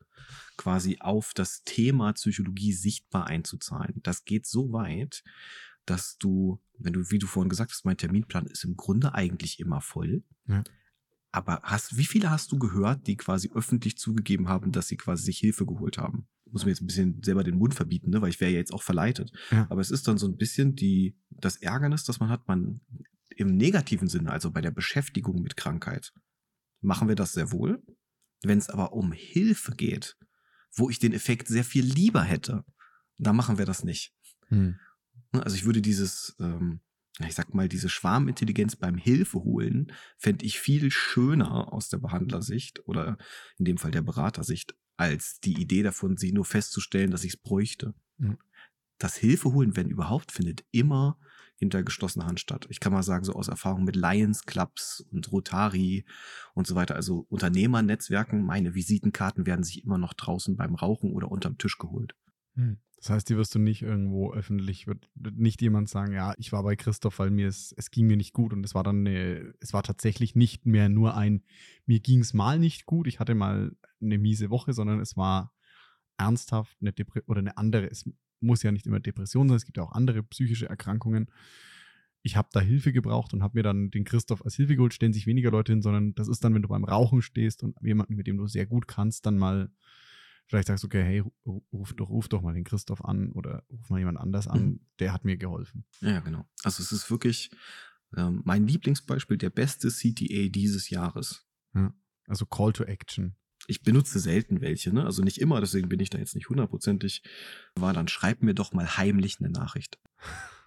quasi 0.57 0.97
auf 1.01 1.33
das 1.35 1.61
Thema 1.63 2.13
Psychologie 2.13 2.73
sichtbar 2.73 3.27
einzuzahlen. 3.27 3.99
Das 4.01 4.25
geht 4.25 4.47
so 4.47 4.73
weit, 4.73 5.23
dass 5.85 6.17
du, 6.17 6.61
wenn 6.77 6.93
du, 6.93 7.11
wie 7.11 7.19
du 7.19 7.27
vorhin 7.27 7.49
gesagt 7.49 7.71
hast, 7.71 7.85
mein 7.85 7.97
Terminplan 7.97 8.45
ist 8.45 8.63
im 8.63 8.75
Grunde 8.75 9.13
eigentlich 9.13 9.59
immer 9.59 9.81
voll. 9.81 10.23
Ja. 10.47 10.63
Aber 11.31 11.61
hast, 11.63 11.97
wie 11.97 12.05
viele 12.05 12.29
hast 12.29 12.51
du 12.51 12.59
gehört, 12.59 13.07
die 13.07 13.17
quasi 13.17 13.49
öffentlich 13.53 13.97
zugegeben 13.97 14.47
haben, 14.47 14.71
dass 14.71 14.87
sie 14.87 14.97
quasi 14.97 15.23
sich 15.25 15.39
Hilfe 15.39 15.65
geholt 15.65 15.97
haben? 15.97 16.27
Muss 16.51 16.65
mir 16.65 16.71
jetzt 16.71 16.81
ein 16.81 16.87
bisschen 16.87 17.23
selber 17.23 17.43
den 17.43 17.57
Mund 17.57 17.73
verbieten, 17.73 18.11
ne? 18.11 18.21
weil 18.21 18.29
ich 18.29 18.39
wäre 18.39 18.51
ja 18.51 18.57
jetzt 18.57 18.73
auch 18.73 18.83
verleitet. 18.83 19.31
Ja. 19.49 19.65
Aber 19.69 19.81
es 19.81 19.89
ist 19.89 20.07
dann 20.07 20.19
so 20.19 20.27
ein 20.27 20.37
bisschen 20.37 20.75
die, 20.75 21.17
das 21.31 21.57
Ärgernis, 21.57 22.03
dass 22.03 22.19
man 22.19 22.29
hat, 22.29 22.47
man 22.47 22.81
im 23.35 23.55
negativen 23.55 24.07
Sinne, 24.07 24.31
also 24.31 24.51
bei 24.51 24.61
der 24.61 24.69
Beschäftigung 24.69 25.41
mit 25.41 25.57
Krankheit, 25.57 26.13
machen 26.81 27.07
wir 27.07 27.15
das 27.15 27.33
sehr 27.33 27.51
wohl. 27.51 27.81
Wenn 28.43 28.59
es 28.59 28.69
aber 28.69 28.93
um 28.93 29.11
Hilfe 29.11 29.71
geht, 29.71 30.15
wo 30.75 30.89
ich 30.89 30.99
den 30.99 31.13
Effekt 31.13 31.47
sehr 31.47 31.63
viel 31.63 31.85
lieber 31.85 32.21
hätte, 32.21 32.63
da 33.17 33.33
machen 33.33 33.57
wir 33.57 33.65
das 33.65 33.83
nicht. 33.83 34.13
Hm. 34.49 34.75
Ne, 35.33 35.43
Also 35.43 35.55
ich 35.55 35.65
würde 35.65 35.81
dieses, 35.81 36.35
ähm, 36.39 36.79
ich 37.19 37.35
sag 37.35 37.53
mal, 37.53 37.67
diese 37.67 37.89
Schwarmintelligenz 37.89 38.75
beim 38.75 38.97
Hilfe 38.97 39.43
holen, 39.43 39.91
fände 40.17 40.45
ich 40.45 40.59
viel 40.59 40.91
schöner 40.91 41.73
aus 41.73 41.89
der 41.89 41.97
Behandlersicht 41.97 42.87
oder 42.87 43.17
in 43.57 43.65
dem 43.65 43.77
Fall 43.77 43.91
der 43.91 44.01
Beratersicht, 44.01 44.75
als 44.97 45.39
die 45.39 45.59
Idee 45.59 45.83
davon, 45.83 46.17
sie 46.17 46.31
nur 46.31 46.45
festzustellen, 46.45 47.11
dass 47.11 47.23
ich 47.23 47.33
es 47.33 47.37
bräuchte. 47.37 47.93
Mhm. 48.17 48.37
Das 48.99 49.15
Hilfe 49.17 49.51
holen, 49.51 49.75
wenn 49.75 49.89
überhaupt, 49.89 50.31
findet 50.31 50.63
immer 50.71 51.19
hinter 51.57 51.83
geschlossener 51.83 52.25
Hand 52.25 52.39
statt. 52.39 52.67
Ich 52.69 52.79
kann 52.79 52.93
mal 52.93 53.03
sagen, 53.03 53.23
so 53.23 53.33
aus 53.33 53.47
Erfahrung 53.47 53.83
mit 53.83 53.95
Lions 53.95 54.45
Clubs 54.45 55.05
und 55.11 55.31
Rotari 55.31 56.05
und 56.53 56.67
so 56.67 56.75
weiter, 56.75 56.95
also 56.95 57.25
Unternehmernetzwerken, 57.29 58.43
meine 58.43 58.75
Visitenkarten 58.75 59.45
werden 59.45 59.63
sich 59.63 59.83
immer 59.83 59.97
noch 59.97 60.13
draußen 60.13 60.55
beim 60.55 60.75
Rauchen 60.75 61.13
oder 61.13 61.31
unterm 61.31 61.57
Tisch 61.57 61.77
geholt. 61.77 62.15
Hm. 62.55 62.77
Das 63.03 63.09
heißt, 63.09 63.29
die 63.29 63.35
wirst 63.35 63.53
du 63.53 63.59
nicht 63.59 63.81
irgendwo 63.81 64.31
öffentlich, 64.31 64.87
wird 64.87 65.09
nicht 65.15 65.61
jemand 65.61 65.89
sagen, 65.89 66.13
ja, 66.13 66.33
ich 66.37 66.53
war 66.53 66.63
bei 66.63 66.77
Christoph, 66.77 67.19
weil 67.19 67.31
mir 67.31 67.49
es, 67.49 67.73
es 67.75 67.91
ging 67.91 68.07
mir 68.07 68.15
nicht 68.15 68.31
gut 68.31 68.53
und 68.53 68.63
es 68.63 68.75
war 68.75 68.83
dann 68.83 69.05
eine, 69.05 69.53
es 69.59 69.73
war 69.73 69.83
tatsächlich 69.83 70.35
nicht 70.35 70.65
mehr 70.65 70.87
nur 70.87 71.17
ein, 71.17 71.43
mir 71.85 71.99
ging 71.99 72.21
es 72.21 72.33
mal 72.33 72.57
nicht 72.57 72.85
gut, 72.85 73.07
ich 73.07 73.19
hatte 73.19 73.35
mal 73.35 73.75
eine 74.01 74.17
miese 74.17 74.49
Woche, 74.49 74.71
sondern 74.71 75.01
es 75.01 75.17
war 75.17 75.53
ernsthaft 76.17 76.77
eine 76.79 76.93
Depre 76.93 77.23
oder 77.27 77.39
eine 77.39 77.57
andere, 77.57 77.91
es 77.91 78.09
muss 78.39 78.63
ja 78.63 78.71
nicht 78.71 78.87
immer 78.87 79.01
Depression 79.01 79.49
sein, 79.49 79.57
es 79.57 79.65
gibt 79.65 79.75
ja 79.75 79.83
auch 79.83 79.91
andere 79.91 80.23
psychische 80.23 80.69
Erkrankungen. 80.69 81.29
Ich 82.21 82.37
habe 82.37 82.47
da 82.53 82.61
Hilfe 82.61 82.93
gebraucht 82.93 83.33
und 83.33 83.43
habe 83.43 83.57
mir 83.57 83.63
dann 83.63 83.91
den 83.91 84.05
Christoph 84.05 84.45
als 84.45 84.55
Hilfe 84.55 84.77
geholt, 84.77 84.93
stellen 84.93 85.11
sich 85.11 85.27
weniger 85.27 85.51
Leute 85.51 85.73
hin, 85.73 85.81
sondern 85.81 86.15
das 86.15 86.29
ist 86.29 86.41
dann, 86.45 86.53
wenn 86.53 86.61
du 86.61 86.69
beim 86.69 86.85
Rauchen 86.85 87.21
stehst 87.21 87.63
und 87.63 87.75
jemanden, 87.81 88.15
mit 88.15 88.27
dem 88.27 88.37
du 88.37 88.47
sehr 88.47 88.65
gut 88.65 88.87
kannst, 88.87 89.25
dann 89.25 89.37
mal 89.37 89.73
vielleicht 90.47 90.67
sagst, 90.67 90.83
okay, 90.85 91.03
hey, 91.03 91.21
ru- 91.45 91.63
ruf 91.71 91.93
doch, 91.93 92.09
ruf 92.09 92.27
doch 92.27 92.41
mal 92.41 92.53
den 92.53 92.63
Christoph 92.63 93.03
an 93.03 93.31
oder 93.31 93.63
ruf 93.69 93.89
mal 93.89 93.99
jemand 93.99 94.17
anders 94.19 94.47
an, 94.47 94.63
Mhm. 94.65 94.79
der 94.99 95.13
hat 95.13 95.25
mir 95.25 95.37
geholfen. 95.37 95.85
Ja, 96.01 96.19
genau. 96.19 96.45
Also 96.63 96.81
es 96.83 96.91
ist 96.91 97.09
wirklich 97.09 97.51
ähm, 98.15 98.41
mein 98.45 98.67
Lieblingsbeispiel, 98.67 99.37
der 99.37 99.49
beste 99.49 99.89
CTA 99.89 100.49
dieses 100.49 100.89
Jahres. 100.89 101.47
Also 102.27 102.45
Call 102.45 102.71
to 102.73 102.83
Action. 102.83 103.35
Ich 103.67 103.81
benutze 103.81 104.19
selten 104.19 104.61
welche, 104.61 104.93
ne? 104.93 105.05
Also 105.05 105.23
nicht 105.23 105.39
immer, 105.39 105.59
deswegen 105.61 105.89
bin 105.89 105.99
ich 105.99 106.09
da 106.09 106.17
jetzt 106.19 106.35
nicht 106.35 106.49
hundertprozentig. 106.49 107.23
War 107.75 107.93
dann 107.93 108.07
schreib 108.07 108.41
mir 108.43 108.53
doch 108.53 108.71
mal 108.73 108.97
heimlich 108.97 109.39
eine 109.39 109.49
Nachricht. 109.49 109.99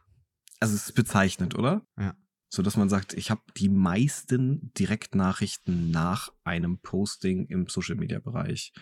Also 0.59 0.75
es 0.75 0.87
ist 0.87 0.95
bezeichnend, 0.95 1.55
oder? 1.55 1.87
Ja. 1.99 2.17
So 2.57 2.63
dass 2.63 2.79
man 2.79 2.89
sagt, 2.89 3.13
ich 3.13 3.31
habe 3.31 3.43
die 3.59 3.69
meisten 3.69 4.73
Direktnachrichten 4.79 5.91
nach 5.91 6.31
einem 6.43 6.79
Posting 6.79 7.45
im 7.49 7.69
Social 7.69 7.97
Media 7.97 8.19
Bereich 8.19 8.73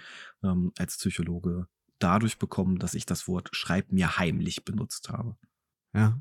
ähm, 0.44 0.72
als 0.78 0.96
Psychologe 0.96 1.66
dadurch 1.98 2.38
bekommen, 2.38 2.78
dass 2.78 2.94
ich 2.94 3.04
das 3.04 3.26
Wort 3.26 3.48
schreib 3.52 3.90
mir 3.90 4.16
heimlich 4.16 4.64
benutzt 4.64 5.08
habe. 5.08 5.36
Ja. 5.92 6.20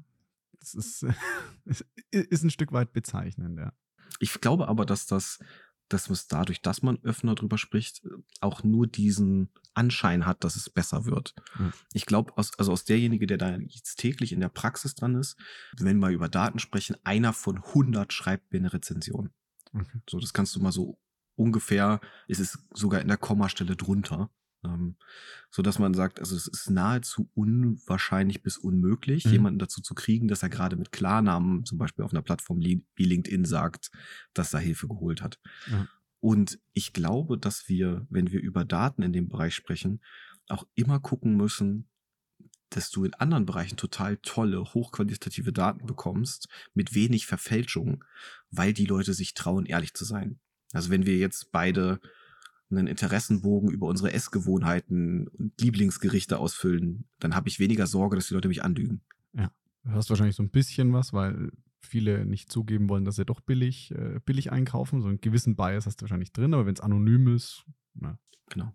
Das 0.59 0.73
ist, 0.73 1.05
ist- 1.65 1.85
ist 2.11 2.43
ein 2.43 2.49
Stück 2.49 2.71
weit 2.71 2.91
bezeichnend, 2.91 3.59
ja. 3.59 3.71
Ich 4.19 4.41
glaube 4.41 4.67
aber, 4.67 4.85
dass 4.87 5.05
das, 5.05 5.37
dass 5.93 6.09
es 6.09 6.27
dadurch, 6.27 6.61
dass 6.61 6.81
man 6.81 6.99
öfter 7.03 7.35
drüber 7.35 7.57
spricht, 7.57 8.01
auch 8.41 8.63
nur 8.63 8.87
diesen 8.87 9.49
Anschein 9.73 10.25
hat, 10.25 10.43
dass 10.43 10.55
es 10.55 10.69
besser 10.69 11.05
wird. 11.05 11.33
Mhm. 11.57 11.73
Ich 11.93 12.05
glaube, 12.05 12.37
aus, 12.37 12.57
also 12.57 12.71
aus 12.71 12.85
derjenige, 12.85 13.27
der 13.27 13.37
da 13.37 13.55
jetzt 13.57 13.95
täglich 13.95 14.31
in 14.31 14.39
der 14.39 14.49
Praxis 14.49 14.95
dran 14.95 15.15
ist, 15.15 15.37
wenn 15.77 15.99
wir 15.99 16.09
über 16.09 16.29
Daten 16.29 16.59
sprechen, 16.59 16.95
einer 17.03 17.33
von 17.33 17.57
100 17.57 18.11
schreibt 18.11 18.51
mir 18.51 18.59
eine 18.59 18.73
Rezension. 18.73 19.31
Okay. 19.73 20.01
So, 20.09 20.19
das 20.19 20.33
kannst 20.33 20.55
du 20.55 20.59
mal 20.59 20.71
so 20.71 20.99
ungefähr, 21.35 21.99
ist 22.27 22.39
es 22.39 22.59
sogar 22.73 23.01
in 23.01 23.07
der 23.07 23.17
Kommastelle 23.17 23.75
drunter. 23.75 24.29
Ähm, 24.63 24.95
so 25.51 25.61
dass 25.61 25.79
man 25.79 25.93
sagt, 25.93 26.19
also 26.19 26.35
es 26.35 26.47
ist 26.47 26.69
nahezu 26.69 27.29
unwahrscheinlich 27.33 28.43
bis 28.43 28.57
unmöglich, 28.57 29.25
Mhm. 29.25 29.31
jemanden 29.31 29.59
dazu 29.59 29.81
zu 29.81 29.93
kriegen, 29.93 30.27
dass 30.27 30.43
er 30.43 30.49
gerade 30.49 30.75
mit 30.75 30.91
Klarnamen, 30.91 31.65
zum 31.65 31.77
Beispiel 31.77 32.05
auf 32.05 32.11
einer 32.11 32.21
Plattform 32.21 32.59
wie 32.59 32.83
LinkedIn 32.97 33.45
sagt, 33.45 33.91
dass 34.33 34.53
er 34.53 34.59
Hilfe 34.59 34.87
geholt 34.87 35.21
hat. 35.21 35.39
Ja. 35.69 35.87
Und 36.19 36.59
ich 36.71 36.93
glaube, 36.93 37.37
dass 37.37 37.67
wir, 37.67 38.07
wenn 38.09 38.31
wir 38.31 38.39
über 38.41 38.63
Daten 38.63 39.01
in 39.03 39.11
dem 39.11 39.27
Bereich 39.27 39.53
sprechen, 39.55 40.01
auch 40.47 40.65
immer 40.75 40.99
gucken 40.99 41.35
müssen, 41.35 41.89
dass 42.69 42.89
du 42.89 43.03
in 43.03 43.13
anderen 43.13 43.45
Bereichen 43.45 43.77
total 43.77 44.17
tolle, 44.17 44.63
hochqualitative 44.73 45.53
Daten 45.53 45.85
bekommst, 45.85 46.47
mit 46.73 46.95
wenig 46.95 47.27
Verfälschung, 47.27 48.03
weil 48.49 48.73
die 48.73 48.85
Leute 48.85 49.13
sich 49.13 49.33
trauen, 49.33 49.65
ehrlich 49.65 49.93
zu 49.93 50.05
sein. 50.05 50.39
Also 50.71 50.89
wenn 50.89 51.05
wir 51.05 51.17
jetzt 51.17 51.51
beide 51.51 51.99
einen 52.77 52.87
Interessenbogen 52.87 53.69
über 53.69 53.87
unsere 53.87 54.13
Essgewohnheiten 54.13 55.27
und 55.27 55.59
Lieblingsgerichte 55.61 56.37
ausfüllen, 56.37 57.05
dann 57.19 57.35
habe 57.35 57.49
ich 57.49 57.59
weniger 57.59 57.87
Sorge, 57.87 58.15
dass 58.15 58.27
die 58.27 58.33
Leute 58.33 58.47
mich 58.47 58.63
anlügen. 58.63 59.01
Du 59.83 59.91
hast 59.91 60.09
wahrscheinlich 60.09 60.35
so 60.35 60.43
ein 60.43 60.49
bisschen 60.49 60.93
was, 60.93 61.13
weil 61.13 61.51
viele 61.79 62.25
nicht 62.25 62.51
zugeben 62.51 62.87
wollen, 62.89 63.05
dass 63.05 63.17
sie 63.17 63.25
doch 63.25 63.41
billig, 63.41 63.91
äh, 63.91 64.19
billig 64.25 64.51
einkaufen. 64.51 65.01
So 65.01 65.09
einen 65.09 65.21
gewissen 65.21 65.55
Bias 65.55 65.85
hast 65.85 65.97
du 65.97 66.03
wahrscheinlich 66.03 66.31
drin, 66.31 66.53
aber 66.53 66.65
wenn 66.65 66.73
es 66.73 66.81
anonym 66.81 67.27
ist, 67.35 67.65
na. 67.93 68.17
Genau. 68.49 68.73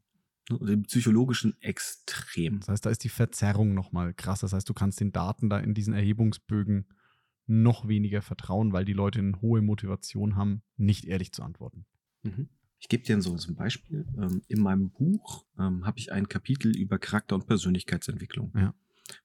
Im 0.51 0.85
psychologischen 0.85 1.61
Extrem. 1.61 2.61
Das 2.61 2.69
heißt, 2.69 2.87
da 2.87 2.91
ist 2.91 3.05
die 3.05 3.11
Verzerrung 3.11 3.75
nochmal 3.75 4.15
krass. 4.15 4.41
Das 4.41 4.55
heißt, 4.55 4.69
du 4.69 4.73
kannst 4.73 5.01
den 5.01 5.13
Daten 5.13 5.51
da 5.51 5.59
in 5.59 5.75
diesen 5.75 5.93
Erhebungsbögen 5.93 6.87
noch 7.47 7.87
weniger 7.87 8.23
vertrauen, 8.23 8.73
weil 8.73 8.87
die 8.87 8.95
Leute 8.95 9.19
eine 9.19 9.41
hohe 9.43 9.61
Motivation 9.61 10.37
haben, 10.37 10.63
nicht 10.77 11.05
ehrlich 11.05 11.33
zu 11.33 11.43
antworten. 11.43 11.85
Mhm. 12.23 12.49
Ich 12.81 12.89
gebe 12.89 13.03
dir 13.03 13.21
so 13.21 13.37
so 13.37 13.51
ein 13.51 13.57
Beispiel. 13.57 14.07
Ähm, 14.17 14.43
in 14.49 14.61
meinem 14.61 14.91
Buch 14.91 15.45
ähm, 15.59 15.87
habe 15.87 15.99
ich 15.99 16.13
ein 16.13 16.29
Kapitel 16.29 16.77
über 16.77 16.99
Charakter- 16.99 17.35
und 17.35 17.47
Persönlichkeitsentwicklung. 17.47 18.53
Ja. 18.55 18.75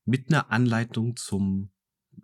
Mit 0.05 0.29
einer 0.29 0.51
Anleitung 0.51 1.15
zum 1.15 1.69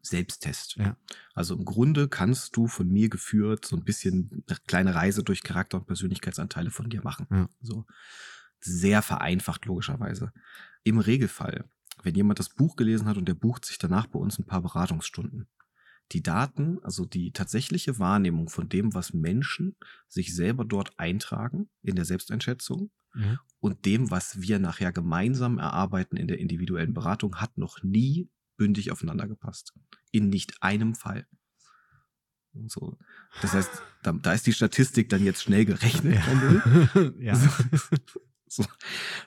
Selbsttest. 0.02 0.76
Ja. 0.78 0.98
Also 1.34 1.56
im 1.56 1.66
Grunde 1.66 2.08
kannst 2.08 2.56
du 2.56 2.68
von 2.68 2.88
mir 2.88 3.10
geführt 3.10 3.66
so 3.66 3.76
ein 3.76 3.84
bisschen 3.84 4.44
eine 4.48 4.58
kleine 4.68 4.96
Reise 4.96 5.24
durch 5.24 5.44
Charakter- 5.44 5.78
und 5.78 5.88
Persönlichkeitsanteile 5.88 6.72
von 6.72 6.90
dir 6.90 7.02
machen. 7.04 7.28
Ja. 7.32 7.50
So 7.62 7.86
sehr 8.60 9.02
vereinfacht 9.02 9.66
logischerweise. 9.66 10.32
Im 10.84 11.00
Regelfall, 11.00 11.66
wenn 12.04 12.16
jemand 12.16 12.40
das 12.40 12.50
Buch 12.50 12.76
gelesen 12.76 13.08
hat 13.08 13.18
und 13.18 13.28
der 13.28 13.34
bucht 13.34 13.66
sich 13.66 13.78
danach 13.78 14.08
bei 14.08 14.20
uns 14.20 14.38
ein 14.40 14.46
paar 14.46 14.62
Beratungsstunden, 14.62 15.48
die 16.12 16.24
Daten, 16.24 16.80
also 16.84 17.06
die 17.06 17.32
tatsächliche 17.32 18.00
Wahrnehmung 18.00 18.50
von 18.50 18.68
dem, 18.68 18.94
was 18.94 19.14
Menschen 19.14 19.76
sich 20.08 20.36
selber 20.36 20.66
dort 20.66 20.98
eintragen 20.98 21.70
in 21.82 21.96
der 21.96 22.06
Selbsteinschätzung 22.06 22.92
und 23.60 23.86
dem, 23.86 24.12
was 24.12 24.42
wir 24.42 24.60
nachher 24.60 24.92
gemeinsam 24.92 25.58
erarbeiten 25.58 26.16
in 26.16 26.28
der 26.28 26.40
individuellen 26.40 26.94
Beratung, 26.94 27.36
hat 27.38 27.58
noch 27.58 27.84
nie 27.84 28.30
bündig 28.58 28.92
aufeinander 28.92 29.28
gepasst. 29.28 29.74
In 30.12 30.30
nicht 30.30 30.62
einem 30.62 30.96
Fall. 30.96 31.28
So. 32.68 32.98
Das 33.42 33.54
heißt, 33.54 33.70
da, 34.04 34.12
da, 34.12 34.34
ist 34.34 34.48
die 34.48 34.54
Statistik 34.54 35.10
dann 35.10 35.24
jetzt 35.24 35.44
schnell 35.44 35.66
gerechnet. 35.66 36.20
Ja. 36.96 37.12
ja. 37.20 37.36
So. 37.36 37.50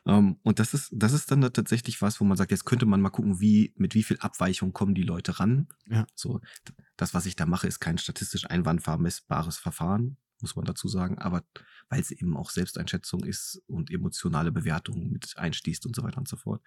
Um, 0.04 0.14
ähm, 0.14 0.36
und 0.42 0.58
das 0.58 0.74
ist, 0.74 0.90
das 0.92 1.12
ist 1.12 1.30
dann 1.30 1.40
da 1.40 1.50
tatsächlich 1.50 2.02
was, 2.02 2.20
wo 2.20 2.24
man 2.24 2.36
sagt, 2.36 2.50
jetzt 2.50 2.64
könnte 2.64 2.86
man 2.86 3.00
mal 3.00 3.10
gucken, 3.10 3.40
wie, 3.40 3.72
mit 3.76 3.94
wie 3.94 4.02
viel 4.02 4.18
Abweichung 4.18 4.72
kommen 4.72 4.94
die 4.94 5.02
Leute 5.02 5.38
ran. 5.38 5.68
Ja. 5.88 6.06
So, 6.14 6.40
das, 6.96 7.14
was 7.14 7.26
ich 7.26 7.36
da 7.36 7.46
mache, 7.46 7.66
ist 7.66 7.80
kein 7.80 7.98
statistisch 7.98 8.48
einwandvermessbares 8.48 9.58
Verfahren, 9.58 10.16
muss 10.40 10.56
man 10.56 10.64
dazu 10.64 10.88
sagen, 10.88 11.18
aber 11.18 11.44
weil 11.88 12.00
es 12.00 12.10
eben 12.10 12.36
auch 12.36 12.50
Selbsteinschätzung 12.50 13.22
ist 13.24 13.62
und 13.66 13.90
emotionale 13.90 14.50
Bewertungen 14.50 15.10
mit 15.10 15.36
einstießt 15.36 15.86
und 15.86 15.94
so 15.94 16.02
weiter 16.02 16.18
und 16.18 16.28
so 16.28 16.36
fort. 16.36 16.62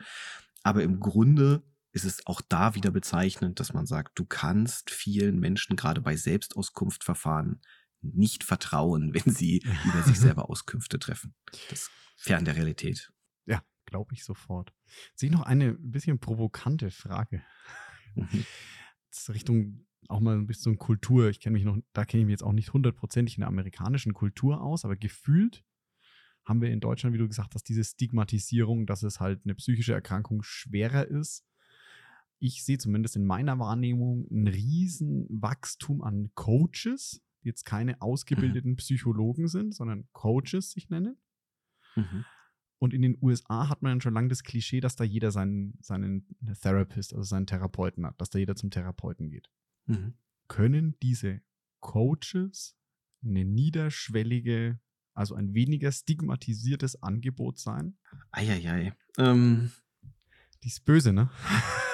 Aber 0.63 0.83
im 0.83 0.99
Grunde 0.99 1.63
ist 1.91 2.05
es 2.05 2.25
auch 2.27 2.41
da 2.41 2.75
wieder 2.75 2.91
bezeichnend, 2.91 3.59
dass 3.59 3.73
man 3.73 3.85
sagt, 3.85 4.19
du 4.19 4.25
kannst 4.25 4.91
vielen 4.91 5.39
Menschen 5.39 5.75
gerade 5.77 6.01
bei 6.01 6.15
Selbstauskunftverfahren 6.17 7.61
nicht 8.13 8.43
vertrauen, 8.43 9.13
wenn 9.25 9.33
sie 9.33 9.63
über 9.85 10.03
sich 10.03 10.19
selber 10.19 10.49
Auskünfte 10.49 10.99
treffen. 10.99 11.33
Das 11.69 11.81
ist 11.81 11.91
fern 12.17 12.45
der 12.45 12.55
Realität. 12.55 13.11
Ja, 13.45 13.63
glaube 13.85 14.13
ich 14.13 14.23
sofort. 14.23 14.73
Sehe 15.15 15.31
noch 15.31 15.43
eine 15.43 15.73
bisschen 15.73 16.19
provokante 16.19 16.91
Frage. 16.91 17.43
Mhm. 18.15 18.45
Richtung 19.29 19.85
auch 20.07 20.19
mal 20.19 20.35
ein 20.35 20.47
bisschen 20.47 20.77
Kultur. 20.77 21.29
Ich 21.29 21.39
kenne 21.39 21.53
mich 21.53 21.63
noch, 21.63 21.77
da 21.93 22.05
kenne 22.05 22.21
ich 22.21 22.25
mich 22.25 22.33
jetzt 22.33 22.43
auch 22.43 22.53
nicht 22.53 22.73
hundertprozentig 22.73 23.37
in 23.37 23.41
der 23.41 23.47
amerikanischen 23.47 24.13
Kultur 24.13 24.61
aus, 24.61 24.85
aber 24.85 24.95
gefühlt 24.95 25.63
haben 26.43 26.61
wir 26.61 26.69
in 26.69 26.79
Deutschland, 26.79 27.13
wie 27.13 27.19
du 27.19 27.27
gesagt 27.27 27.55
hast, 27.55 27.67
diese 27.67 27.83
Stigmatisierung, 27.83 28.85
dass 28.85 29.03
es 29.03 29.19
halt 29.19 29.41
eine 29.45 29.55
psychische 29.55 29.93
Erkrankung 29.93 30.43
schwerer 30.43 31.07
ist. 31.07 31.43
Ich 32.37 32.63
sehe 32.63 32.77
zumindest 32.77 33.15
in 33.15 33.25
meiner 33.25 33.57
Wahrnehmung 33.57 34.27
ein 34.29 34.47
riesen 34.47 35.25
Wachstum 35.29 36.03
an 36.03 36.31
Coaches, 36.35 37.21
die 37.45 37.49
jetzt 37.49 37.63
keine 37.63 37.93
mhm. 37.93 38.01
ausgebildeten 38.01 38.71
mhm. 38.71 38.77
Psychologen 38.77 39.47
sind, 39.47 39.73
sondern 39.73 40.07
Coaches 40.11 40.71
sich 40.71 40.89
nennen. 40.89 41.17
Mhm. 41.95 42.25
Und 42.79 42.93
in 42.93 43.01
den 43.01 43.17
USA 43.21 43.69
hat 43.69 43.81
man 43.81 44.01
schon 44.01 44.13
lange 44.13 44.27
das 44.27 44.43
Klischee, 44.43 44.81
dass 44.81 44.95
da 44.95 45.03
jeder 45.03 45.31
seinen, 45.31 45.77
seinen 45.79 46.27
Therapist, 46.61 47.13
also 47.13 47.23
seinen 47.23 47.47
Therapeuten 47.47 48.05
hat, 48.05 48.19
dass 48.19 48.29
da 48.29 48.39
jeder 48.39 48.55
zum 48.55 48.69
Therapeuten 48.69 49.29
geht. 49.29 49.49
Mhm. 49.85 50.15
Können 50.47 50.97
diese 51.01 51.41
Coaches 51.79 52.77
eine 53.23 53.45
niederschwellige, 53.45 54.79
also 55.13 55.35
ein 55.35 55.53
weniger 55.53 55.91
stigmatisiertes 55.91 57.01
Angebot 57.01 57.59
sein? 57.59 57.97
Eieiei. 58.31 58.93
Ähm, 59.17 59.71
Die 60.63 60.67
ist 60.67 60.83
böse, 60.83 61.13
ne? 61.13 61.29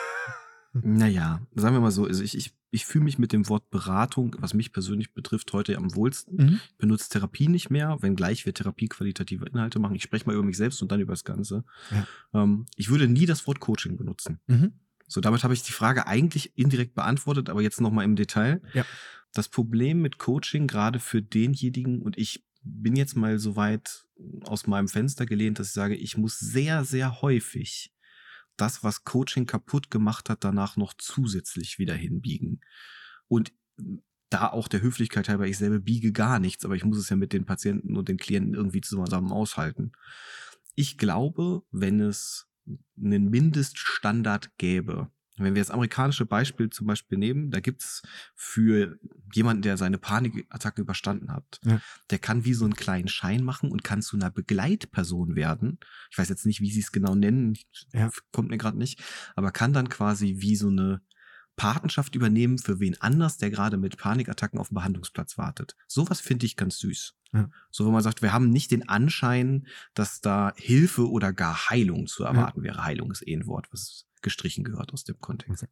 naja, 0.73 1.45
sagen 1.53 1.75
wir 1.75 1.81
mal 1.81 1.91
so, 1.91 2.05
also 2.05 2.23
ich, 2.23 2.35
ich, 2.35 2.57
ich 2.71 2.85
fühle 2.85 3.03
mich 3.03 3.19
mit 3.19 3.33
dem 3.33 3.49
Wort 3.49 3.69
Beratung, 3.69 4.35
was 4.39 4.53
mich 4.53 4.71
persönlich 4.71 5.13
betrifft, 5.13 5.51
heute 5.51 5.75
am 5.77 5.93
wohlsten. 5.93 6.35
Mhm. 6.37 6.59
Ich 6.69 6.77
benutze 6.77 7.09
Therapie 7.09 7.49
nicht 7.49 7.69
mehr, 7.69 7.97
wenngleich 8.01 8.45
wir 8.45 8.53
Therapie 8.53 8.87
qualitative 8.87 9.45
Inhalte 9.45 9.77
machen. 9.77 9.95
Ich 9.95 10.03
spreche 10.03 10.25
mal 10.25 10.33
über 10.33 10.43
mich 10.43 10.57
selbst 10.57 10.81
und 10.81 10.91
dann 10.91 11.01
über 11.01 11.11
das 11.13 11.25
Ganze. 11.25 11.65
Ja. 11.91 12.07
Ähm, 12.41 12.65
ich 12.77 12.89
würde 12.89 13.09
nie 13.09 13.25
das 13.25 13.45
Wort 13.45 13.59
Coaching 13.59 13.97
benutzen. 13.97 14.39
Mhm. 14.47 14.73
So, 15.07 15.19
damit 15.19 15.43
habe 15.43 15.53
ich 15.53 15.63
die 15.63 15.73
Frage 15.73 16.07
eigentlich 16.07 16.57
indirekt 16.57 16.95
beantwortet, 16.95 17.49
aber 17.49 17.61
jetzt 17.61 17.81
nochmal 17.81 18.05
im 18.05 18.15
Detail. 18.15 18.61
Ja. 18.73 18.85
Das 19.33 19.49
Problem 19.49 20.01
mit 20.01 20.17
Coaching, 20.17 20.67
gerade 20.67 20.99
für 20.99 21.21
denjenigen, 21.21 22.01
und 22.01 22.17
ich 22.17 22.45
bin 22.63 22.95
jetzt 22.95 23.17
mal 23.17 23.37
so 23.37 23.57
weit 23.57 24.05
aus 24.45 24.67
meinem 24.67 24.87
Fenster 24.87 25.25
gelehnt, 25.25 25.59
dass 25.59 25.67
ich 25.67 25.73
sage, 25.73 25.95
ich 25.95 26.17
muss 26.17 26.39
sehr, 26.39 26.85
sehr 26.85 27.21
häufig 27.21 27.91
das, 28.61 28.83
was 28.83 29.03
Coaching 29.03 29.45
kaputt 29.45 29.89
gemacht 29.89 30.29
hat, 30.29 30.43
danach 30.43 30.77
noch 30.77 30.93
zusätzlich 30.97 31.79
wieder 31.79 31.95
hinbiegen. 31.95 32.61
Und 33.27 33.53
da 34.29 34.49
auch 34.49 34.67
der 34.67 34.81
Höflichkeit 34.81 35.27
halber, 35.27 35.47
ich 35.47 35.57
selber 35.57 35.79
biege 35.79 36.11
gar 36.11 36.39
nichts, 36.39 36.63
aber 36.63 36.75
ich 36.75 36.85
muss 36.85 36.97
es 36.97 37.09
ja 37.09 37.15
mit 37.15 37.33
den 37.33 37.45
Patienten 37.45 37.97
und 37.97 38.07
den 38.07 38.17
Klienten 38.17 38.53
irgendwie 38.53 38.81
zusammen 38.81 39.31
aushalten. 39.31 39.91
Ich 40.75 40.97
glaube, 40.97 41.63
wenn 41.71 41.99
es 41.99 42.47
einen 42.97 43.29
Mindeststandard 43.29 44.57
gäbe. 44.57 45.11
Wenn 45.43 45.55
wir 45.55 45.61
das 45.61 45.71
amerikanische 45.71 46.25
Beispiel 46.25 46.69
zum 46.69 46.87
Beispiel 46.87 47.17
nehmen, 47.17 47.51
da 47.51 47.59
gibt's 47.59 48.01
für 48.35 48.97
jemanden, 49.33 49.61
der 49.61 49.77
seine 49.77 49.97
Panikattacke 49.97 50.81
überstanden 50.81 51.31
hat, 51.31 51.59
ja. 51.63 51.81
der 52.09 52.19
kann 52.19 52.45
wie 52.45 52.53
so 52.53 52.65
einen 52.65 52.75
kleinen 52.75 53.07
Schein 53.07 53.43
machen 53.43 53.71
und 53.71 53.83
kann 53.83 54.01
zu 54.01 54.15
einer 54.15 54.31
Begleitperson 54.31 55.35
werden. 55.35 55.79
Ich 56.11 56.17
weiß 56.17 56.29
jetzt 56.29 56.45
nicht, 56.45 56.61
wie 56.61 56.71
sie 56.71 56.81
es 56.81 56.91
genau 56.91 57.15
nennen, 57.15 57.57
ja. 57.93 58.09
kommt 58.31 58.49
mir 58.49 58.57
gerade 58.57 58.77
nicht, 58.77 59.01
aber 59.35 59.51
kann 59.51 59.73
dann 59.73 59.89
quasi 59.89 60.35
wie 60.39 60.55
so 60.55 60.67
eine 60.67 61.01
Patenschaft 61.55 62.15
übernehmen 62.15 62.57
für 62.57 62.79
wen 62.79 62.99
anders, 63.01 63.37
der 63.37 63.51
gerade 63.51 63.77
mit 63.77 63.97
Panikattacken 63.97 64.59
auf 64.59 64.69
dem 64.69 64.75
Behandlungsplatz 64.75 65.37
wartet. 65.37 65.75
Sowas 65.87 66.19
finde 66.19 66.45
ich 66.45 66.55
ganz 66.55 66.79
süß. 66.79 67.13
Ja. 67.33 67.49
So, 67.69 67.85
wo 67.85 67.91
man 67.91 68.03
sagt, 68.03 68.21
wir 68.21 68.33
haben 68.33 68.49
nicht 68.49 68.71
den 68.71 68.89
Anschein, 68.89 69.67
dass 69.93 70.21
da 70.21 70.53
Hilfe 70.55 71.09
oder 71.09 71.33
gar 71.33 71.69
Heilung 71.69 72.07
zu 72.07 72.23
erwarten 72.23 72.61
ja. 72.61 72.63
wäre. 72.63 72.83
Heilung 72.83 73.11
ist 73.11 73.27
eh 73.27 73.35
ein 73.35 73.47
Wort, 73.47 73.67
was 73.71 74.07
gestrichen 74.21 74.63
gehört 74.63 74.93
aus 74.93 75.03
dem 75.03 75.19
Kontext. 75.19 75.67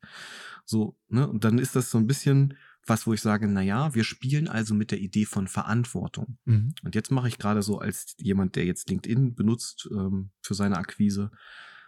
So, 0.65 0.97
ne, 1.07 1.27
und 1.27 1.43
dann 1.43 1.57
ist 1.59 1.75
das 1.75 1.91
so 1.91 1.97
ein 1.97 2.07
bisschen 2.07 2.55
was, 2.85 3.05
wo 3.05 3.13
ich 3.13 3.21
sage, 3.21 3.47
na 3.47 3.61
ja, 3.61 3.93
wir 3.93 4.03
spielen 4.03 4.47
also 4.47 4.73
mit 4.73 4.91
der 4.91 4.99
Idee 4.99 5.25
von 5.25 5.47
Verantwortung. 5.47 6.37
Mhm. 6.45 6.73
Und 6.83 6.95
jetzt 6.95 7.11
mache 7.11 7.27
ich 7.27 7.37
gerade 7.37 7.61
so 7.61 7.79
als 7.79 8.15
jemand, 8.17 8.55
der 8.55 8.65
jetzt 8.65 8.89
LinkedIn 8.89 9.35
benutzt 9.35 9.87
ähm, 9.91 10.31
für 10.41 10.53
seine 10.53 10.77
Akquise, 10.77 11.31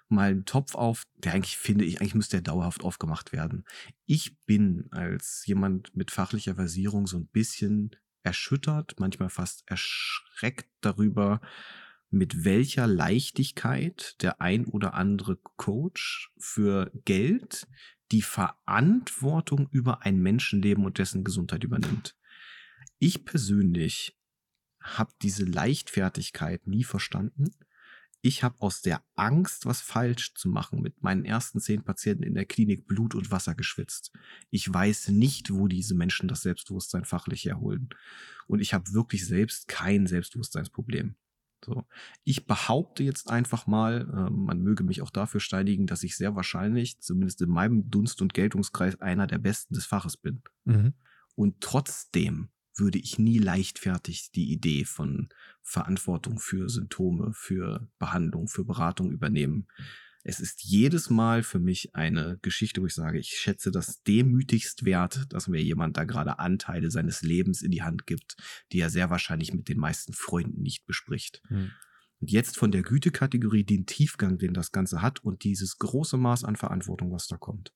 mal 0.09 0.29
einen 0.29 0.45
Topf 0.45 0.75
auf, 0.75 1.03
der 1.17 1.33
eigentlich 1.33 1.57
finde 1.57 1.85
ich, 1.85 2.01
eigentlich 2.01 2.15
müsste 2.15 2.37
der 2.37 2.53
dauerhaft 2.53 2.83
aufgemacht 2.83 3.31
werden. 3.31 3.65
Ich 4.05 4.37
bin 4.45 4.87
als 4.91 5.43
jemand 5.45 5.95
mit 5.95 6.11
fachlicher 6.11 6.55
Versierung 6.55 7.07
so 7.07 7.17
ein 7.17 7.27
bisschen 7.27 7.95
erschüttert, 8.23 8.95
manchmal 8.99 9.29
fast 9.29 9.63
erschreckt 9.67 10.69
darüber, 10.81 11.41
mit 12.11 12.45
welcher 12.45 12.87
Leichtigkeit 12.87 14.21
der 14.21 14.41
ein 14.41 14.65
oder 14.65 14.93
andere 14.93 15.37
Coach 15.55 16.31
für 16.37 16.91
Geld 17.05 17.67
die 18.11 18.21
Verantwortung 18.21 19.67
über 19.71 20.03
ein 20.03 20.19
Menschenleben 20.19 20.85
und 20.85 20.97
dessen 20.97 21.23
Gesundheit 21.23 21.63
übernimmt. 21.63 22.15
Ich 22.99 23.25
persönlich 23.25 24.17
habe 24.81 25.11
diese 25.21 25.45
Leichtfertigkeit 25.45 26.67
nie 26.67 26.83
verstanden 26.83 27.51
ich 28.23 28.43
habe 28.43 28.55
aus 28.59 28.81
der 28.81 29.03
Angst, 29.15 29.65
was 29.65 29.81
falsch 29.81 30.35
zu 30.35 30.47
machen, 30.47 30.81
mit 30.81 31.01
meinen 31.01 31.25
ersten 31.25 31.59
zehn 31.59 31.83
Patienten 31.83 32.23
in 32.23 32.35
der 32.35 32.45
Klinik 32.45 32.85
Blut 32.85 33.15
und 33.15 33.31
Wasser 33.31 33.55
geschwitzt. 33.55 34.11
Ich 34.51 34.71
weiß 34.71 35.09
nicht, 35.09 35.51
wo 35.51 35.67
diese 35.67 35.95
Menschen 35.95 36.27
das 36.27 36.43
Selbstbewusstsein 36.43 37.03
fachlich 37.03 37.45
herholen. 37.45 37.89
Und 38.47 38.59
ich 38.59 38.75
habe 38.75 38.93
wirklich 38.93 39.25
selbst 39.25 39.67
kein 39.67 40.05
Selbstbewusstseinsproblem. 40.05 41.15
So. 41.63 41.85
Ich 42.23 42.45
behaupte 42.45 43.03
jetzt 43.03 43.29
einfach 43.29 43.67
mal, 43.67 44.01
äh, 44.01 44.31
man 44.31 44.61
möge 44.61 44.83
mich 44.83 45.01
auch 45.01 45.09
dafür 45.09 45.39
steinigen, 45.39 45.87
dass 45.87 46.03
ich 46.03 46.17
sehr 46.17 46.35
wahrscheinlich, 46.35 46.99
zumindest 46.99 47.41
in 47.41 47.49
meinem 47.49 47.89
Dunst- 47.89 48.21
und 48.21 48.33
Geltungskreis, 48.33 48.99
einer 49.01 49.27
der 49.27 49.37
Besten 49.37 49.73
des 49.73 49.85
Faches 49.85 50.17
bin. 50.17 50.41
Mhm. 50.65 50.93
Und 51.35 51.61
trotzdem 51.61 52.49
würde 52.75 52.99
ich 52.99 53.19
nie 53.19 53.37
leichtfertig 53.37 54.31
die 54.31 54.51
Idee 54.51 54.85
von 54.85 55.29
Verantwortung 55.61 56.39
für 56.39 56.69
Symptome, 56.69 57.31
für 57.33 57.87
Behandlung, 57.99 58.47
für 58.47 58.65
Beratung 58.65 59.11
übernehmen. 59.11 59.67
Es 60.23 60.39
ist 60.39 60.63
jedes 60.63 61.09
Mal 61.09 61.43
für 61.43 61.59
mich 61.59 61.95
eine 61.95 62.37
Geschichte, 62.41 62.81
wo 62.81 62.85
ich 62.85 62.93
sage, 62.93 63.19
ich 63.19 63.29
schätze 63.29 63.71
das 63.71 64.03
demütigst 64.03 64.85
wert, 64.85 65.25
dass 65.29 65.47
mir 65.47 65.61
jemand 65.61 65.97
da 65.97 66.03
gerade 66.03 66.39
Anteile 66.39 66.91
seines 66.91 67.21
Lebens 67.21 67.61
in 67.61 67.71
die 67.71 67.81
Hand 67.81 68.05
gibt, 68.05 68.35
die 68.71 68.79
er 68.79 68.89
sehr 68.89 69.09
wahrscheinlich 69.09 69.53
mit 69.53 69.67
den 69.67 69.79
meisten 69.79 70.13
Freunden 70.13 70.61
nicht 70.61 70.85
bespricht. 70.85 71.41
Hm. 71.47 71.71
Und 72.19 72.29
jetzt 72.29 72.57
von 72.57 72.71
der 72.71 72.83
Gütekategorie 72.83 73.63
den 73.63 73.87
Tiefgang, 73.87 74.37
den 74.37 74.53
das 74.53 74.71
Ganze 74.71 75.01
hat 75.01 75.23
und 75.23 75.43
dieses 75.43 75.77
große 75.77 76.17
Maß 76.17 76.43
an 76.43 76.55
Verantwortung, 76.55 77.11
was 77.11 77.27
da 77.27 77.37
kommt 77.37 77.73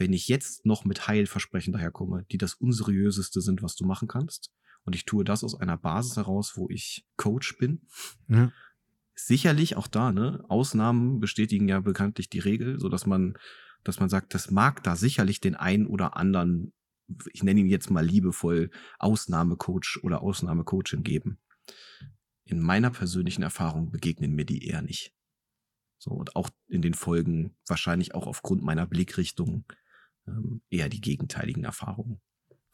wenn 0.00 0.14
ich 0.14 0.28
jetzt 0.28 0.64
noch 0.64 0.86
mit 0.86 1.06
Heilversprechen 1.06 1.74
daherkomme, 1.74 2.24
die 2.32 2.38
das 2.38 2.54
unseriöseste 2.54 3.42
sind, 3.42 3.62
was 3.62 3.76
du 3.76 3.84
machen 3.84 4.08
kannst, 4.08 4.50
und 4.84 4.96
ich 4.96 5.04
tue 5.04 5.24
das 5.24 5.44
aus 5.44 5.54
einer 5.54 5.76
Basis 5.76 6.16
heraus, 6.16 6.54
wo 6.56 6.68
ich 6.70 7.06
Coach 7.16 7.58
bin, 7.58 7.86
ja. 8.28 8.50
Sicherlich 9.26 9.76
auch 9.76 9.86
da, 9.86 10.12
ne, 10.12 10.44
Ausnahmen 10.48 11.20
bestätigen 11.20 11.68
ja 11.68 11.80
bekanntlich 11.80 12.28
die 12.28 12.38
Regel, 12.38 12.78
so 12.78 12.88
dass 12.88 13.06
man, 13.06 13.36
dass 13.84 14.00
man 14.00 14.08
sagt, 14.08 14.34
das 14.34 14.50
mag 14.50 14.82
da 14.82 14.96
sicherlich 14.96 15.40
den 15.40 15.56
einen 15.56 15.86
oder 15.86 16.16
anderen, 16.16 16.72
ich 17.32 17.42
nenne 17.42 17.60
ihn 17.60 17.68
jetzt 17.68 17.90
mal 17.90 18.04
liebevoll, 18.04 18.70
Ausnahmecoach 18.98 20.00
oder 20.02 20.22
Ausnahmecoachin 20.22 21.02
geben. 21.02 21.38
In 22.44 22.60
meiner 22.60 22.90
persönlichen 22.90 23.42
Erfahrung 23.42 23.90
begegnen 23.90 24.34
mir 24.34 24.44
die 24.44 24.66
eher 24.66 24.82
nicht. 24.82 25.14
So, 25.98 26.12
und 26.12 26.34
auch 26.34 26.50
in 26.68 26.82
den 26.82 26.94
Folgen, 26.94 27.56
wahrscheinlich 27.66 28.14
auch 28.14 28.26
aufgrund 28.26 28.62
meiner 28.62 28.86
Blickrichtung, 28.86 29.64
ähm, 30.26 30.62
eher 30.70 30.88
die 30.88 31.00
gegenteiligen 31.00 31.64
Erfahrungen, 31.64 32.20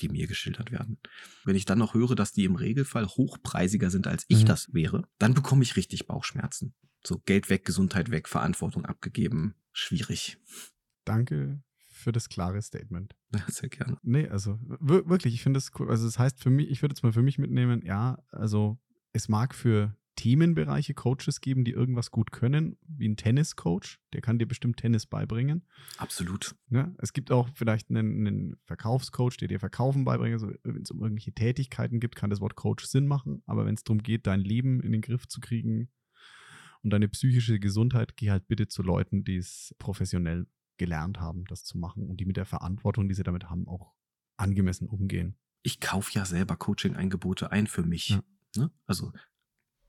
die 0.01 0.09
mir 0.09 0.27
geschildert 0.27 0.71
werden. 0.71 0.99
Wenn 1.45 1.57
ich 1.57 1.65
dann 1.65 1.79
noch 1.79 1.95
höre, 1.95 2.15
dass 2.15 2.33
die 2.33 2.45
im 2.45 2.57
Regelfall 2.57 3.07
hochpreisiger 3.07 3.91
sind, 3.91 4.07
als 4.07 4.25
ich 4.29 4.43
mhm. 4.43 4.47
das 4.47 4.73
wäre, 4.73 5.09
dann 5.19 5.35
bekomme 5.35 5.63
ich 5.63 5.77
richtig 5.77 6.07
Bauchschmerzen. 6.07 6.75
So 7.05 7.19
Geld 7.25 7.51
weg, 7.51 7.65
Gesundheit 7.65 8.11
weg, 8.11 8.29
Verantwortung 8.29 8.85
abgegeben. 8.85 9.55
Schwierig. 9.73 10.39
Danke 11.05 11.63
für 11.97 12.13
das 12.13 12.29
klare 12.29 12.61
Statement. 12.63 13.17
Sehr 13.49 13.69
gerne. 13.69 13.99
Nee, 14.03 14.29
also 14.29 14.59
wirklich, 14.61 15.35
ich 15.35 15.43
finde 15.43 15.59
das 15.59 15.71
cool. 15.79 15.91
Also 15.91 16.05
das 16.05 16.19
heißt 16.19 16.41
für 16.41 16.51
mich, 16.51 16.71
ich 16.71 16.83
würde 16.83 16.95
jetzt 16.95 17.03
mal 17.03 17.13
für 17.13 17.23
mich 17.23 17.39
mitnehmen, 17.39 17.83
ja, 17.85 18.19
also 18.31 18.79
es 19.13 19.29
mag 19.29 19.55
für 19.55 19.97
Themenbereiche 20.17 20.95
Coaches 20.95 21.41
geben, 21.41 21.65
die 21.65 21.73
irgendwas 21.73 22.11
gut 22.11 22.33
können, 22.33 22.77
wie 22.89 23.09
ein 23.09 23.17
Tenniscoach, 23.17 24.01
der 24.13 24.23
kann 24.23 24.39
dir 24.39 24.47
bestimmt 24.47 24.79
Tennis 24.79 25.07
beibringen. 25.07 25.65
Absolut. 25.99 26.57
Ja, 26.71 26.93
es 26.99 27.13
gibt 27.13 27.31
auch 27.31 27.49
vielleicht 27.55 27.91
einen, 27.91 28.27
einen 28.27 28.57
Verkaufscoach, 28.65 29.37
der 29.37 29.49
dir 29.49 29.61
Verkaufen 29.61 30.05
beibringt. 30.05 30.33
Also 30.33 30.51
wenn 30.65 30.83
es 30.83 30.91
um 30.91 31.03
irgendwelche 31.03 31.33
Tätigkeiten 31.33 32.01
gibt, 32.01 32.17
kann 32.17 32.31
das 32.31 32.41
Wort 32.41 32.57
Coach 32.57 32.87
Sinn 32.87 33.07
machen. 33.07 33.43
Aber 33.47 33.67
wenn 33.67 33.75
es 33.75 33.85
darum 33.85 34.03
geht, 34.03 34.27
dein 34.27 34.41
Leben 34.41 34.81
in 34.81 34.93
den 34.93 35.03
Griff 35.03 35.29
zu 35.29 35.41
kriegen 35.41 35.91
und 36.83 36.91
deine 36.91 37.09
psychische 37.09 37.61
Gesundheit, 37.61 38.17
geh 38.17 38.31
halt 38.31 38.49
bitte 38.49 38.67
zu 38.67 38.83
Leuten, 38.83 39.23
die 39.23 39.37
es 39.37 39.75
professionell 39.79 40.47
gelernt 40.79 41.21
haben, 41.21 41.45
das 41.45 41.65
zu 41.65 41.79
machen 41.79 42.09
und 42.09 42.19
die 42.19 42.27
mit 42.27 42.37
der 42.37 42.47
Verantwortung, 42.47 43.09
die 43.09 43.15
sie 43.15 43.23
damit 43.23 43.49
haben, 43.49 43.69
auch 43.69 43.95
angemessen 44.37 44.89
umgehen. 44.89 45.37
Ich 45.63 45.81
kaufe 45.81 46.13
ja 46.13 46.25
selber 46.25 46.57
Coaching-Angebote 46.57 47.51
ein 47.51 47.67
für 47.67 47.83
mich. 47.83 48.11
Ja. 48.11 48.23
Ne? 48.57 48.71
Also 48.87 49.13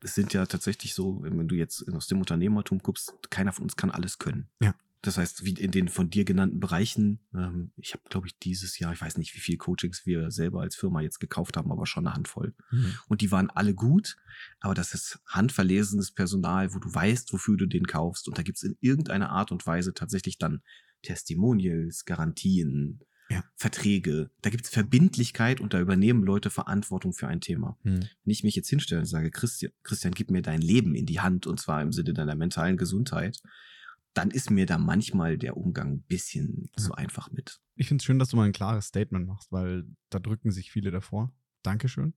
es 0.02 0.16
sind 0.16 0.34
ja 0.34 0.46
tatsächlich 0.46 0.94
so, 0.94 1.22
wenn 1.22 1.48
du 1.48 1.56
jetzt 1.56 1.92
aus 1.94 2.08
dem 2.08 2.20
Unternehmertum 2.20 2.80
guckst, 2.80 3.14
keiner 3.30 3.54
von 3.54 3.64
uns 3.64 3.76
kann 3.76 3.92
alles 3.92 4.20
können. 4.20 4.48
Ja. 4.62 4.76
Das 5.02 5.18
heißt, 5.18 5.46
wie 5.46 5.52
in 5.52 5.72
den 5.72 5.90
von 5.90 6.10
dir 6.10 6.26
genannten 6.26 6.60
Bereichen, 6.60 7.20
ähm, 7.34 7.72
ich 7.78 7.94
habe, 7.94 8.04
glaube 8.10 8.28
ich, 8.28 8.38
dieses 8.40 8.80
Jahr, 8.80 8.94
ich 8.94 9.02
weiß 9.02 9.18
nicht, 9.18 9.36
wie 9.36 9.40
viele 9.40 9.60
Coachings 9.60 10.06
wir 10.06 10.32
selber 10.32 10.62
als 10.62 10.76
Firma 10.76 11.02
jetzt 11.02 11.20
gekauft 11.20 11.56
haben, 11.56 11.72
aber 11.72 11.86
schon 11.86 12.08
eine 12.08 12.16
Handvoll. 12.16 12.56
Mhm. 12.72 12.96
Und 13.08 13.22
die 13.22 13.32
waren 13.32 13.50
alle 13.52 13.76
gut, 13.76 14.18
aber 14.60 14.74
das 14.74 14.94
ist 14.94 15.20
handverlesenes 15.28 16.12
Personal, 16.12 16.74
wo 16.74 16.80
du 16.80 16.94
weißt, 16.94 17.32
wofür 17.32 17.58
du 17.58 17.68
den 17.68 17.86
kaufst. 17.86 18.28
Und 18.28 18.38
da 18.38 18.44
gibt 18.44 18.58
es 18.58 18.64
in 18.64 18.76
irgendeiner 18.82 19.30
Art 19.30 19.52
und 19.52 19.66
Weise 19.68 19.94
tatsächlich 19.94 20.40
dann 20.40 20.62
Testimonials, 21.04 22.06
Garantien, 22.06 23.00
ja. 23.30 23.44
Verträge. 23.56 24.30
Da 24.42 24.50
gibt 24.50 24.66
es 24.66 24.70
Verbindlichkeit 24.70 25.60
und 25.60 25.74
da 25.74 25.80
übernehmen 25.80 26.24
Leute 26.24 26.50
Verantwortung 26.50 27.14
für 27.14 27.28
ein 27.28 27.42
Thema. 27.42 27.78
Hm. 27.84 28.00
Wenn 28.02 28.32
ich 28.32 28.44
mich 28.44 28.56
jetzt 28.56 28.70
hinstelle 28.70 29.02
und 29.02 29.06
sage, 29.06 29.32
Christian, 29.32 29.72
Christian, 29.84 30.14
gib 30.14 30.32
mir 30.32 30.42
dein 30.42 30.62
Leben 30.62 30.96
in 30.96 31.06
die 31.06 31.20
Hand 31.20 31.48
und 31.48 31.60
zwar 31.60 31.82
im 31.82 31.92
Sinne 31.92 32.14
deiner 32.14 32.36
mentalen 32.36 32.78
Gesundheit, 32.78 33.42
dann 34.14 34.32
ist 34.32 34.50
mir 34.50 34.66
da 34.66 34.78
manchmal 34.78 35.38
der 35.38 35.58
Umgang 35.58 35.94
ein 35.94 36.02
bisschen 36.04 36.70
ja. 36.76 36.84
zu 36.84 36.94
einfach 36.94 37.32
mit. 37.32 37.60
Ich 37.76 37.88
finde 37.88 38.02
es 38.02 38.06
schön, 38.06 38.20
dass 38.20 38.30
du 38.30 38.38
mal 38.38 38.46
ein 38.46 38.54
klares 38.54 38.88
Statement 38.88 39.28
machst, 39.28 39.52
weil 39.52 39.86
da 40.10 40.20
drücken 40.20 40.52
sich 40.52 40.72
viele 40.72 40.92
davor. 40.92 41.32
Dankeschön. 41.62 42.14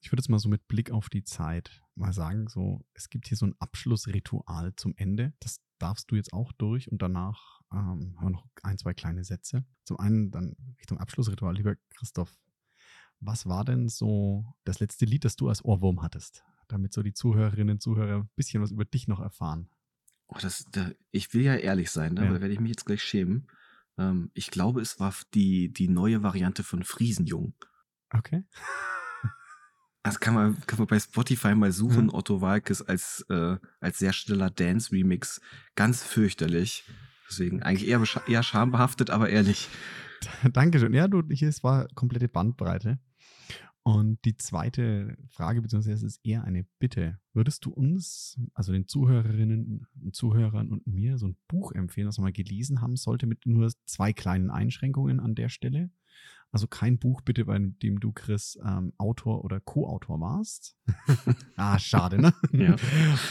Ich 0.00 0.12
würde 0.12 0.20
jetzt 0.20 0.28
mal 0.28 0.38
so 0.38 0.48
mit 0.48 0.68
Blick 0.68 0.90
auf 0.90 1.08
die 1.08 1.24
Zeit 1.24 1.82
mal 1.94 2.12
sagen, 2.12 2.48
so, 2.48 2.84
es 2.92 3.08
gibt 3.08 3.26
hier 3.26 3.36
so 3.36 3.46
ein 3.46 3.54
Abschlussritual 3.58 4.74
zum 4.76 4.94
Ende. 4.96 5.32
Das 5.40 5.60
darfst 5.78 6.10
du 6.10 6.16
jetzt 6.16 6.32
auch 6.32 6.52
durch 6.52 6.90
und 6.92 7.00
danach 7.00 7.53
ähm, 7.72 8.14
haben 8.16 8.26
wir 8.26 8.30
noch 8.30 8.46
ein, 8.62 8.78
zwei 8.78 8.94
kleine 8.94 9.24
Sätze. 9.24 9.64
Zum 9.84 9.98
einen 9.98 10.30
dann 10.30 10.56
Richtung 10.78 10.98
Abschlussritual. 10.98 11.54
Lieber 11.54 11.76
Christoph, 11.90 12.36
was 13.20 13.46
war 13.46 13.64
denn 13.64 13.88
so 13.88 14.44
das 14.64 14.80
letzte 14.80 15.04
Lied, 15.04 15.24
das 15.24 15.36
du 15.36 15.48
als 15.48 15.64
Ohrwurm 15.64 16.02
hattest? 16.02 16.44
Damit 16.68 16.92
so 16.92 17.02
die 17.02 17.12
Zuhörerinnen 17.12 17.76
und 17.76 17.82
Zuhörer 17.82 18.20
ein 18.20 18.30
bisschen 18.36 18.62
was 18.62 18.70
über 18.70 18.84
dich 18.84 19.08
noch 19.08 19.20
erfahren. 19.20 19.68
Oh, 20.28 20.36
das, 20.40 20.64
da, 20.72 20.90
ich 21.10 21.34
will 21.34 21.42
ja 21.42 21.54
ehrlich 21.54 21.90
sein, 21.90 22.14
ne? 22.14 22.24
Ja. 22.24 22.32
da 22.32 22.40
werde 22.40 22.54
ich 22.54 22.60
mich 22.60 22.70
jetzt 22.70 22.86
gleich 22.86 23.02
schämen. 23.02 23.46
Ähm, 23.98 24.30
ich 24.34 24.50
glaube, 24.50 24.80
es 24.80 24.98
war 25.00 25.14
die, 25.34 25.72
die 25.72 25.88
neue 25.88 26.22
Variante 26.22 26.62
von 26.62 26.82
Friesenjung. 26.82 27.54
Okay. 28.10 28.44
Das 30.02 30.20
kann 30.20 30.34
man, 30.34 30.60
kann 30.66 30.78
man 30.78 30.86
bei 30.86 31.00
Spotify 31.00 31.54
mal 31.54 31.72
suchen, 31.72 32.08
hm. 32.08 32.14
Otto 32.14 32.42
Walkes 32.42 32.82
als, 32.82 33.24
äh, 33.30 33.56
als 33.80 33.98
sehr 33.98 34.12
stiller 34.12 34.50
Dance-Remix. 34.50 35.40
Ganz 35.76 36.02
fürchterlich. 36.02 36.84
Deswegen 37.28 37.62
eigentlich 37.62 37.88
eher, 37.88 38.02
eher 38.26 38.42
schambehaftet, 38.42 39.10
aber 39.10 39.28
ehrlich. 39.28 39.68
Dankeschön. 40.52 40.94
Ja, 40.94 41.08
du, 41.08 41.20
ist 41.20 41.64
war 41.64 41.88
komplette 41.94 42.28
Bandbreite. 42.28 42.98
Und 43.86 44.24
die 44.24 44.36
zweite 44.38 45.14
Frage, 45.28 45.60
beziehungsweise 45.60 46.06
es 46.06 46.14
ist 46.14 46.24
eher 46.24 46.44
eine 46.44 46.64
Bitte. 46.78 47.18
Würdest 47.34 47.66
du 47.66 47.70
uns, 47.70 48.40
also 48.54 48.72
den 48.72 48.88
Zuhörerinnen 48.88 49.86
und 50.02 50.16
Zuhörern 50.16 50.70
und 50.72 50.86
mir, 50.86 51.18
so 51.18 51.26
ein 51.28 51.36
Buch 51.48 51.70
empfehlen, 51.72 52.06
das 52.06 52.16
man 52.16 52.24
mal 52.24 52.32
gelesen 52.32 52.80
haben 52.80 52.96
sollte, 52.96 53.26
mit 53.26 53.44
nur 53.44 53.70
zwei 53.84 54.14
kleinen 54.14 54.50
Einschränkungen 54.50 55.20
an 55.20 55.34
der 55.34 55.50
Stelle? 55.50 55.90
Also 56.54 56.68
kein 56.68 57.00
Buch 57.00 57.20
bitte, 57.20 57.46
bei 57.46 57.58
dem 57.58 57.98
du, 57.98 58.12
Chris, 58.12 58.56
ähm, 58.64 58.92
Autor 58.96 59.44
oder 59.44 59.58
Co-Autor 59.58 60.20
warst. 60.20 60.76
ah, 61.56 61.80
schade, 61.80 62.22
ne? 62.22 62.32
Ja. 62.52 62.76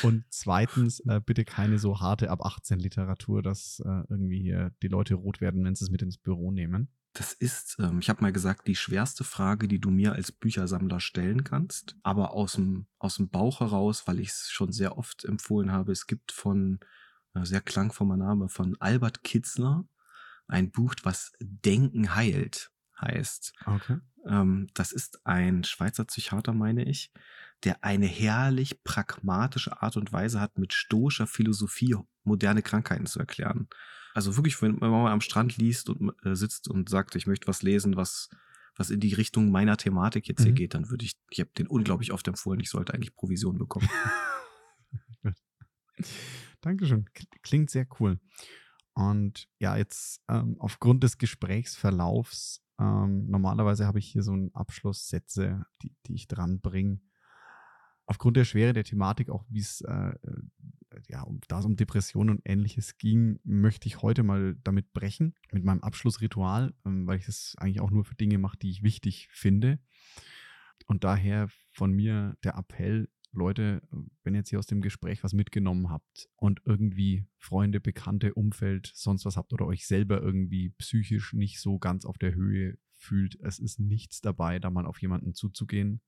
Und 0.02 0.26
zweitens, 0.30 1.00
äh, 1.08 1.22
bitte 1.26 1.46
keine 1.46 1.80
so 1.80 2.02
harte 2.02 2.30
ab 2.30 2.44
18 2.44 2.80
Literatur, 2.80 3.42
dass 3.42 3.82
äh, 3.86 4.04
irgendwie 4.10 4.42
hier 4.42 4.74
die 4.82 4.90
Leute 4.90 5.16
rot 5.16 5.40
werden, 5.40 5.64
wenn 5.64 5.74
sie 5.74 5.86
es 5.86 5.90
mit 5.90 6.02
ins 6.02 6.18
Büro 6.18 6.52
nehmen. 6.52 6.90
Das 7.14 7.32
ist, 7.32 7.78
ähm, 7.80 8.00
ich 8.00 8.10
habe 8.10 8.22
mal 8.22 8.34
gesagt, 8.34 8.68
die 8.68 8.76
schwerste 8.76 9.24
Frage, 9.24 9.70
die 9.70 9.80
du 9.80 9.90
mir 9.90 10.12
als 10.12 10.34
Büchersammler 10.34 11.00
stellen 11.00 11.46
kannst. 11.46 11.96
Aber 12.04 12.34
aus 12.34 12.56
dem, 12.56 12.88
aus 13.00 13.16
dem 13.16 13.30
Bauch 13.30 13.62
heraus, 13.62 14.06
weil 14.06 14.20
ich 14.20 14.32
es 14.32 14.50
schon 14.52 14.74
sehr 14.74 14.98
oft 14.98 15.24
empfohlen 15.24 15.72
habe, 15.72 15.94
es 15.94 16.08
gibt 16.08 16.34
von, 16.34 16.82
äh, 17.36 17.46
sehr 17.46 17.62
klangvoller 17.62 18.18
Name, 18.18 18.50
von 18.50 18.76
Albert 18.82 19.24
Kitzler 19.24 19.86
ein 20.48 20.72
Buch, 20.72 20.94
was 21.04 21.32
Denken 21.40 22.16
heilt 22.16 22.73
heißt. 23.04 23.54
Okay. 23.66 23.98
Ähm, 24.28 24.68
das 24.74 24.92
ist 24.92 25.26
ein 25.26 25.64
Schweizer 25.64 26.06
Psychiater, 26.06 26.54
meine 26.54 26.84
ich, 26.84 27.12
der 27.64 27.84
eine 27.84 28.08
herrlich 28.08 28.84
pragmatische 28.84 29.82
Art 29.82 29.98
und 29.98 30.12
Weise 30.12 30.40
hat, 30.40 30.58
mit 30.58 30.74
stoischer 30.74 31.28
Philosophie 31.28 31.96
moderne 32.24 32.62
Krankheiten 32.62 33.06
zu 33.06 33.20
erklären. 33.20 33.68
Also 34.14 34.36
wirklich, 34.36 34.62
wenn 34.62 34.78
man 34.78 34.92
mal 34.92 35.12
am 35.12 35.22
Strand 35.22 35.58
liest 35.58 35.90
und 35.90 36.14
äh, 36.24 36.36
sitzt 36.36 36.68
und 36.68 36.90
sagt, 36.90 37.16
ich 37.16 37.28
möchte 37.28 37.48
was 37.48 37.64
lesen, 37.64 37.96
was 37.96 38.30
was 38.76 38.90
in 38.90 39.00
die 39.00 39.14
Richtung 39.14 39.52
meiner 39.52 39.78
Thematik 39.78 40.28
jetzt 40.28 40.40
mhm. 40.42 40.46
hier 40.46 40.54
geht, 40.54 40.74
dann 40.74 40.90
würde 40.90 41.06
ich, 41.06 41.14
ich 41.30 41.40
habe 41.40 41.52
den 41.58 41.68
unglaublich 41.68 42.12
oft 42.12 42.28
empfohlen, 42.28 42.60
ich 42.60 42.70
sollte 42.70 42.94
eigentlich 42.94 43.16
Provision 43.16 43.58
bekommen. 43.58 43.90
Dankeschön. 46.62 47.06
Klingt 47.44 47.70
sehr 47.70 47.88
cool. 48.00 48.20
Und 48.94 49.48
ja, 49.60 49.76
jetzt 49.76 50.22
ähm, 50.30 50.56
aufgrund 50.60 51.04
des 51.04 51.18
Gesprächsverlaufs 51.18 52.63
ähm, 52.80 53.28
normalerweise 53.30 53.86
habe 53.86 54.00
ich 54.00 54.08
hier 54.08 54.24
so 54.24 54.34
einen 54.34 54.54
Abschlusssätze, 54.54 55.66
die, 55.82 55.96
die 56.06 56.16
ich 56.16 56.28
dran 56.28 56.60
bringe. 56.60 57.00
Aufgrund 58.06 58.36
der 58.36 58.44
Schwere 58.44 58.74
der 58.74 58.84
Thematik, 58.84 59.30
auch 59.30 59.46
wie 59.50 59.60
es, 59.60 59.82
äh, 59.82 59.92
äh, 59.94 60.42
ja, 61.08 61.22
um, 61.22 61.40
da 61.48 61.60
um 61.60 61.76
Depressionen 61.76 62.38
und 62.38 62.42
ähnliches 62.46 62.98
ging, 62.98 63.40
möchte 63.44 63.88
ich 63.88 64.02
heute 64.02 64.24
mal 64.24 64.56
damit 64.64 64.92
brechen, 64.92 65.36
mit 65.52 65.64
meinem 65.64 65.82
Abschlussritual, 65.82 66.74
ähm, 66.86 67.08
weil 67.08 67.20
ich 67.20 67.28
es 67.28 67.56
eigentlich 67.58 67.80
auch 67.80 67.92
nur 67.92 68.04
für 68.04 68.16
Dinge 68.16 68.38
mache, 68.40 68.58
die 68.58 68.72
ich 68.72 68.84
wichtig 68.84 69.30
finde. 69.32 69.80
Und 70.88 71.06
daher 71.06 71.48
von 71.72 71.94
mir 71.94 72.36
der 72.44 72.56
Appell, 72.56 73.10
Leute, 73.34 73.82
wenn 74.24 74.34
ihr 74.34 74.40
jetzt 74.40 74.50
hier 74.50 74.60
aus 74.60 74.68
dem 74.68 74.82
Gespräch 74.82 75.24
was 75.24 75.34
mitgenommen 75.34 75.90
habt 75.90 76.30
und 76.36 76.62
irgendwie 76.66 77.26
Freunde, 77.38 77.80
Bekannte, 77.80 78.34
Umfeld, 78.34 78.92
sonst 78.94 79.26
was 79.26 79.38
habt 79.38 79.54
oder 79.54 79.66
euch 79.66 79.88
selber 79.88 80.22
irgendwie 80.22 80.70
psychisch 80.78 81.34
nicht 81.34 81.60
so 81.60 81.80
ganz 81.80 82.06
auf 82.06 82.18
der 82.18 82.34
Höhe 82.34 82.78
fühlt, 82.94 83.38
es 83.42 83.60
ist 83.60 83.80
nichts 83.80 84.22
dabei, 84.22 84.60
da 84.60 84.70
mal 84.70 84.86
auf 84.86 85.02
jemanden 85.02 85.34
zuzugehen. 85.34 86.02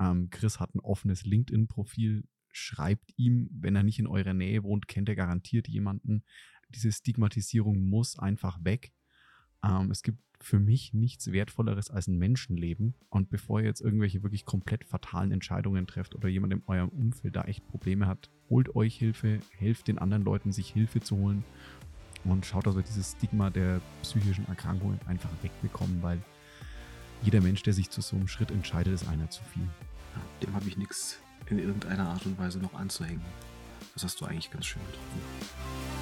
Ähm, 0.00 0.28
Chris 0.30 0.60
hat 0.60 0.74
ein 0.74 0.80
offenes 0.80 1.24
LinkedIn-Profil. 1.24 2.24
Schreibt 2.50 3.12
ihm, 3.16 3.48
wenn 3.52 3.76
er 3.76 3.82
nicht 3.82 3.98
in 3.98 4.06
eurer 4.06 4.34
Nähe 4.34 4.62
wohnt, 4.62 4.88
kennt 4.88 5.08
er 5.08 5.16
garantiert 5.16 5.68
jemanden. 5.68 6.24
Diese 6.68 6.92
Stigmatisierung 6.92 7.88
muss 7.88 8.18
einfach 8.18 8.62
weg. 8.64 8.92
Ähm, 9.64 9.90
es 9.90 10.02
gibt 10.02 10.20
für 10.42 10.58
mich 10.58 10.92
nichts 10.92 11.32
Wertvolleres 11.32 11.90
als 11.90 12.06
ein 12.08 12.18
Menschenleben. 12.18 12.94
Und 13.08 13.30
bevor 13.30 13.60
ihr 13.60 13.66
jetzt 13.66 13.80
irgendwelche 13.80 14.22
wirklich 14.22 14.44
komplett 14.44 14.84
fatalen 14.84 15.32
Entscheidungen 15.32 15.86
trefft 15.86 16.14
oder 16.14 16.28
jemand 16.28 16.52
in 16.52 16.62
eurem 16.66 16.88
Umfeld 16.88 17.36
da 17.36 17.42
echt 17.42 17.66
Probleme 17.68 18.06
hat, 18.06 18.30
holt 18.50 18.74
euch 18.74 18.96
Hilfe, 18.96 19.40
helft 19.56 19.88
den 19.88 19.98
anderen 19.98 20.24
Leuten, 20.24 20.52
sich 20.52 20.68
Hilfe 20.68 21.00
zu 21.00 21.16
holen 21.16 21.44
und 22.24 22.46
schaut, 22.46 22.66
dass 22.66 22.76
wir 22.76 22.82
dieses 22.82 23.12
Stigma 23.12 23.50
der 23.50 23.80
psychischen 24.02 24.46
Erkrankungen 24.48 25.00
einfach 25.06 25.30
wegbekommen, 25.42 26.02
weil 26.02 26.20
jeder 27.22 27.40
Mensch, 27.40 27.62
der 27.62 27.72
sich 27.72 27.90
zu 27.90 28.00
so 28.00 28.16
einem 28.16 28.28
Schritt 28.28 28.50
entscheidet, 28.50 28.94
ist 28.94 29.08
einer 29.08 29.30
zu 29.30 29.42
viel. 29.44 29.62
Ja, 29.62 30.46
dem 30.46 30.54
habe 30.54 30.68
ich 30.68 30.76
nichts 30.76 31.18
in 31.46 31.58
irgendeiner 31.58 32.08
Art 32.08 32.26
und 32.26 32.38
Weise 32.38 32.58
noch 32.58 32.74
anzuhängen. 32.74 33.22
Das 33.94 34.04
hast 34.04 34.20
du 34.20 34.24
eigentlich 34.24 34.50
ganz 34.50 34.66
schön 34.66 34.82
getroffen. 34.86 36.01